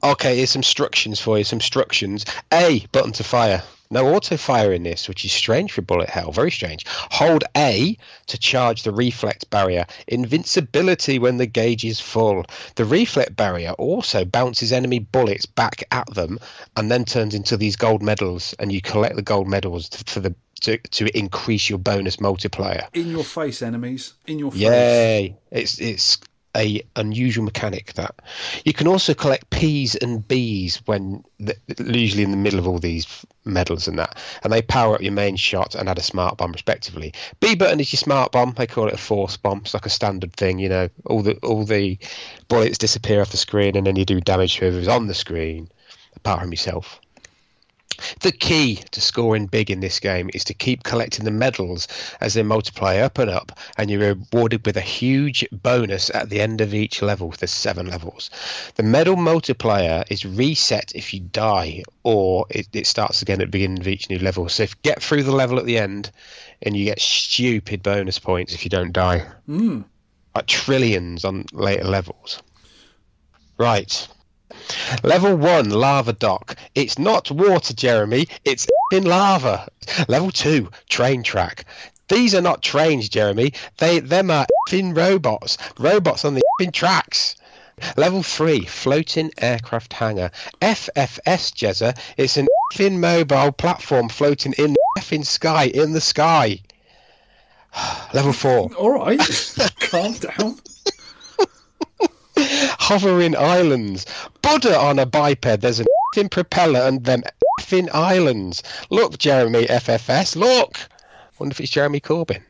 [0.00, 1.42] Okay, here's some instructions for you.
[1.42, 2.24] Some instructions.
[2.52, 3.64] A button to fire.
[3.90, 6.30] No auto fire in this, which is strange for bullet hell.
[6.30, 6.84] Very strange.
[6.88, 7.96] Hold A
[8.26, 9.86] to charge the reflect barrier.
[10.06, 12.44] Invincibility when the gauge is full.
[12.74, 16.38] The reflect barrier also bounces enemy bullets back at them
[16.76, 20.20] and then turns into these gold medals, and you collect the gold medals to, for
[20.20, 22.88] the to, to increase your bonus multiplier.
[22.92, 24.14] In your face, enemies.
[24.26, 24.60] In your face.
[24.60, 25.36] Yay!
[25.50, 26.18] It's it's
[26.58, 28.14] a unusual mechanic that
[28.64, 31.24] you can also collect P's and B's when
[31.78, 35.12] usually in the middle of all these medals and that, and they power up your
[35.12, 37.14] main shot and add a smart bomb respectively.
[37.40, 38.52] B button is your smart bomb.
[38.56, 39.58] They call it a force bomb.
[39.58, 40.88] It's like a standard thing, you know.
[41.06, 41.98] All the all the
[42.48, 45.70] bullets disappear off the screen, and then you do damage to whoever's on the screen,
[46.16, 47.00] apart from yourself.
[48.20, 51.88] The key to scoring big in this game is to keep collecting the medals
[52.20, 56.40] as they multiply up and up, and you're rewarded with a huge bonus at the
[56.40, 57.30] end of each level.
[57.30, 58.30] There's seven levels.
[58.76, 63.50] The medal multiplier is reset if you die, or it, it starts again at the
[63.50, 64.48] beginning of each new level.
[64.48, 66.10] So if you get through the level at the end,
[66.62, 69.84] and you get stupid bonus points if you don't die, Mm.
[70.34, 72.42] like trillions on later levels.
[73.56, 74.06] Right.
[75.02, 76.56] Level one, lava dock.
[76.74, 78.28] It's not water, Jeremy.
[78.44, 79.68] It's in lava.
[80.08, 81.64] Level two, train track.
[82.08, 83.52] These are not trains, Jeremy.
[83.76, 85.58] They them are in robots.
[85.78, 87.36] Robots on the in tracks.
[87.96, 90.30] Level three, floating aircraft hangar.
[90.60, 91.96] FFS, Jezza.
[92.16, 92.48] It's an
[92.78, 96.60] in mobile platform floating in effing sky, in the sky.
[98.12, 99.18] Level four, All right.
[99.80, 100.58] Calm down.
[102.78, 104.06] Hovering islands.
[104.42, 105.60] Buddha on a biped.
[105.60, 107.22] There's an effing propeller and them
[107.60, 108.62] effing islands.
[108.90, 110.36] Look, Jeremy FFS.
[110.36, 110.78] Look.
[111.38, 112.42] Wonder if it's Jeremy Corbyn.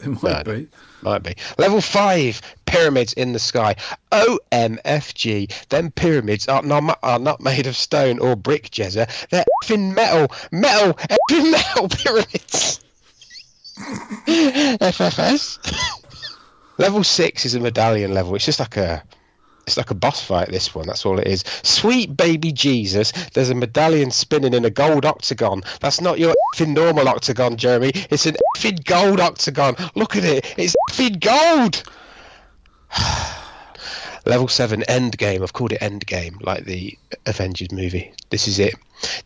[0.00, 0.46] It might Mad.
[0.46, 0.68] be.
[1.02, 1.34] Might be.
[1.58, 3.76] Level five, pyramids in the sky.
[4.10, 5.68] OMFG.
[5.68, 9.08] Them pyramids are not, are not made of stone or brick, Jezza.
[9.28, 10.34] They're effing metal.
[10.50, 10.94] Metal.
[10.94, 12.80] Effing metal pyramids.
[14.76, 15.58] FFS.
[16.78, 18.34] level six is a medallion level.
[18.34, 19.02] It's just like a.
[19.66, 20.86] It's like a boss fight, this one.
[20.86, 21.44] That's all it is.
[21.62, 25.62] Sweet baby Jesus, there's a medallion spinning in a gold octagon.
[25.80, 27.92] That's not your effing normal octagon, Jeremy.
[28.10, 29.76] It's an effing gold octagon.
[29.94, 30.54] Look at it.
[30.56, 31.82] It's effing gold.
[34.24, 35.42] Level 7, End Game.
[35.42, 38.12] I've called it End Game, like the Avengers movie.
[38.30, 38.74] This is it.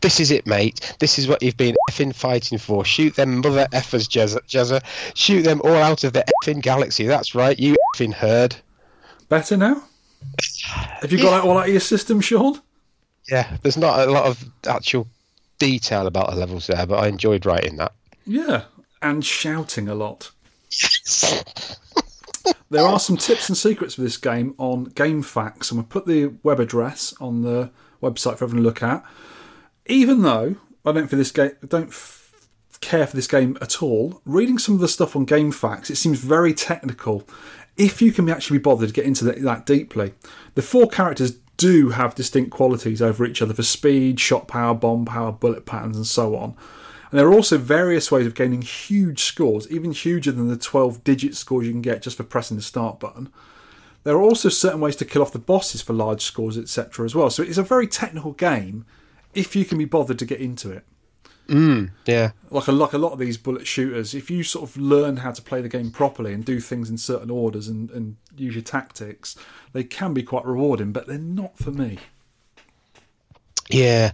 [0.01, 0.95] This is it, mate.
[0.99, 2.83] This is what you've been effing fighting for.
[2.83, 4.83] Shoot them mother effers, Jezza.
[5.13, 7.05] Shoot them all out of the effing galaxy.
[7.05, 8.55] That's right, you effing heard
[9.29, 9.83] Better now?
[11.01, 12.61] Have you got that all out of your system, Shaun?
[13.29, 15.07] Yeah, there's not a lot of actual
[15.59, 17.93] detail about the levels there, but I enjoyed writing that.
[18.25, 18.63] Yeah.
[19.01, 20.31] And shouting a lot.
[22.69, 26.33] There are some tips and secrets for this game on GameFAQs, and we'll put the
[26.43, 27.71] web address on the
[28.01, 29.03] website for everyone to look at.
[29.85, 32.31] Even though I don't for this game, don't f-
[32.81, 34.21] care for this game at all.
[34.25, 37.27] Reading some of the stuff on GameFAQs, it seems very technical.
[37.77, 40.13] If you can actually be bothered to get into that, deeply,
[40.55, 45.05] the four characters do have distinct qualities over each other for speed, shot power, bomb
[45.05, 46.55] power, bullet patterns, and so on.
[47.11, 51.03] And there are also various ways of gaining huge scores, even huger than the 12
[51.03, 53.29] digit scores you can get just for pressing the start button.
[54.03, 57.05] There are also certain ways to kill off the bosses for large scores, etc.
[57.05, 57.29] as well.
[57.29, 58.85] So it's a very technical game
[59.33, 60.83] if you can be bothered to get into it.
[61.47, 62.31] Mm, yeah.
[62.49, 65.31] Like a, like a lot of these bullet shooters, if you sort of learn how
[65.31, 68.63] to play the game properly and do things in certain orders and, and use your
[68.63, 69.35] tactics,
[69.73, 71.99] they can be quite rewarding, but they're not for me.
[73.69, 74.11] Yeah.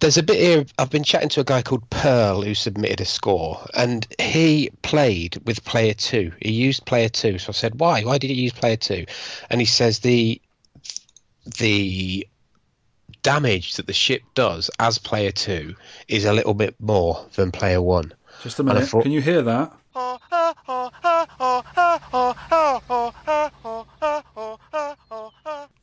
[0.00, 0.64] There's a bit here.
[0.78, 5.38] I've been chatting to a guy called Pearl who submitted a score, and he played
[5.44, 6.30] with player two.
[6.40, 7.38] He used player two.
[7.38, 8.02] So I said, "Why?
[8.04, 9.06] Why did he use player two?
[9.50, 10.40] And he says the
[11.58, 12.28] the
[13.22, 15.74] damage that the ship does as player two
[16.08, 18.12] is a little bit more than player one.
[18.42, 18.88] Just a minute.
[18.88, 19.72] thought- Can you hear that?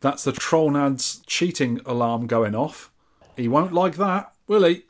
[0.02, 2.92] That's the Trollnad's cheating alarm going off.
[3.36, 4.84] He won't like that, will he?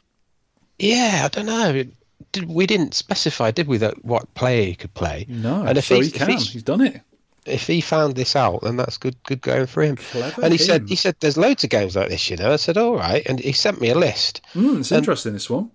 [0.78, 1.86] Yeah, I don't know.
[2.34, 5.26] Did, we didn't specify, did we, that what player he could play?
[5.30, 6.30] No, And if so he can.
[6.30, 7.02] he's- He's done it.
[7.46, 9.98] If he found this out, then that's good good going for him.
[9.98, 10.66] Clever and he him.
[10.66, 12.54] said he said there's loads of games like this, you know.
[12.54, 14.42] I said all right, and he sent me a list.
[14.56, 15.70] Mm, it's And- interesting, this one.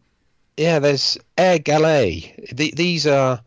[0.57, 2.49] Yeah, there's Air Gallet.
[2.53, 3.41] The, these are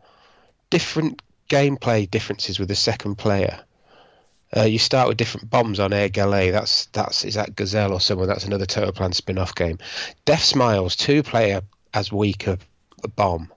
[0.70, 3.60] different gameplay differences with the second player.
[4.56, 6.52] Uh, you start with different bombs on Air Gallet.
[6.52, 8.26] That's that's is that Gazelle or someone?
[8.28, 9.78] That's another Toaplan spin-off game.
[10.24, 11.60] Death Smiles, two player
[11.92, 12.56] as weaker
[13.02, 13.52] a bomb.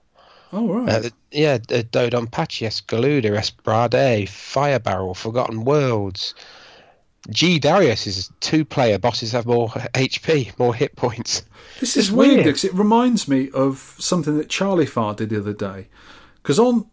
[0.52, 0.88] Oh, right.
[0.88, 6.34] Uh, the- yeah, the Dodon Patchy, Espgaluda, Esprade, Fire Barrel, Forgotten Worlds.
[7.30, 11.42] G Darius is two player bosses have more HP, more hit points.
[11.80, 15.52] This is weird because it reminds me of something that Charlie Farr did the other
[15.52, 15.88] day.
[16.42, 16.86] Because on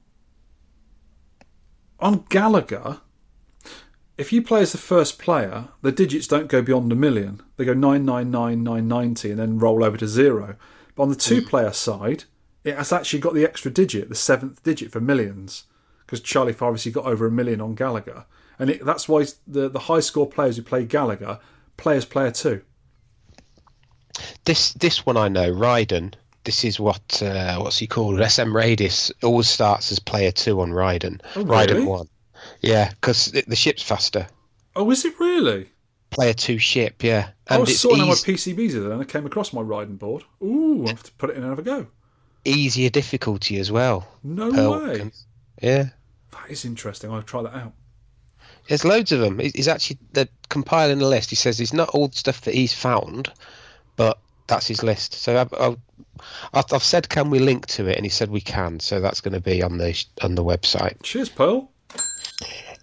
[2.00, 3.00] on Galaga,
[4.18, 7.42] if you play as the first player, the digits don't go beyond a million.
[7.56, 10.56] They go nine nine nine nine ninety and then roll over to zero.
[10.96, 12.26] But on the two player side,
[12.66, 15.64] it has actually got the extra digit, the seventh digit for millions.
[16.06, 18.26] Because Charlie Farr obviously got over a million on Galaga,
[18.60, 21.40] and it, that's why the the high score players who play Galaga
[21.78, 22.62] play as player two.
[24.44, 26.14] This this one I know, Raiden.
[26.44, 28.24] This is what uh, what's he called?
[28.24, 31.22] SM Radius always starts as player two on Raiden.
[31.36, 31.68] Oh, really?
[31.68, 32.08] Raiden one.
[32.62, 34.28] Yeah, because the, ship's faster.
[34.76, 35.70] Oh, is it really?
[36.12, 39.26] Player two ship, yeah, I was sorting out my PCBs the other and I came
[39.26, 40.24] across my Raiden board.
[40.44, 41.88] Ooh, I have to put it in and have a go.
[42.46, 44.08] Easier difficulty as well.
[44.24, 44.88] No Pearl way.
[44.88, 45.26] weapons.
[45.62, 45.86] Yeah,
[46.32, 47.12] That is interesting.
[47.12, 47.74] I'll try that out.
[48.68, 49.40] there's loads of them.
[49.40, 51.30] He- He's actually they're compiling a list.
[51.30, 53.32] He says it's not all the stuff that he's found,
[53.96, 54.18] but
[54.48, 55.14] that's his list.
[55.14, 55.78] So I've, I've,
[56.54, 57.96] I've I've said, can we link to it?
[57.98, 58.80] And he said we can.
[58.80, 61.02] So that's going to be on the on the website.
[61.04, 61.72] Cheers, Pearl.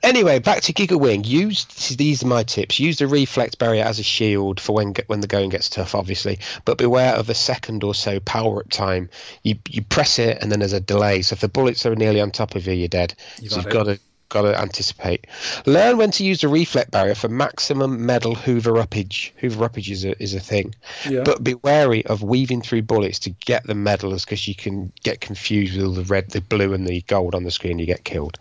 [0.02, 1.22] Anyway, back to Giga Wing.
[1.24, 1.64] Use
[1.96, 2.80] these are my tips.
[2.80, 6.40] Use the reflex barrier as a shield for when when the going gets tough, obviously.
[6.64, 9.10] But beware of a second or so power up time.
[9.42, 11.22] You you press it and then there's a delay.
[11.22, 13.14] So if the bullets are nearly on top of you, you're dead.
[13.40, 13.76] You've so had you've it.
[13.76, 14.00] got to
[14.32, 15.26] got to anticipate.
[15.66, 19.30] Learn when to use the reflex barrier for maximum medal hoover uppage.
[19.36, 20.74] Hoover uppage is a is a thing.
[21.08, 21.22] Yeah.
[21.22, 25.20] But be wary of weaving through bullets to get the medals because you can get
[25.20, 27.78] confused with all the red, the blue, and the gold on the screen.
[27.78, 28.38] You get killed.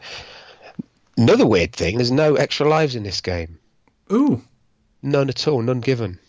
[1.22, 3.60] Another weird thing: there's no extra lives in this game.
[4.12, 4.42] Ooh.
[5.04, 5.62] None at all.
[5.62, 6.20] None given.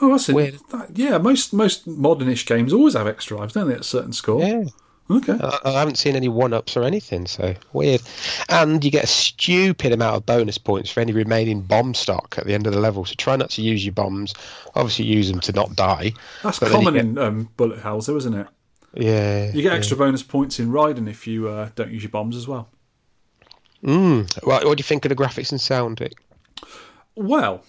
[0.00, 0.34] Oh, that's it.
[0.34, 0.58] Weird.
[0.70, 4.12] That, yeah, most most modernish games always have extra lives, don't they, at a certain
[4.12, 4.42] score?
[4.42, 4.64] Yeah.
[5.10, 5.36] Okay.
[5.42, 8.00] I, I haven't seen any one ups or anything, so weird.
[8.48, 12.46] And you get a stupid amount of bonus points for any remaining bomb stock at
[12.46, 13.04] the end of the level.
[13.04, 14.34] So try not to use your bombs.
[14.76, 16.12] Obviously, use them to not die.
[16.44, 18.46] That's but common get- in um, bullet hells, though, isn't it?
[18.94, 19.50] Yeah.
[19.52, 22.46] You get extra bonus points in Raiden if you uh, don't use your bombs as
[22.46, 22.68] well.
[23.84, 24.44] Mm.
[24.44, 25.98] What, what do you think of the graphics and sound?
[25.98, 26.14] Vic?
[27.14, 27.64] Well,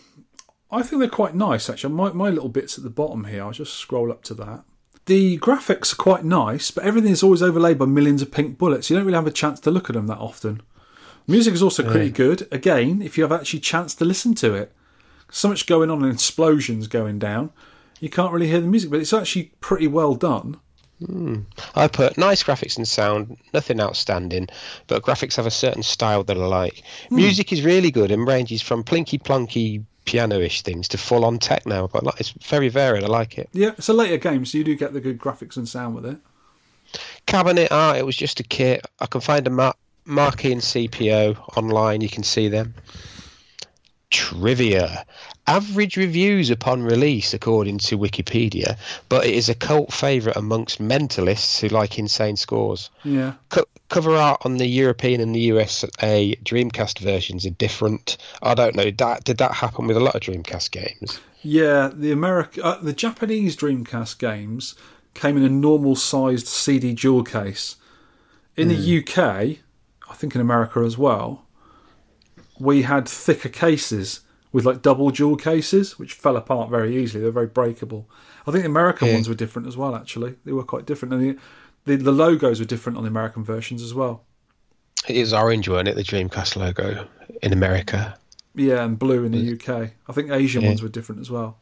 [0.70, 1.94] I think they're quite nice actually.
[1.94, 3.44] My my little bits at the bottom here.
[3.44, 4.64] I'll just scroll up to that.
[5.06, 8.90] The graphics are quite nice, but everything is always overlaid by millions of pink bullets.
[8.90, 10.62] You don't really have a chance to look at them that often.
[11.28, 12.48] Music is also pretty good.
[12.52, 14.74] Again, if you have actually chance to listen to it,
[15.30, 17.52] so much going on and explosions going down,
[18.00, 20.60] you can't really hear the music, but it's actually pretty well done.
[21.06, 21.40] Hmm.
[21.76, 24.48] I put nice graphics and sound, nothing outstanding,
[24.88, 26.84] but graphics have a certain style that I like.
[27.10, 27.15] Hmm.
[27.15, 31.88] Music is really good and ranges from plinky plunky piano-ish things to full-on techno.
[31.88, 33.03] But like, it's very varied.
[33.03, 33.49] I like it.
[33.53, 36.06] Yeah, it's a later game, so you do get the good graphics and sound with
[36.06, 36.18] it.
[37.26, 38.86] Cabinet art, it was just a kit.
[38.99, 39.76] I can find a mar-
[40.06, 42.02] marquee and CPO online.
[42.02, 42.73] You can see them.
[44.10, 45.06] Trivia.
[45.48, 48.78] Average reviews upon release, according to Wikipedia,
[49.10, 52.90] but it is a cult favourite amongst mentalists who like insane scores.
[53.04, 53.34] Yeah.
[53.50, 58.18] Co- cover art on the European and the USA Dreamcast versions are different.
[58.42, 58.92] I don't know.
[58.92, 61.20] That did that happen with a lot of Dreamcast games?
[61.42, 64.76] Yeah, the America, uh, the Japanese Dreamcast games
[65.14, 67.78] came in a normal sized CD jewel case.
[68.56, 71.48] In the UK, I think in America as well,
[72.60, 77.22] we had thicker cases with like double jewel cases, which fell apart very easily.
[77.22, 78.10] They're very breakable.
[78.48, 79.14] I think the American Yeah.
[79.15, 79.95] ones were different as well.
[79.95, 81.38] Actually, they were quite different, and the,
[81.86, 84.23] the the logos were different on the American versions as well.
[85.07, 85.95] It is orange, weren't it?
[85.95, 87.07] The Dreamcast logo
[87.41, 88.18] in America.
[88.53, 89.91] Yeah, and blue in the UK.
[90.07, 90.68] I think Asian Yeah.
[90.69, 91.57] ones were different as well.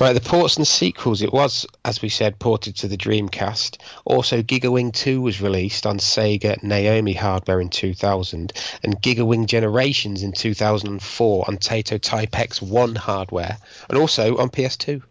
[0.00, 1.22] Right, the ports and sequels.
[1.22, 3.78] It was, as we said, ported to the Dreamcast.
[4.04, 8.52] Also, Gigawing 2 was released on Sega Naomi hardware in 2000,
[8.82, 13.58] and Gigawing Generations in 2004 on Taito Type X1 hardware,
[13.88, 15.02] and also on PS2.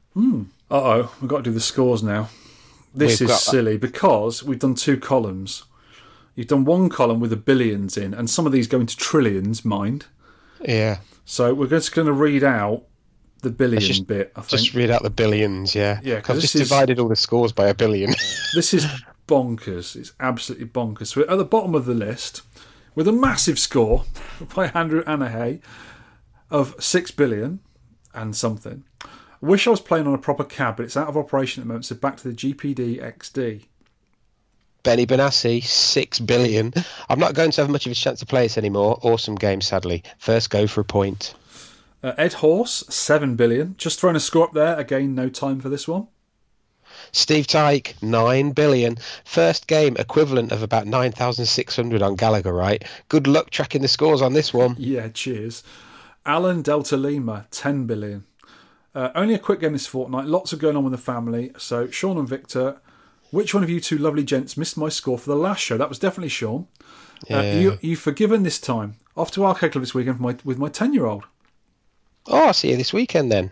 [0.69, 2.29] Uh oh, we've got to do the scores now.
[2.93, 5.63] This We've is silly because we've done two columns.
[6.35, 9.63] You've done one column with the billions in, and some of these go into trillions,
[9.63, 10.05] mind.
[10.61, 12.83] Yeah, So we're just going to read out
[13.41, 14.49] the billion just- bit, I think.
[14.61, 15.75] just read out the billions.
[15.75, 18.13] Yeah, Yeah, 'cause I've just is- divided all the scores by a billion.
[18.55, 18.85] This is
[19.27, 19.95] bonkers.
[19.95, 21.07] It's absolutely bonkers.
[21.07, 22.41] So we're at the bottom of the list
[22.95, 24.05] with a massive score
[24.55, 25.59] by Andrew Anahay
[26.49, 27.59] of 6 billion
[28.13, 28.83] and something.
[29.41, 31.67] Wish I was playing on a proper cab, but it's out of operation at the
[31.67, 33.65] moment, so back to the GPD XD.
[34.83, 36.73] Benny Benassi, six billion.
[37.09, 38.97] I'm not going to have much of a chance to play this anymore.
[39.03, 40.01] Awesome game, sadly.
[40.17, 41.35] First go for a point.
[42.07, 43.75] Uh, Ed Horse, 7 billion.
[43.77, 44.77] Just throwing a score up there.
[44.79, 46.07] Again, no time for this one.
[47.11, 48.95] Steve Tyke, nine billion.
[49.25, 52.81] First game equivalent of about nine thousand six hundred on Galaga, right?
[53.09, 54.75] Good luck tracking the scores on this one.
[54.79, 55.63] Yeah, cheers.
[56.25, 58.25] Alan Delta Lima, 10 billion.
[58.95, 60.25] Uh, only a quick game this fortnight.
[60.27, 61.51] Lots of going on with the family.
[61.57, 62.79] So, Shaun and Victor,
[63.31, 65.77] which one of you two lovely gents missed my score for the last show?
[65.77, 66.67] That was definitely Shaun.
[67.29, 67.59] Uh, Yeah.
[67.59, 68.95] you, you've forgiven this time.
[69.15, 71.25] Off to Arcade Club this weekend my, with my 10 year old.
[72.27, 73.51] Oh, I'll see you this weekend then.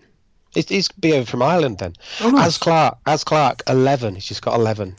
[0.56, 1.96] It's, it's be over from Ireland then.
[2.22, 2.48] Oh, nice.
[2.48, 4.16] As Clark, as Clark, eleven.
[4.16, 4.96] He's just got eleven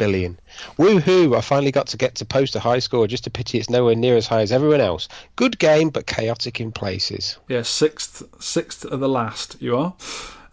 [0.00, 0.40] billion.
[0.78, 1.36] Woohoo!
[1.36, 3.06] I finally got to get to post a high score.
[3.06, 5.08] Just a pity it's nowhere near as high as everyone else.
[5.36, 7.36] Good game, but chaotic in places.
[7.48, 9.60] Yeah, sixth, sixth of the last.
[9.60, 9.94] You are.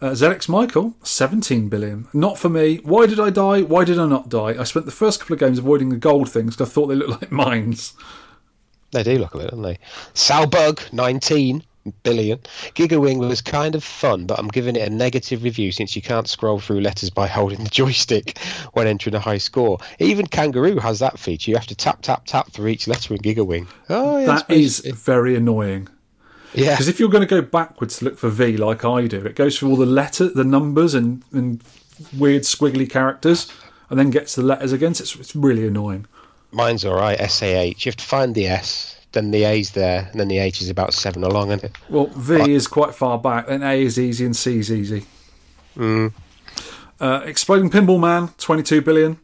[0.00, 2.06] Uh, ZX Michael, 17 billion.
[2.12, 2.76] Not for me.
[2.84, 3.62] Why did I die?
[3.62, 4.54] Why did I not die?
[4.58, 6.94] I spent the first couple of games avoiding the gold things because I thought they
[6.94, 7.94] looked like mines.
[8.92, 9.78] They do look a bit, don't they?
[10.14, 11.64] Salbug, 19
[12.02, 12.38] billion.
[12.74, 16.28] Gigawing was kind of fun, but I'm giving it a negative review since you can't
[16.28, 18.38] scroll through letters by holding the joystick
[18.72, 19.78] when entering a high score.
[19.98, 21.50] Even Kangaroo has that feature.
[21.50, 23.68] You have to tap, tap, tap for each letter in Gigawing.
[23.88, 25.88] Oh, yeah, That is very annoying.
[26.54, 26.70] Yeah.
[26.70, 29.36] Because if you're going to go backwards to look for V like I do, it
[29.36, 31.62] goes through all the letter, the numbers, and, and
[32.16, 33.52] weird squiggly characters,
[33.90, 34.94] and then gets the letters again.
[34.94, 36.06] So it's, it's really annoying.
[36.50, 37.62] Mine's all right, SAH.
[37.62, 40.68] You have to find the S, then the A's there, and then the H is
[40.68, 41.76] about seven along, isn't it?
[41.88, 45.04] Well, V is quite far back, then A is easy, and C is easy.
[45.76, 46.12] Mm.
[47.00, 49.18] Uh, Exploding Pinball Man, 22 billion.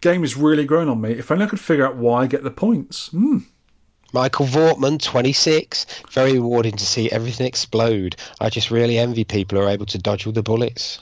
[0.00, 1.12] Game is really growing on me.
[1.12, 3.08] If only I could figure out why I get the points.
[3.08, 3.38] Hmm.
[4.12, 5.86] Michael Vortman, 26.
[6.12, 8.16] Very rewarding to see everything explode.
[8.40, 11.00] I just really envy people who are able to dodge all the bullets.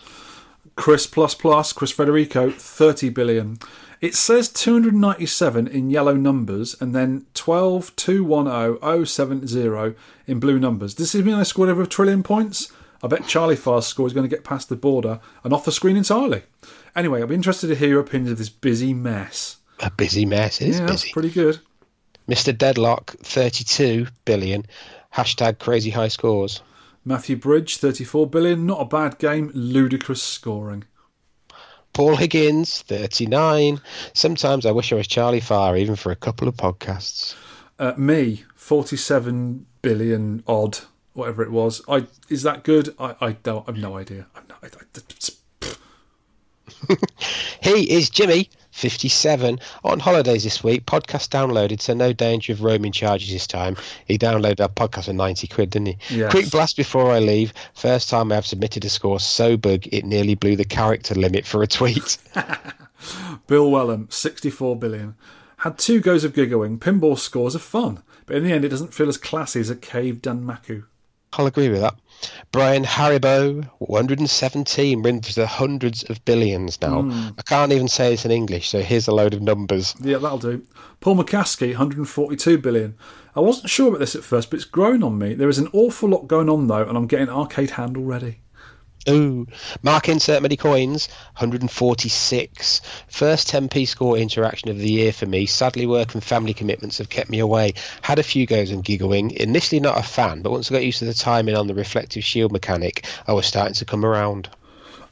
[0.77, 3.59] Chris plus plus, Chris Federico, 30 billion.
[4.01, 9.97] It says 297 in yellow numbers and then 12210
[10.27, 10.94] in blue numbers.
[10.94, 12.73] Does this mean I scored over a trillion points?
[13.02, 15.73] I bet Charlie Farr's score is going to get past the border and off the
[15.73, 16.43] screen entirely.
[16.94, 19.56] Anyway, I'll be interested to hear your opinions of this busy mess.
[19.81, 20.60] A busy mess.
[20.60, 21.10] It is yeah, busy.
[21.12, 21.60] pretty good.
[22.28, 22.56] Mr.
[22.56, 24.66] Deadlock, 32 billion.
[25.14, 26.62] Hashtag crazy high scores.
[27.05, 28.66] Matthew Bridge, 34 billion.
[28.66, 29.51] Not a bad game.
[29.55, 30.85] Ludicrous scoring.
[31.97, 33.81] Paul Higgins, 39.
[34.12, 37.35] Sometimes I wish I was Charlie Farr, even for a couple of podcasts.
[37.78, 40.81] Uh, me, 47 billion odd,
[41.14, 41.81] whatever it was.
[41.89, 42.94] I Is that good?
[42.98, 43.66] I, I don't.
[43.66, 44.27] I've no idea.
[44.35, 44.66] I've no, I,
[46.93, 46.97] I,
[47.62, 49.59] He is Jimmy, 57.
[49.85, 53.74] On holidays this week, podcast downloaded, so no danger of roaming charges this time.
[54.05, 56.19] He downloaded our podcast for 90 quid, didn't he?
[56.19, 56.31] Yes.
[56.31, 57.55] Quick blast before I leave.
[57.74, 61.47] First time I have submitted a score so big it nearly blew the character limit
[61.47, 62.19] for a tweet.
[63.47, 65.15] Bill Wellham, 64 billion.
[65.59, 66.78] Had two goes of Gigawing.
[66.78, 69.77] Pinball scores are fun, but in the end, it doesn't feel as classy as a
[69.77, 70.85] cave Danmaku.
[71.38, 71.94] I'll agree with that.
[72.50, 77.02] Brian Haribo, 117, we're into the hundreds of billions now.
[77.02, 77.28] Hmm.
[77.38, 79.94] I can't even say this in English, so here's a load of numbers.
[80.00, 80.64] Yeah, that'll do.
[81.00, 82.96] Paul McCaskey, 142 billion.
[83.34, 85.34] I wasn't sure about this at first, but it's grown on me.
[85.34, 88.40] There is an awful lot going on though, and I'm getting arcade hand ready.
[89.08, 89.46] Ooh,
[89.82, 92.80] Mark insert many coins, 146.
[93.08, 95.46] First 10p score interaction of the year for me.
[95.46, 97.74] Sadly, work and family commitments have kept me away.
[98.02, 99.32] Had a few goes on Gigawing.
[99.32, 102.24] Initially not a fan, but once I got used to the timing on the reflective
[102.24, 104.48] shield mechanic, I was starting to come around.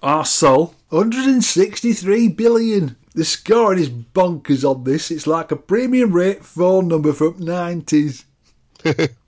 [0.03, 2.97] Our soul, 163 billion.
[3.15, 5.13] The scoring is bonkers on this.
[5.13, 8.25] It's like a premium rate phone number from the 90s.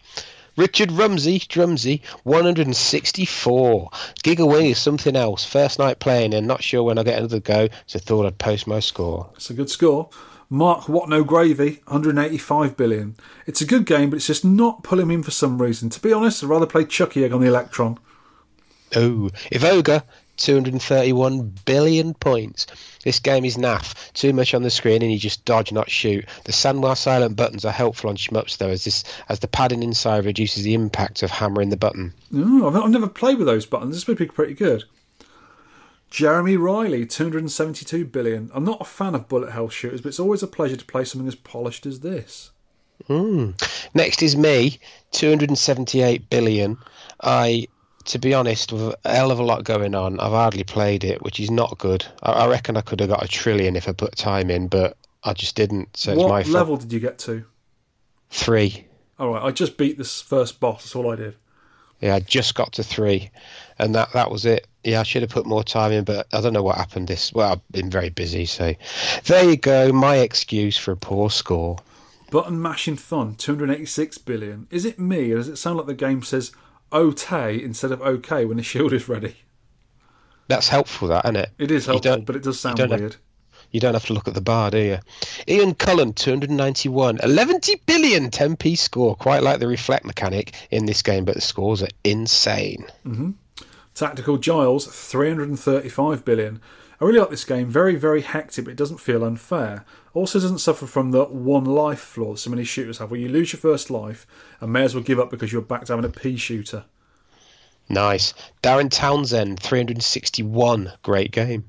[0.56, 3.90] Richard Rumsey, Drumsey, 164.
[4.22, 5.44] Gigawing is something else.
[5.44, 8.66] First night playing and not sure when I'll get another go, so thought I'd post
[8.66, 9.28] my score.
[9.34, 10.08] It's a good score.
[10.48, 13.16] Mark What No Gravy, 185 billion.
[13.46, 15.90] It's a good game, but it's just not pulling me in for some reason.
[15.90, 17.98] To be honest, I'd rather play Chuckie Egg on the Electron.
[18.94, 20.04] Oh, Evoga,
[20.36, 22.66] 231 billion points.
[23.06, 23.94] This game is naff.
[24.14, 26.24] Too much on the screen and you just dodge, not shoot.
[26.42, 30.24] The Sanwa silent buttons are helpful on shmups though, as this as the padding inside
[30.24, 32.12] reduces the impact of hammering the button.
[32.34, 33.94] Oh, I've, I've never played with those buttons.
[33.94, 34.82] This would be pretty good.
[36.10, 38.50] Jeremy Riley, 272 billion.
[38.52, 41.04] I'm not a fan of bullet hell shooters, but it's always a pleasure to play
[41.04, 42.50] something as polished as this.
[43.08, 43.54] Mm.
[43.94, 44.80] Next is me,
[45.12, 46.76] 278 billion.
[47.22, 47.68] I,
[48.06, 51.22] to be honest, with a hell of a lot going on, I've hardly played it,
[51.22, 52.06] which is not good.
[52.22, 54.96] I, I reckon I could have got a trillion if I put time in, but
[55.24, 55.96] I just didn't.
[55.96, 56.54] So it's my what fault.
[56.54, 57.44] level did you get to?
[58.30, 58.86] Three.
[59.18, 60.82] All right, I just beat this first boss.
[60.82, 61.36] That's all I did.
[62.00, 63.30] Yeah, I just got to three,
[63.78, 64.66] and that that was it.
[64.84, 67.08] Yeah, I should have put more time in, but I don't know what happened.
[67.08, 68.74] This well, I've been very busy, so
[69.24, 69.92] there you go.
[69.92, 71.78] My excuse for a poor score.
[72.30, 74.66] Button mashing fun, 286 billion.
[74.70, 76.52] Is it me, or does it sound like the game says
[76.92, 79.36] "okay" instead of "okay" when the shield is ready?
[80.48, 81.50] That's helpful, that isn't it?
[81.58, 83.16] It is helpful, but it does sound have- weird.
[83.72, 84.98] You don't have to look at the bar, do you?
[85.48, 87.18] Ian Cullen, 291.
[87.22, 89.16] 11 billion 10p score.
[89.16, 92.86] Quite like the reflect mechanic in this game, but the scores are insane.
[93.04, 93.30] Mm-hmm.
[93.94, 96.60] Tactical Giles, 335 billion.
[97.00, 97.68] I really like this game.
[97.68, 99.84] Very, very hectic, but it doesn't feel unfair.
[100.14, 103.28] Also, doesn't suffer from the one life flaw that so many shooters have, where you
[103.28, 104.26] lose your first life
[104.60, 106.84] and may as well give up because you're back to having a pea shooter.
[107.88, 108.34] Nice.
[108.62, 110.92] Darren Townsend, 361.
[111.02, 111.64] Great game.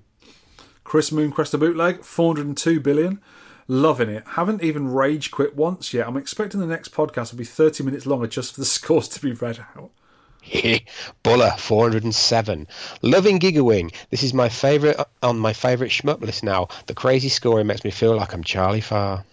[0.84, 3.22] Chris Mooncrest the bootleg, 402 billion.
[3.68, 4.24] Loving it.
[4.26, 6.08] Haven't even rage quit once yet.
[6.08, 9.22] I'm expecting the next podcast will be 30 minutes longer just for the scores to
[9.22, 9.92] be read out.
[11.24, 12.68] Buller, 407.
[13.02, 13.94] Loving Gigawing.
[14.10, 16.68] This is my favourite uh, on my favourite shmup list now.
[16.88, 19.24] The crazy scoring makes me feel like I'm Charlie Farr.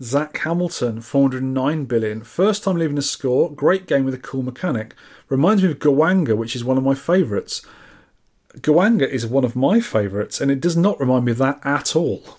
[0.00, 2.22] Zach Hamilton, 409 billion.
[2.22, 3.52] First time leaving a score.
[3.52, 4.94] Great game with a cool mechanic.
[5.28, 7.66] Reminds me of Gawanga, which is one of my favourites.
[8.56, 11.96] Gawanga is one of my favourites, and it does not remind me of that at
[11.96, 12.37] all.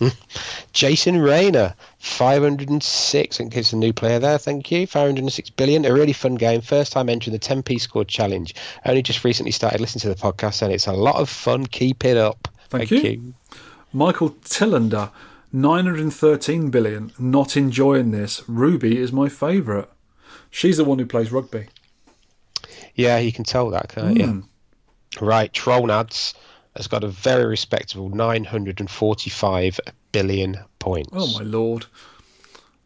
[0.72, 3.36] Jason Rayner, 506.
[3.36, 4.38] I think it's a new player there.
[4.38, 4.86] Thank you.
[4.86, 5.84] 506 billion.
[5.84, 6.60] A really fun game.
[6.60, 8.54] First time entering the 10p score challenge.
[8.84, 11.66] Only just recently started listening to the podcast, and it's a lot of fun.
[11.66, 12.48] Keep it up.
[12.68, 13.34] Thank you.
[13.92, 15.10] Michael Tillander,
[15.52, 17.12] 913 billion.
[17.18, 18.42] Not enjoying this.
[18.48, 19.88] Ruby is my favourite.
[20.50, 21.66] She's the one who plays rugby.
[22.94, 24.26] Yeah, you can tell that, can't you?
[24.26, 24.40] Hmm.
[25.24, 26.34] Right, Trollnads
[26.76, 29.80] has got a very respectable 945
[30.12, 31.10] billion points.
[31.12, 31.86] Oh my lord.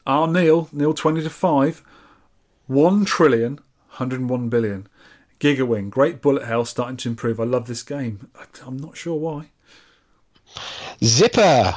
[0.07, 1.83] Our Neil, Neil 20 to 5,
[2.67, 3.55] 1 trillion,
[3.91, 4.87] 101 billion.
[5.41, 7.41] Gigawing, great bullet hell starting to improve.
[7.41, 8.31] I love this game.
[8.67, 9.51] I'm not sure why.
[11.03, 11.75] Zipper.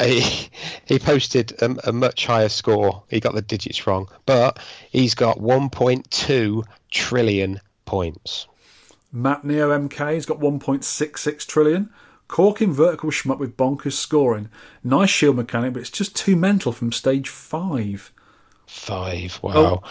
[0.00, 0.48] He,
[0.86, 3.02] he posted a, a much higher score.
[3.08, 4.58] He got the digits wrong, but
[4.90, 8.46] he's got 1.2 trillion points.
[9.12, 11.90] Matt Neo MK has got 1.66 trillion.
[12.28, 14.50] Corking vertical shmup with bonkers scoring.
[14.84, 18.12] Nice shield mechanic, but it's just too mental from stage 5.
[18.66, 19.40] Five.
[19.42, 19.48] Oh.
[19.48, 19.82] Wow.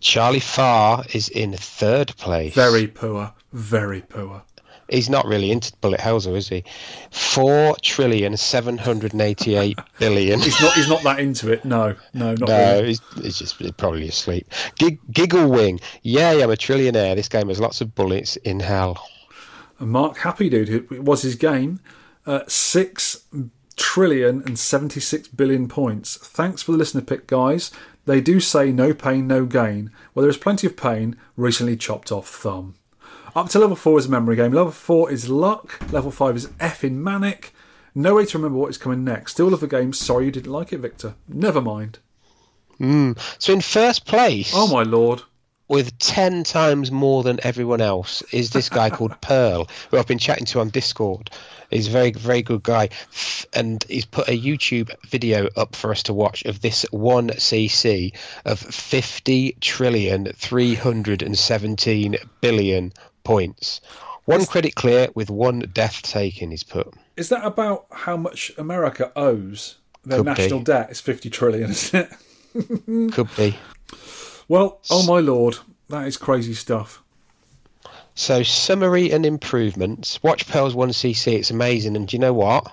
[0.00, 2.54] Charlie Farr is in third place.
[2.54, 3.32] Very poor.
[3.52, 4.42] Very poor.
[4.88, 6.64] He's not really into bullet hells, though, is he?
[7.10, 10.40] Four trillion seven hundred eighty-eight billion.
[10.40, 11.64] He's not he's not that into it.
[11.64, 12.86] No, no, not No, really.
[12.88, 14.46] he's, he's just probably asleep.
[14.76, 15.80] Gig, Giggle Wing.
[16.02, 17.14] Yay, I'm a trillionaire.
[17.16, 19.02] This game has lots of bullets in hell.
[19.78, 21.80] And Mark Happy Dude, it was his game,
[22.26, 23.24] uh, six
[23.76, 26.16] trillion and seventy six billion points.
[26.16, 27.70] Thanks for the listener pick, guys.
[28.06, 29.90] They do say no pain, no gain.
[30.14, 31.16] Well, there is plenty of pain.
[31.36, 32.74] Recently chopped off thumb.
[33.34, 34.52] Up to level four is a memory game.
[34.52, 35.80] Level four is luck.
[35.92, 37.52] Level five is effing manic.
[37.94, 39.32] No way to remember what is coming next.
[39.32, 39.92] Still love the game.
[39.92, 41.14] Sorry you didn't like it, Victor.
[41.28, 41.98] Never mind.
[42.80, 43.18] Mm.
[43.40, 45.22] So in first place, Oh my lord.
[45.68, 50.18] with ten times more than everyone else, is this guy called Pearl, who I've been
[50.18, 51.30] chatting to on Discord.
[51.70, 52.90] He's a very, very good guy,
[53.52, 58.12] and he's put a YouTube video up for us to watch of this one CC
[58.44, 62.92] of fifty trillion three hundred and seventeen billion
[63.24, 63.80] points.
[64.26, 66.50] One credit clear with one death taken.
[66.50, 66.92] He's put.
[67.16, 69.76] Is that about how much America owes?
[70.04, 70.30] Their Could be.
[70.42, 72.08] national debt is 50 trillion, isn't
[72.54, 73.12] it?
[73.12, 73.56] Could be.
[74.48, 77.02] Well, oh my lord, that is crazy stuff.
[78.14, 80.22] So summary and improvements.
[80.22, 81.32] Watch Pearl's one CC.
[81.34, 81.96] It's amazing.
[81.96, 82.70] And do you know what?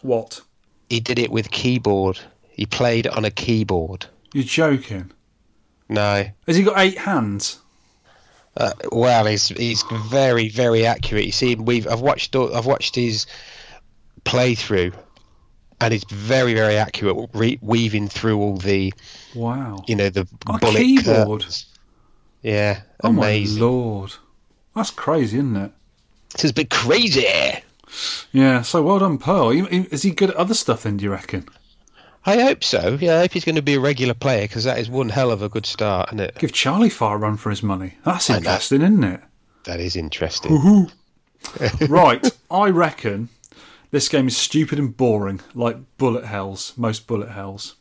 [0.00, 0.40] What?
[0.88, 2.18] He did it with keyboard.
[2.50, 4.06] He played on a keyboard.
[4.32, 5.12] You're joking.
[5.88, 6.24] No.
[6.46, 7.60] Has he got eight hands?
[8.56, 11.26] Uh, well, he's he's very very accurate.
[11.26, 13.26] You see, we've I've watched I've watched his
[14.24, 14.94] playthrough,
[15.80, 18.92] and it's very very accurate, re- weaving through all the
[19.34, 19.84] Wow.
[19.86, 21.42] you know the On a bullet keyboard?
[21.42, 21.66] curves.
[22.42, 23.60] Yeah, Oh amazing.
[23.60, 24.12] my lord.
[24.74, 25.72] That's crazy, isn't it?
[26.34, 27.26] This is a bit crazy.
[28.32, 29.50] Yeah, so well done, Pearl.
[29.50, 31.46] Is he good at other stuff then, do you reckon?
[32.28, 32.98] I hope so.
[33.00, 35.30] Yeah, I hope he's going to be a regular player because that is one hell
[35.30, 36.34] of a good start, isn't it?
[36.38, 37.94] Give Charlie Farr a run for his money.
[38.04, 39.20] That's interesting, isn't it?
[39.64, 40.90] That is interesting.
[41.88, 43.30] right, I reckon
[43.92, 47.76] this game is stupid and boring, like bullet hells, most bullet hells.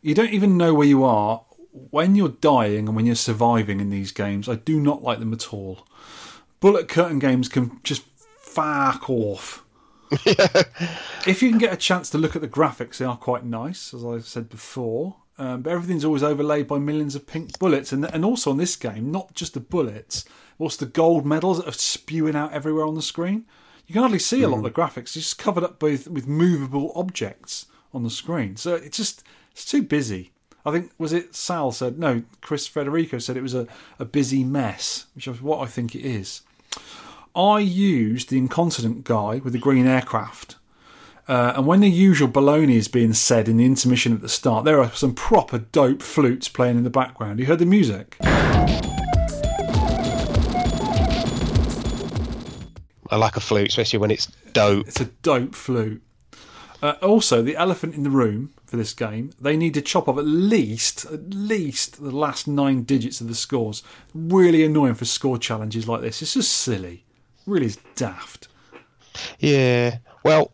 [0.00, 1.44] You don't even know where you are
[1.90, 4.48] when you're dying and when you're surviving in these games.
[4.48, 5.86] I do not like them at all.
[6.58, 8.02] Bullet curtain games can just
[8.40, 9.61] fuck off.
[11.26, 13.94] if you can get a chance to look at the graphics, they are quite nice,
[13.94, 15.16] as I said before.
[15.38, 18.76] Um, but everything's always overlaid by millions of pink bullets, and and also on this
[18.76, 20.24] game, not just the bullets,
[20.58, 23.46] also the gold medals that are spewing out everywhere on the screen.
[23.86, 26.28] You can hardly see a lot of the graphics; it's just covered up with with
[26.28, 28.56] movable objects on the screen.
[28.56, 30.32] So it's just it's too busy.
[30.64, 32.22] I think was it Sal said no.
[32.40, 33.66] Chris Federico said it was a,
[33.98, 36.42] a busy mess, which is what I think it is.
[37.34, 40.56] I used the incontinent guy with the green aircraft.
[41.26, 44.66] Uh, and when the usual baloney is being said in the intermission at the start,
[44.66, 47.38] there are some proper dope flutes playing in the background.
[47.38, 48.16] You heard the music?
[53.08, 54.88] I like a flute, especially when it's dope.
[54.88, 56.02] It's a dope flute.
[56.82, 60.18] Uh, also, the elephant in the room for this game, they need to chop off
[60.18, 63.82] at least, at least the last nine digits of the scores.
[64.12, 66.20] Really annoying for score challenges like this.
[66.20, 67.01] It's just silly.
[67.46, 68.48] Really is daft.
[69.38, 69.98] Yeah.
[70.24, 70.52] Well,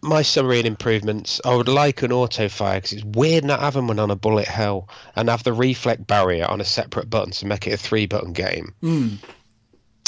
[0.00, 1.40] my summary and improvements.
[1.44, 4.46] I would like an auto fire because it's weird not having one on a bullet
[4.46, 8.06] hell and have the reflect barrier on a separate button to make it a three
[8.06, 8.74] button game.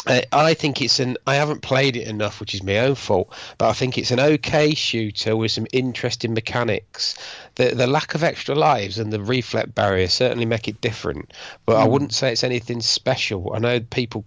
[0.07, 1.19] Uh, I think it's an.
[1.27, 3.35] I haven't played it enough, which is my own fault.
[3.59, 7.19] But I think it's an okay shooter with some interesting mechanics.
[7.57, 11.33] The the lack of extra lives and the reflect barrier certainly make it different.
[11.67, 13.53] But I wouldn't say it's anything special.
[13.55, 14.25] I know people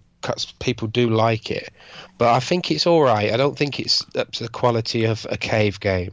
[0.59, 1.69] people do like it,
[2.17, 3.31] but I think it's all right.
[3.31, 6.11] I don't think it's up to the quality of a cave game.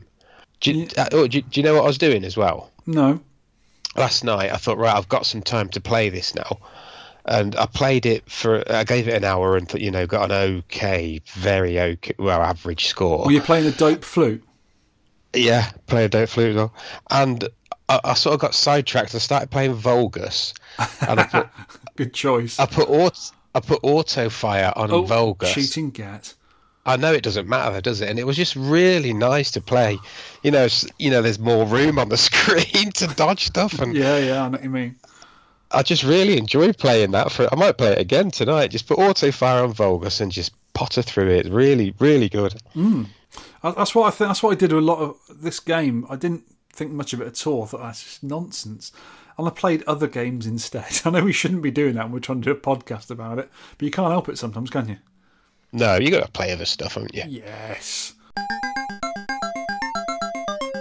[0.60, 2.70] Do you, uh, oh, do, you, do you know what I was doing as well?
[2.86, 3.20] No.
[3.96, 6.58] last night I thought, right, I've got some time to play this now.
[7.24, 10.36] And I played it for, I gave it an hour and, you know, got an
[10.58, 13.24] okay, very okay, well, average score.
[13.24, 14.42] Were you playing a dope flute?
[15.34, 16.74] Yeah, played a dope flute as well.
[17.10, 17.48] And
[17.88, 19.14] I, I sort of got sidetracked.
[19.14, 20.54] I started playing Vulgus.
[21.06, 21.48] And I put,
[21.96, 22.58] Good choice.
[22.58, 25.52] I put, aut- I put auto fire on oh, Vulgus.
[25.52, 26.34] cheating get.
[26.86, 28.08] I know it doesn't matter, does it?
[28.08, 29.98] And it was just really nice to play.
[30.42, 30.66] You know,
[30.98, 34.46] you know, there's more room on the screen to dodge stuff, and Yeah, yeah, I
[34.46, 34.96] know what you mean.
[35.72, 37.30] I just really enjoyed playing that.
[37.30, 38.68] For I might play it again tonight.
[38.68, 41.46] Just put auto fire on Vulgus and just potter through it.
[41.48, 42.54] Really, really good.
[43.62, 44.30] Uh, That's what I think.
[44.30, 46.06] That's what I did with a lot of this game.
[46.10, 47.62] I didn't think much of it at all.
[47.62, 48.90] I thought that's just nonsense.
[49.40, 51.00] And I played other games instead.
[51.06, 52.04] I know we shouldn't be doing that.
[52.04, 54.68] and We're trying to do a podcast about it, but you can't help it sometimes,
[54.68, 54.96] can you?
[55.72, 57.22] No, you got to play other stuff, haven't you?
[57.26, 58.12] Yes.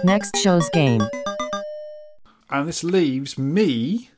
[0.04, 1.00] Next show's game.
[2.50, 4.10] And this leaves me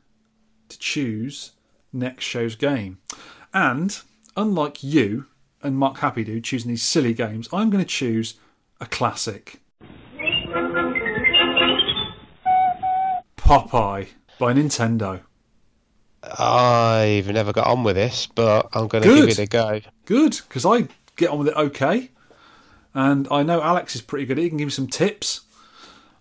[0.67, 1.51] to choose
[1.93, 2.97] next show's game.
[3.53, 3.97] And
[4.35, 5.27] unlike you
[5.61, 8.33] and Mark Happy Dude choosing these silly games, I'm going to choose
[8.81, 9.61] a classic.
[13.37, 14.07] Popeye
[14.39, 15.21] by Nintendo.
[16.23, 19.29] I've never got on with this, but I'm going to Good.
[19.29, 19.81] give it a go.
[20.05, 22.11] Good, because I get on with it okay.
[22.93, 24.37] And I know Alex is pretty good.
[24.37, 25.41] He can give me some tips.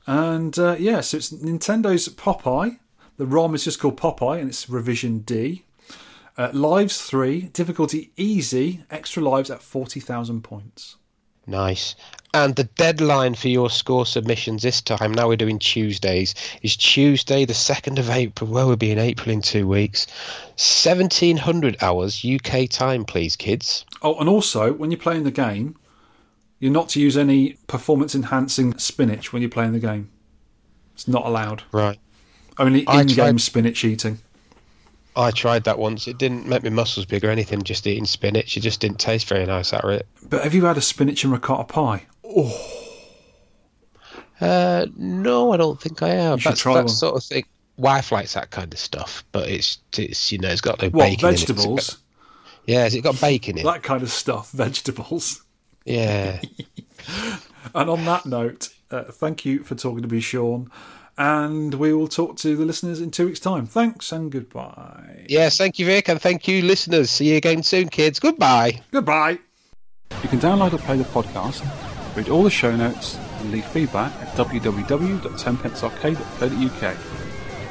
[0.07, 2.79] And uh, yeah, so it's Nintendo's Popeye.
[3.17, 5.65] The ROM is just called Popeye and it's revision D.
[6.37, 10.97] Uh, lives 3, difficulty easy, extra lives at 40,000 points.
[11.47, 11.94] Nice.
[12.35, 17.44] And the deadline for your score submissions this time, now we're doing Tuesdays, is Tuesday,
[17.44, 18.51] the 2nd of April.
[18.51, 20.06] Well, we'll be in April in two weeks.
[20.56, 23.85] 1700 hours UK time, please, kids.
[24.01, 25.77] Oh, and also, when you're playing the game,
[26.59, 30.09] you're not to use any performance enhancing spinach when you're playing the game.
[30.94, 31.64] It's not allowed.
[31.73, 31.98] Right.
[32.59, 34.20] Only in game tried- spinach eating.
[35.15, 36.09] I tried that once.
[36.09, 38.57] It didn't make my muscles big or anything, just eating spinach.
[38.57, 40.07] It just didn't taste very nice, that it.
[40.29, 42.07] But have you had a spinach and ricotta pie?
[44.41, 46.41] Uh, no, I don't think I have.
[46.41, 46.89] You That's try that one.
[46.89, 47.45] sort of thing.
[47.77, 51.05] Wife likes that kind of stuff, but it's it's you know it's got no What,
[51.05, 51.39] bacon in it.
[51.39, 51.91] Vegetables?
[51.91, 51.99] got-
[52.67, 53.65] yeah, has it got bacon in?
[53.65, 55.43] That kind of stuff, vegetables.
[55.85, 56.41] Yeah.
[57.75, 60.69] And on that note, uh, thank you for talking to me, Shaun.
[61.19, 63.67] And we will talk to the listeners in two weeks' time.
[63.67, 65.27] Thanks and goodbye.
[65.29, 67.11] yes, thank you, Vic, and thank you, listeners.
[67.11, 68.19] See you again soon, kids.
[68.19, 68.81] Goodbye.
[68.91, 69.39] Goodbye.
[70.23, 71.63] You can download or play the podcast,
[72.17, 76.97] read all the show notes, and leave feedback at www.tenpencearcade.co.uk.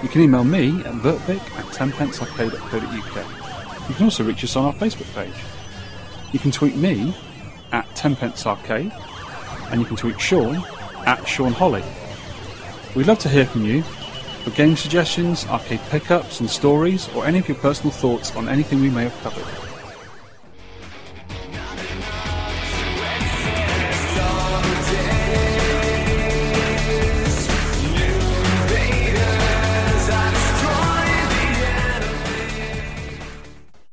[0.03, 3.89] You can email me at vertvic at tenpencearcade.co.uk.
[3.89, 5.33] You can also reach us on our Facebook page.
[6.31, 7.13] You can tweet me
[7.71, 8.91] at tenpencearcade,
[9.71, 10.63] and you can tweet Shaun
[11.05, 11.83] at Sean Holly.
[12.93, 17.39] We'd love to hear from you for game suggestions, arcade pickups and stories, or any
[17.39, 19.70] of your personal thoughts on anything we may have covered.